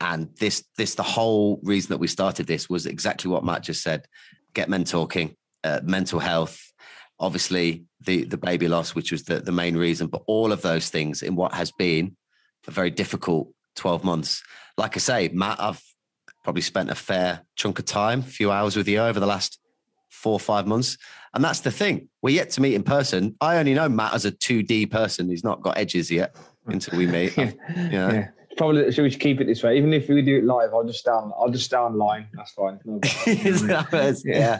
and 0.00 0.34
this, 0.38 0.64
this, 0.76 0.94
the 0.94 1.02
whole 1.02 1.60
reason 1.62 1.90
that 1.90 1.98
we 1.98 2.06
started 2.06 2.46
this 2.46 2.68
was 2.68 2.86
exactly 2.86 3.30
what 3.30 3.44
Matt 3.44 3.62
just 3.62 3.82
said: 3.82 4.06
get 4.54 4.68
men 4.68 4.84
talking, 4.84 5.36
uh, 5.64 5.80
mental 5.84 6.18
health, 6.18 6.60
obviously 7.18 7.84
the 8.00 8.24
the 8.24 8.36
baby 8.36 8.68
loss, 8.68 8.94
which 8.94 9.12
was 9.12 9.24
the 9.24 9.40
the 9.40 9.52
main 9.52 9.76
reason, 9.76 10.08
but 10.08 10.22
all 10.26 10.52
of 10.52 10.62
those 10.62 10.88
things 10.88 11.22
in 11.22 11.36
what 11.36 11.54
has 11.54 11.70
been 11.72 12.16
a 12.66 12.70
very 12.70 12.90
difficult 12.90 13.52
twelve 13.76 14.04
months. 14.04 14.42
Like 14.76 14.96
I 14.96 15.00
say, 15.00 15.30
Matt, 15.32 15.60
I've 15.60 15.82
probably 16.44 16.62
spent 16.62 16.90
a 16.90 16.94
fair 16.94 17.44
chunk 17.56 17.78
of 17.78 17.84
time, 17.84 18.20
a 18.20 18.22
few 18.22 18.50
hours 18.50 18.76
with 18.76 18.88
you 18.88 18.98
over 18.98 19.20
the 19.20 19.26
last 19.26 19.58
four 20.10 20.34
or 20.34 20.40
five 20.40 20.66
months. 20.66 20.98
And 21.34 21.42
that's 21.42 21.60
the 21.60 21.70
thing. 21.70 22.08
We're 22.20 22.34
yet 22.34 22.50
to 22.50 22.60
meet 22.60 22.74
in 22.74 22.82
person. 22.82 23.36
I 23.40 23.56
only 23.56 23.74
know 23.74 23.88
Matt 23.88 24.14
as 24.14 24.24
a 24.24 24.32
2D 24.32 24.90
person. 24.90 25.28
He's 25.30 25.44
not 25.44 25.62
got 25.62 25.78
edges 25.78 26.10
yet 26.10 26.36
until 26.66 26.98
we 26.98 27.06
meet. 27.06 27.36
yeah. 27.36 27.52
yeah 27.76 28.28
probably 28.56 28.90
should 28.92 29.02
we 29.02 29.10
keep 29.10 29.40
it 29.40 29.46
this 29.46 29.62
way? 29.62 29.76
Even 29.76 29.92
if 29.92 30.08
we 30.08 30.22
do 30.22 30.38
it 30.38 30.44
live, 30.44 30.72
I'll 30.72 30.84
just 30.84 31.00
stand. 31.00 31.32
I'll 31.38 31.50
just 31.50 31.66
stay 31.66 31.76
online. 31.76 32.28
That's 32.34 32.52
fine. 32.52 32.78
No 32.84 33.00
oh, 33.26 34.14
yeah. 34.24 34.58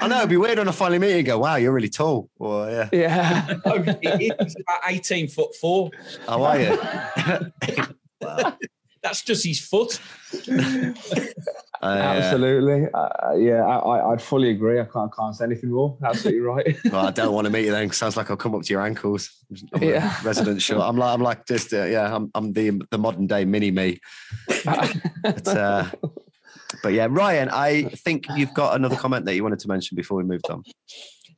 I 0.00 0.08
know 0.08 0.18
it'd 0.18 0.30
be 0.30 0.36
weird 0.36 0.58
when 0.58 0.68
I 0.68 0.72
finally 0.72 0.98
meet 0.98 1.16
you. 1.16 1.22
Go, 1.22 1.38
wow, 1.38 1.56
you're 1.56 1.72
really 1.72 1.88
tall. 1.88 2.28
Or 2.38 2.70
yeah, 2.70 2.88
yeah. 2.92 3.54
oh, 3.64 3.82
he's 4.18 4.32
about 4.32 4.80
eighteen 4.86 5.28
foot 5.28 5.54
four. 5.56 5.90
How 6.26 6.42
are 6.42 6.60
you? 6.60 6.78
wow. 8.20 8.56
That's 9.02 9.22
just 9.22 9.46
his 9.46 9.60
foot. 9.60 10.00
Uh, 11.82 11.86
Absolutely. 11.86 12.88
Uh, 12.92 13.34
yeah, 13.36 13.66
I, 13.66 14.06
would 14.10 14.20
fully 14.20 14.50
agree. 14.50 14.78
I 14.78 14.84
can't, 14.84 15.10
can't 15.16 15.34
say 15.34 15.46
anything 15.46 15.70
more. 15.70 15.96
Absolutely 16.04 16.40
right. 16.40 16.76
well, 16.92 17.06
I 17.06 17.10
don't 17.10 17.32
want 17.32 17.46
to 17.46 17.50
meet 17.50 17.64
you 17.64 17.70
then. 17.70 17.90
Sounds 17.90 18.18
like 18.18 18.30
I'll 18.30 18.36
come 18.36 18.54
up 18.54 18.62
to 18.62 18.72
your 18.72 18.82
ankles. 18.82 19.30
I'm 19.72 19.82
yeah. 19.82 20.14
resident 20.22 20.60
short. 20.60 20.82
I'm 20.82 20.98
like, 20.98 21.14
I'm 21.14 21.22
like 21.22 21.46
just, 21.46 21.72
uh, 21.72 21.84
yeah, 21.84 22.14
I'm, 22.14 22.30
I'm 22.34 22.52
the 22.52 22.82
the 22.90 22.98
modern 22.98 23.26
day 23.26 23.46
mini 23.46 23.70
me. 23.70 23.98
but, 24.64 25.48
uh, 25.48 25.86
but 26.82 26.92
yeah, 26.92 27.06
Ryan, 27.08 27.48
I 27.48 27.84
think 27.84 28.26
you've 28.36 28.52
got 28.52 28.76
another 28.76 28.96
comment 28.96 29.24
that 29.24 29.34
you 29.34 29.42
wanted 29.42 29.60
to 29.60 29.68
mention 29.68 29.96
before 29.96 30.18
we 30.18 30.24
moved 30.24 30.50
on. 30.50 30.62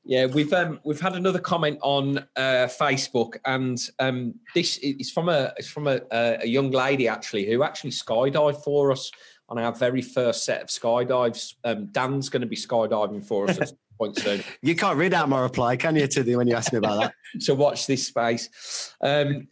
Yeah, 0.04 0.26
we've 0.26 0.52
um, 0.52 0.80
we've 0.82 1.00
had 1.00 1.14
another 1.14 1.38
comment 1.38 1.78
on 1.80 2.18
uh, 2.36 2.66
Facebook, 2.66 3.36
and 3.44 3.78
um, 4.00 4.34
this 4.52 4.78
is 4.78 5.12
from 5.12 5.28
a 5.28 5.52
it's 5.56 5.68
from 5.68 5.86
a, 5.86 6.00
a 6.10 6.46
young 6.46 6.72
lady 6.72 7.06
actually 7.06 7.46
who 7.46 7.62
actually 7.62 7.90
skydived 7.90 8.64
for 8.64 8.90
us 8.90 9.12
on 9.48 9.58
our 9.58 9.72
very 9.72 10.02
first 10.02 10.44
set 10.44 10.60
of 10.60 10.68
skydives. 10.68 11.54
Um, 11.62 11.86
Dan's 11.86 12.28
going 12.28 12.40
to 12.40 12.48
be 12.48 12.56
skydiving 12.56 13.24
for 13.24 13.48
us 13.48 13.60
at 13.60 13.68
some 13.68 13.78
point 13.98 14.18
soon. 14.18 14.42
You 14.60 14.74
can't 14.74 14.98
read 14.98 15.14
out 15.14 15.28
my 15.28 15.40
reply, 15.40 15.76
can 15.76 15.94
you, 15.94 16.08
to 16.08 16.22
the 16.24 16.34
when 16.34 16.48
you 16.48 16.56
ask 16.56 16.72
me 16.72 16.78
about 16.78 17.00
that? 17.00 17.14
so 17.40 17.54
watch 17.54 17.86
this 17.86 18.04
space. 18.06 18.94
Um, 19.00 19.46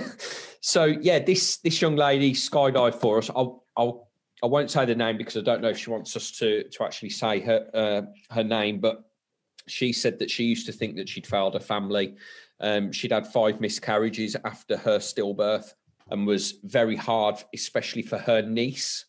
so 0.60 0.84
yeah, 0.84 1.18
this 1.18 1.56
this 1.58 1.80
young 1.80 1.96
lady 1.96 2.34
skydived 2.34 2.96
for 2.96 3.18
us. 3.18 3.30
I'll 3.34 3.64
I'll 3.74 4.10
I 4.42 4.46
won't 4.46 4.70
say 4.70 4.84
the 4.84 4.94
name 4.94 5.16
because 5.16 5.38
I 5.38 5.40
don't 5.40 5.62
know 5.62 5.70
if 5.70 5.78
she 5.78 5.88
wants 5.88 6.14
us 6.14 6.30
to 6.32 6.64
to 6.68 6.84
actually 6.84 7.10
say 7.10 7.40
her 7.40 7.70
uh, 7.72 8.02
her 8.34 8.44
name, 8.44 8.80
but 8.80 9.02
she 9.66 9.92
said 9.92 10.18
that 10.18 10.30
she 10.30 10.44
used 10.44 10.66
to 10.66 10.72
think 10.72 10.96
that 10.96 11.08
she'd 11.08 11.26
failed 11.26 11.54
her 11.54 11.60
family. 11.60 12.14
Um, 12.60 12.92
she'd 12.92 13.12
had 13.12 13.26
five 13.26 13.60
miscarriages 13.60 14.36
after 14.44 14.76
her 14.76 14.98
stillbirth 14.98 15.72
and 16.10 16.26
was 16.26 16.58
very 16.64 16.96
hard, 16.96 17.42
especially 17.54 18.02
for 18.02 18.18
her 18.18 18.42
niece 18.42 19.06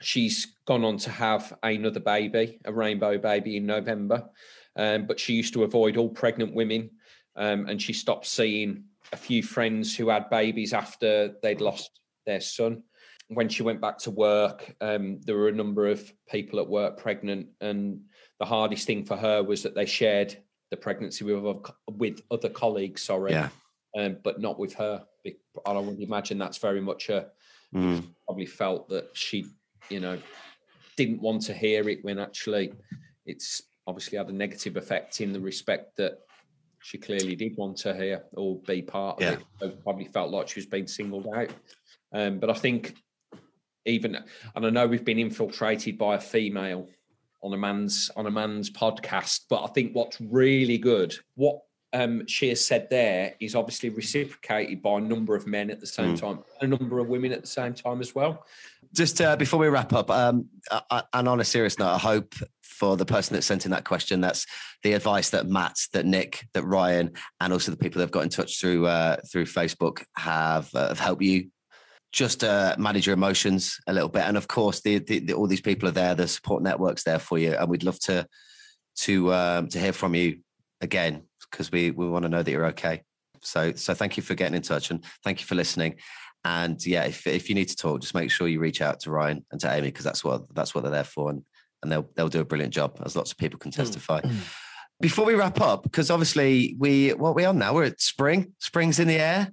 she's 0.00 0.54
gone 0.66 0.84
on 0.84 0.98
to 0.98 1.10
have 1.10 1.56
another 1.62 2.00
baby, 2.00 2.60
a 2.64 2.72
rainbow 2.72 3.18
baby 3.18 3.56
in 3.56 3.66
November. 3.66 4.28
Um, 4.76 5.06
but 5.06 5.20
she 5.20 5.34
used 5.34 5.54
to 5.54 5.64
avoid 5.64 5.96
all 5.96 6.08
pregnant 6.08 6.54
women 6.54 6.90
um, 7.36 7.66
and 7.66 7.80
she 7.80 7.92
stopped 7.92 8.26
seeing 8.26 8.84
a 9.12 9.16
few 9.16 9.42
friends 9.42 9.96
who 9.96 10.08
had 10.08 10.30
babies 10.30 10.72
after 10.72 11.34
they'd 11.42 11.60
lost 11.60 12.00
their 12.26 12.40
son. 12.40 12.82
When 13.28 13.48
she 13.48 13.62
went 13.62 13.80
back 13.80 13.98
to 13.98 14.10
work, 14.10 14.74
um, 14.80 15.20
there 15.24 15.36
were 15.36 15.48
a 15.48 15.52
number 15.52 15.88
of 15.88 16.12
people 16.28 16.60
at 16.60 16.68
work 16.68 16.98
pregnant, 16.98 17.48
and 17.60 18.00
the 18.38 18.46
hardest 18.46 18.86
thing 18.86 19.04
for 19.04 19.16
her 19.16 19.42
was 19.42 19.62
that 19.62 19.74
they 19.74 19.86
shared 19.86 20.36
the 20.70 20.76
pregnancy 20.76 21.24
with 21.24 21.66
with 21.88 22.20
other 22.30 22.48
colleagues. 22.48 23.02
Sorry, 23.02 23.32
yeah. 23.32 23.48
Um, 23.96 24.16
but 24.24 24.40
not 24.40 24.58
with 24.58 24.74
her. 24.74 25.04
I 25.64 25.72
would 25.72 26.00
imagine 26.00 26.36
that's 26.36 26.58
very 26.58 26.80
much 26.80 27.08
a 27.08 27.28
mm. 27.74 28.04
probably 28.26 28.46
felt 28.46 28.88
that 28.88 29.10
she 29.14 29.46
you 29.90 30.00
know, 30.00 30.18
didn't 30.96 31.20
want 31.20 31.42
to 31.42 31.54
hear 31.54 31.88
it 31.88 32.04
when 32.04 32.18
actually 32.18 32.72
it's 33.26 33.62
obviously 33.86 34.18
had 34.18 34.28
a 34.28 34.32
negative 34.32 34.76
effect 34.76 35.20
in 35.20 35.32
the 35.32 35.40
respect 35.40 35.96
that 35.96 36.20
she 36.80 36.98
clearly 36.98 37.34
did 37.34 37.56
want 37.56 37.76
to 37.78 37.94
hear 37.94 38.22
or 38.32 38.58
be 38.66 38.82
part 38.82 39.16
of 39.16 39.22
yeah. 39.22 39.32
it. 39.32 39.42
So 39.60 39.70
probably 39.82 40.04
felt 40.06 40.30
like 40.30 40.48
she 40.48 40.60
was 40.60 40.66
being 40.66 40.86
singled 40.86 41.26
out. 41.34 41.50
Um, 42.12 42.38
but 42.38 42.50
I 42.50 42.54
think 42.54 42.94
even, 43.86 44.16
and 44.54 44.66
I 44.66 44.70
know 44.70 44.86
we've 44.86 45.04
been 45.04 45.18
infiltrated 45.18 45.98
by 45.98 46.16
a 46.16 46.20
female 46.20 46.88
on 47.44 47.52
a 47.52 47.56
man's 47.56 48.10
on 48.16 48.26
a 48.26 48.30
man's 48.30 48.70
podcast, 48.70 49.42
but 49.50 49.62
I 49.62 49.66
think 49.68 49.94
what's 49.94 50.20
really 50.20 50.78
good, 50.78 51.14
what 51.34 51.60
um, 51.92 52.26
she 52.26 52.48
has 52.48 52.64
said 52.64 52.88
there 52.90 53.34
is 53.38 53.54
obviously 53.54 53.90
reciprocated 53.90 54.82
by 54.82 54.98
a 54.98 55.00
number 55.00 55.36
of 55.36 55.46
men 55.46 55.70
at 55.70 55.78
the 55.78 55.86
same 55.86 56.16
mm. 56.16 56.20
time, 56.20 56.40
a 56.60 56.66
number 56.66 56.98
of 56.98 57.08
women 57.08 57.30
at 57.32 57.42
the 57.42 57.46
same 57.46 57.74
time 57.74 58.00
as 58.00 58.14
well. 58.14 58.44
Just 58.92 59.20
uh, 59.20 59.36
before 59.36 59.60
we 59.60 59.68
wrap 59.68 59.92
up, 59.92 60.10
um, 60.10 60.46
and 61.12 61.28
on 61.28 61.40
a 61.40 61.44
serious 61.44 61.78
note, 61.78 61.94
I 61.94 61.98
hope 61.98 62.34
for 62.62 62.96
the 62.96 63.06
person 63.06 63.36
that 63.36 63.42
sent 63.42 63.64
in 63.64 63.70
that 63.70 63.84
question, 63.84 64.20
that's 64.20 64.46
the 64.82 64.94
advice 64.94 65.30
that 65.30 65.46
Matt, 65.46 65.76
that 65.92 66.06
Nik, 66.06 66.46
that 66.54 66.64
Ryan, 66.64 67.12
and 67.40 67.52
also 67.52 67.70
the 67.70 67.76
people 67.76 67.98
that 67.98 68.04
have 68.04 68.10
got 68.10 68.24
in 68.24 68.28
touch 68.28 68.60
through 68.60 68.86
uh, 68.86 69.16
through 69.30 69.44
Facebook 69.44 70.02
have 70.16 70.74
uh, 70.74 70.88
have 70.88 71.00
helped 71.00 71.22
you 71.22 71.50
just 72.14 72.44
uh, 72.44 72.76
manage 72.78 73.06
your 73.06 73.14
emotions 73.14 73.76
a 73.88 73.92
little 73.92 74.08
bit. 74.08 74.22
And 74.22 74.36
of 74.36 74.46
course, 74.46 74.80
the, 74.80 74.98
the, 74.98 75.18
the, 75.18 75.32
all 75.34 75.48
these 75.48 75.60
people 75.60 75.88
are 75.88 75.92
there. 75.92 76.14
The 76.14 76.28
support 76.28 76.62
network's 76.62 77.02
there 77.02 77.18
for 77.18 77.38
you, 77.38 77.54
and 77.54 77.68
we'd 77.68 77.82
love 77.82 77.98
to 78.00 78.26
to 78.98 79.34
um, 79.34 79.68
to 79.68 79.80
hear 79.80 79.92
from 79.92 80.14
you 80.14 80.38
again 80.80 81.24
because 81.50 81.72
we 81.72 81.90
we 81.90 82.08
want 82.08 82.22
to 82.22 82.28
know 82.28 82.42
that 82.42 82.50
you're 82.50 82.66
okay. 82.66 83.02
So 83.40 83.72
so 83.74 83.94
thank 83.94 84.16
you 84.16 84.22
for 84.22 84.36
getting 84.36 84.54
in 84.54 84.62
touch 84.62 84.90
and 84.90 85.04
thank 85.24 85.40
you 85.40 85.46
for 85.46 85.56
listening. 85.56 85.96
And 86.44 86.84
yeah, 86.86 87.02
if 87.04 87.26
if 87.26 87.48
you 87.48 87.56
need 87.56 87.68
to 87.70 87.76
talk, 87.76 88.00
just 88.00 88.14
make 88.14 88.30
sure 88.30 88.46
you 88.46 88.60
reach 88.60 88.80
out 88.80 89.00
to 89.00 89.10
Ryan 89.10 89.44
and 89.50 89.60
to 89.62 89.72
Amy 89.72 89.88
because 89.88 90.04
that's 90.04 90.22
what 90.22 90.42
that's 90.54 90.72
what 90.72 90.84
they're 90.84 90.92
there 90.92 91.04
for, 91.04 91.30
and 91.30 91.42
and 91.82 91.90
they'll 91.90 92.08
they'll 92.14 92.28
do 92.28 92.40
a 92.40 92.44
brilliant 92.44 92.72
job, 92.72 93.00
as 93.04 93.16
lots 93.16 93.32
of 93.32 93.38
people 93.38 93.58
can 93.58 93.72
hmm. 93.72 93.82
testify. 93.82 94.20
Mm. 94.20 94.36
Before 95.00 95.24
we 95.24 95.34
wrap 95.34 95.60
up, 95.60 95.82
because 95.82 96.12
obviously 96.12 96.76
we 96.78 97.10
what 97.10 97.34
we 97.34 97.44
on 97.44 97.58
now, 97.58 97.74
we're 97.74 97.84
at 97.84 98.00
spring, 98.00 98.52
spring's 98.60 99.00
in 99.00 99.08
the 99.08 99.18
air 99.18 99.50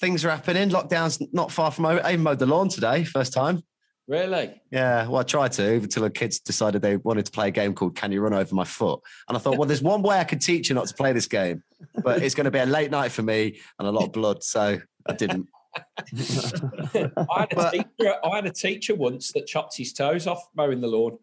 things 0.00 0.24
are 0.24 0.30
happening. 0.30 0.70
Lockdown's 0.70 1.20
not 1.32 1.52
far 1.52 1.70
from 1.70 1.86
over. 1.86 2.04
I 2.04 2.12
even 2.12 2.22
mowed 2.22 2.38
the 2.38 2.46
lawn 2.46 2.68
today, 2.68 3.04
first 3.04 3.32
time. 3.32 3.62
Really? 4.06 4.60
Yeah. 4.70 5.06
Well, 5.08 5.20
I 5.20 5.22
tried 5.22 5.52
to 5.52 5.74
until 5.76 6.02
the 6.02 6.10
kids 6.10 6.38
decided 6.38 6.82
they 6.82 6.96
wanted 6.96 7.24
to 7.26 7.32
play 7.32 7.48
a 7.48 7.50
game 7.50 7.72
called 7.72 7.96
Can 7.96 8.12
You 8.12 8.20
Run 8.20 8.34
Over 8.34 8.54
My 8.54 8.64
Foot? 8.64 9.00
And 9.28 9.36
I 9.36 9.40
thought, 9.40 9.56
well, 9.56 9.66
there's 9.66 9.82
one 9.82 10.02
way 10.02 10.18
I 10.18 10.24
could 10.24 10.42
teach 10.42 10.68
you 10.68 10.74
not 10.74 10.86
to 10.88 10.94
play 10.94 11.12
this 11.12 11.26
game, 11.26 11.62
but 12.02 12.22
it's 12.22 12.34
going 12.34 12.44
to 12.44 12.50
be 12.50 12.58
a 12.58 12.66
late 12.66 12.90
night 12.90 13.12
for 13.12 13.22
me 13.22 13.58
and 13.78 13.88
a 13.88 13.90
lot 13.90 14.04
of 14.04 14.12
blood. 14.12 14.42
So 14.42 14.78
I 15.06 15.12
didn't. 15.14 15.48
I, 15.96 17.46
had 17.50 17.70
teacher, 17.72 18.14
I 18.24 18.36
had 18.36 18.46
a 18.46 18.52
teacher 18.52 18.94
once 18.94 19.32
that 19.32 19.46
chopped 19.46 19.76
his 19.76 19.92
toes 19.92 20.26
off 20.26 20.46
mowing 20.54 20.80
the 20.80 20.86
lawn. 20.86 21.18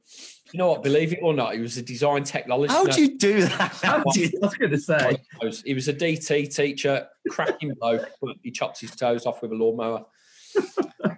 You 0.53 0.57
know 0.57 0.69
what? 0.69 0.83
Believe 0.83 1.13
it 1.13 1.19
or 1.21 1.33
not, 1.33 1.53
he 1.53 1.59
was 1.59 1.77
a 1.77 1.81
design 1.81 2.23
technologist. 2.23 2.69
How 2.69 2.85
do 2.85 3.01
you 3.01 3.17
do 3.17 3.43
that? 3.43 3.79
How 3.81 4.03
do 4.03 4.19
you, 4.19 4.31
I 4.41 4.45
was 4.45 4.55
going 4.55 4.71
to 4.71 4.77
say. 4.77 5.17
He 5.65 5.73
was 5.73 5.87
a 5.87 5.93
DT 5.93 6.53
teacher, 6.53 7.07
cracking 7.29 7.73
bloke, 7.73 8.09
but 8.21 8.35
he 8.43 8.51
chopped 8.51 8.79
his 8.79 8.91
toes 8.91 9.25
off 9.25 9.41
with 9.41 9.51
a 9.51 9.55
lawnmower. 9.55 10.05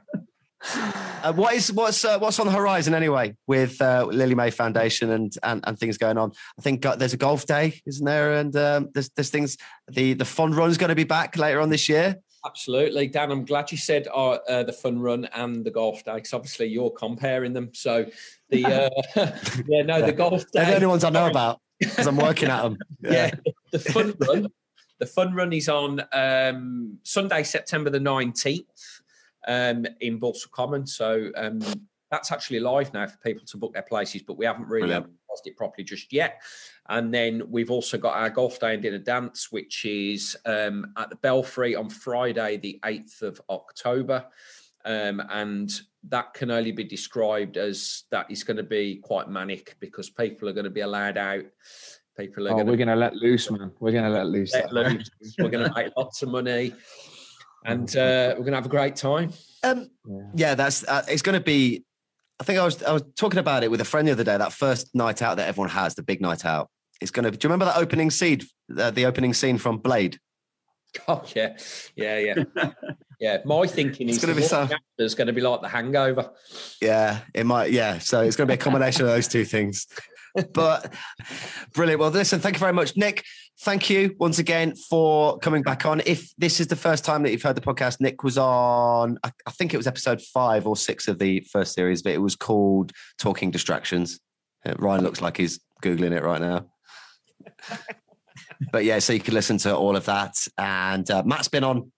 Uh, 1.23 1.31
what 1.33 1.53
is 1.53 1.71
what's 1.71 2.03
uh, 2.03 2.17
what's 2.19 2.39
on 2.39 2.45
the 2.45 2.51
horizon 2.51 2.93
anyway 2.93 3.35
with 3.47 3.81
uh, 3.81 4.05
Lily 4.05 4.35
Mae 4.35 4.49
Foundation 4.49 5.09
and, 5.11 5.33
and 5.43 5.61
and 5.65 5.79
things 5.79 5.97
going 5.97 6.17
on? 6.17 6.31
I 6.57 6.61
think 6.61 6.85
uh, 6.85 6.95
there's 6.95 7.13
a 7.13 7.17
golf 7.17 7.45
day, 7.45 7.81
isn't 7.85 8.05
there? 8.05 8.33
And 8.33 8.55
um, 8.55 8.89
there's 8.93 9.09
there's 9.09 9.29
things. 9.29 9.57
The 9.89 10.13
the 10.13 10.25
fun 10.25 10.53
run 10.53 10.69
is 10.69 10.77
going 10.77 10.89
to 10.89 10.95
be 10.95 11.03
back 11.03 11.37
later 11.37 11.59
on 11.59 11.69
this 11.69 11.87
year. 11.87 12.17
Absolutely, 12.45 13.07
Dan. 13.07 13.31
I'm 13.31 13.45
glad 13.45 13.71
you 13.71 13.77
said 13.77 14.07
uh, 14.13 14.31
uh, 14.31 14.63
the 14.63 14.73
fun 14.73 14.99
run 14.99 15.25
and 15.33 15.63
the 15.63 15.71
golf 15.71 16.03
day 16.03 16.15
because 16.15 16.33
obviously 16.33 16.65
you're 16.67 16.91
comparing 16.91 17.53
them. 17.53 17.69
So 17.73 18.05
the 18.49 18.65
uh, 18.65 18.89
yeah, 19.67 19.83
no, 19.83 20.01
the 20.01 20.11
golf 20.11 20.41
day. 20.51 20.59
They're 20.59 20.65
the 20.65 20.75
only 20.75 20.87
ones 20.87 21.03
I 21.05 21.09
know 21.09 21.27
about 21.29 21.61
because 21.79 22.05
I'm 22.05 22.17
working 22.17 22.49
at 22.49 22.63
them. 22.63 22.77
Yeah. 23.01 23.31
yeah, 23.45 23.51
the 23.71 23.79
fun 23.79 24.13
run. 24.19 24.47
The 24.99 25.05
fun 25.05 25.33
run 25.33 25.53
is 25.53 25.69
on 25.69 26.01
um, 26.11 26.97
Sunday, 27.03 27.43
September 27.43 27.89
the 27.89 27.99
19th 27.99 29.01
um, 29.47 29.85
in 29.99 30.19
Balsall 30.19 30.51
Common. 30.51 30.85
So 30.85 31.29
um, 31.35 31.59
that's 32.11 32.31
actually 32.31 32.59
live 32.59 32.93
now 32.93 33.07
for 33.07 33.17
people 33.17 33.45
to 33.47 33.57
book 33.57 33.73
their 33.73 33.81
places, 33.81 34.21
but 34.21 34.37
we 34.37 34.45
haven't 34.45 34.67
really 34.67 35.03
Brilliant. 35.41 35.47
it 35.47 35.57
properly 35.57 35.83
just 35.83 36.13
yet. 36.13 36.41
And 36.89 37.13
then 37.13 37.43
we've 37.49 37.71
also 37.71 37.97
got 37.97 38.15
our 38.15 38.29
golf 38.29 38.59
day 38.59 38.73
and 38.73 38.83
dinner 38.83 38.99
dance, 38.99 39.51
which 39.51 39.85
is 39.85 40.37
um, 40.45 40.93
at 40.97 41.09
the 41.09 41.15
Belfry 41.17 41.75
on 41.75 41.89
Friday, 41.89 42.57
the 42.57 42.79
8th 42.83 43.21
of 43.21 43.41
October. 43.49 44.25
Um, 44.85 45.21
and 45.29 45.71
that 46.09 46.33
can 46.33 46.51
only 46.51 46.71
be 46.71 46.83
described 46.83 47.57
as 47.57 48.03
that 48.11 48.29
is 48.29 48.43
going 48.43 48.57
to 48.57 48.63
be 48.63 48.97
quite 48.97 49.29
manic 49.29 49.75
because 49.79 50.09
people 50.09 50.49
are 50.49 50.53
going 50.53 50.65
to 50.65 50.69
be 50.69 50.81
allowed 50.81 51.17
out. 51.17 51.45
People 52.17 52.47
are 52.47 52.51
oh, 52.51 52.55
going 52.55 52.67
we're 52.67 52.77
going 52.77 52.89
to 52.89 52.95
let 52.95 53.15
loose, 53.15 53.49
man. 53.49 53.71
We're 53.79 53.91
going 53.93 54.03
to 54.03 54.09
let 54.09 54.27
loose. 54.27 54.53
Let 54.53 54.71
loose. 54.71 55.09
we're 55.39 55.49
going 55.49 55.67
to 55.67 55.73
make 55.73 55.93
lots 55.97 56.21
of 56.21 56.29
money, 56.29 56.73
and 57.65 57.89
uh, 57.95 58.35
we're 58.37 58.43
going 58.43 58.51
to 58.51 58.57
have 58.57 58.67
a 58.67 58.69
great 58.69 58.95
time. 58.95 59.31
Um, 59.63 59.89
yeah. 60.05 60.21
yeah, 60.35 60.55
that's 60.55 60.87
uh, 60.87 61.03
it's 61.07 61.23
going 61.23 61.39
to 61.39 61.43
be 61.43 61.85
I 62.43 62.45
think 62.45 62.59
I 62.59 62.65
was 62.65 62.83
I 62.83 62.91
was 62.91 63.03
talking 63.15 63.39
about 63.39 63.63
it 63.63 63.71
with 63.71 63.79
a 63.79 63.85
friend 63.85 64.05
the 64.05 64.11
other 64.11 64.25
day. 64.25 64.37
That 64.37 64.51
first 64.51 64.93
night 64.93 65.21
out 65.21 65.37
that 65.37 65.47
everyone 65.47 65.69
has, 65.69 65.95
the 65.95 66.03
big 66.03 66.19
night 66.19 66.43
out. 66.43 66.69
It's 66.99 67.09
going 67.09 67.23
to. 67.23 67.31
Do 67.31 67.37
you 67.41 67.47
remember 67.47 67.63
that 67.63 67.77
opening 67.77 68.11
scene? 68.11 68.41
Uh, 68.77 68.91
the 68.91 69.05
opening 69.05 69.33
scene 69.33 69.57
from 69.57 69.77
Blade. 69.77 70.19
Oh 71.07 71.23
yeah, 71.35 71.57
yeah, 71.95 72.19
yeah, 72.19 72.71
yeah. 73.19 73.37
My 73.45 73.65
thinking 73.65 74.09
it's 74.09 74.17
is 74.17 74.23
going 74.23 74.35
to 74.35 74.39
be 74.39 74.45
so. 74.45 74.69
It's 74.99 75.15
going 75.15 75.25
to 75.25 75.33
be 75.33 75.41
like 75.41 75.61
The 75.61 75.67
Hangover. 75.67 76.29
Yeah, 76.79 77.21
it 77.33 77.47
might. 77.47 77.71
Yeah, 77.71 77.97
so 77.97 78.21
it's 78.21 78.35
going 78.35 78.47
to 78.47 78.51
be 78.51 78.59
a 78.59 78.61
combination 78.61 79.01
of 79.01 79.07
those 79.07 79.27
two 79.27 79.45
things. 79.45 79.87
But 80.51 80.91
brilliant. 81.75 81.99
Well, 81.99 82.09
listen, 82.09 82.39
thank 82.39 82.55
you 82.55 82.59
very 82.59 82.73
much, 82.73 82.97
Nik. 82.97 83.23
Thank 83.59 83.89
you 83.89 84.15
once 84.19 84.39
again 84.39 84.75
for 84.75 85.37
coming 85.39 85.61
back 85.61 85.85
on. 85.85 86.01
If 86.05 86.33
this 86.37 86.59
is 86.59 86.67
the 86.67 86.75
first 86.75 87.05
time 87.05 87.23
that 87.23 87.31
you've 87.31 87.43
heard 87.43 87.55
the 87.55 87.61
podcast, 87.61 88.01
Nik 88.01 88.23
was 88.23 88.37
on, 88.37 89.19
I, 89.23 89.31
I 89.45 89.51
think 89.51 89.73
it 89.73 89.77
was 89.77 89.87
episode 89.87 90.21
five 90.21 90.65
or 90.65 90.75
six 90.75 91.07
of 91.07 91.19
the 91.19 91.41
first 91.51 91.73
series, 91.73 92.01
but 92.01 92.13
it 92.13 92.17
was 92.17 92.35
called 92.35 92.91
Talking 93.19 93.51
Distractions. 93.51 94.19
Uh, 94.65 94.73
Ryan 94.79 95.03
looks 95.03 95.21
like 95.21 95.37
he's 95.37 95.59
Googling 95.83 96.11
it 96.11 96.23
right 96.23 96.41
now. 96.41 96.65
but 98.71 98.85
yeah, 98.85 98.99
so 98.99 99.13
you 99.13 99.19
can 99.19 99.33
listen 99.33 99.57
to 99.59 99.75
all 99.75 99.95
of 99.95 100.05
that. 100.05 100.35
And 100.57 101.09
uh, 101.09 101.23
Matt's 101.23 101.47
been 101.47 101.63
on, 101.63 101.91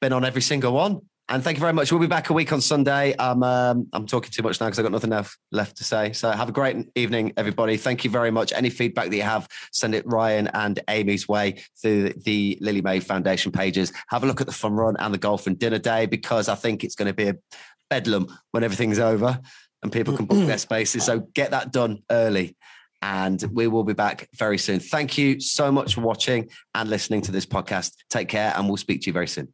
been 0.00 0.12
on 0.12 0.24
every 0.24 0.42
single 0.42 0.72
one. 0.72 1.02
And 1.32 1.42
thank 1.42 1.56
you 1.56 1.62
very 1.62 1.72
much. 1.72 1.90
We'll 1.90 1.98
be 1.98 2.06
back 2.06 2.28
a 2.28 2.34
week 2.34 2.52
on 2.52 2.60
Sunday. 2.60 3.14
I'm 3.18 3.42
um, 3.42 3.88
I'm 3.94 4.06
talking 4.06 4.30
too 4.30 4.42
much 4.42 4.60
now 4.60 4.66
because 4.66 4.78
I've 4.78 4.82
got 4.82 4.92
nothing 4.92 5.14
else 5.14 5.34
left 5.50 5.78
to 5.78 5.84
say. 5.84 6.12
So 6.12 6.30
have 6.30 6.50
a 6.50 6.52
great 6.52 6.76
evening, 6.94 7.32
everybody. 7.38 7.78
Thank 7.78 8.04
you 8.04 8.10
very 8.10 8.30
much. 8.30 8.52
Any 8.52 8.68
feedback 8.68 9.08
that 9.08 9.16
you 9.16 9.22
have, 9.22 9.48
send 9.72 9.94
it 9.94 10.06
Ryan 10.06 10.48
and 10.48 10.78
Amy's 10.88 11.26
way 11.26 11.62
through 11.80 12.10
the 12.10 12.58
Lily 12.60 12.82
Mae 12.82 13.00
Foundation 13.00 13.50
pages. 13.50 13.94
Have 14.08 14.24
a 14.24 14.26
look 14.26 14.42
at 14.42 14.46
the 14.46 14.52
fun 14.52 14.74
run 14.74 14.94
and 14.98 15.14
the 15.14 15.16
golf 15.16 15.46
and 15.46 15.58
dinner 15.58 15.78
day 15.78 16.04
because 16.04 16.50
I 16.50 16.54
think 16.54 16.84
it's 16.84 16.96
going 16.96 17.08
to 17.08 17.14
be 17.14 17.28
a 17.28 17.36
bedlam 17.88 18.26
when 18.50 18.62
everything's 18.62 18.98
over 18.98 19.40
and 19.82 19.90
people 19.90 20.14
can 20.14 20.26
book 20.26 20.46
their 20.46 20.58
spaces. 20.68 21.02
So 21.06 21.20
get 21.20 21.52
that 21.52 21.72
done 21.72 22.02
early. 22.10 22.58
And 23.00 23.42
we 23.50 23.68
will 23.68 23.84
be 23.84 23.94
back 23.94 24.28
very 24.36 24.58
soon. 24.58 24.80
Thank 24.80 25.16
you 25.16 25.40
so 25.40 25.72
much 25.72 25.94
for 25.94 26.02
watching 26.02 26.50
and 26.74 26.90
listening 26.90 27.22
to 27.22 27.32
this 27.32 27.46
podcast. 27.46 27.94
Take 28.10 28.28
care, 28.28 28.52
and 28.54 28.68
we'll 28.68 28.76
speak 28.76 29.00
to 29.00 29.06
you 29.06 29.12
very 29.12 29.26
soon. 29.26 29.52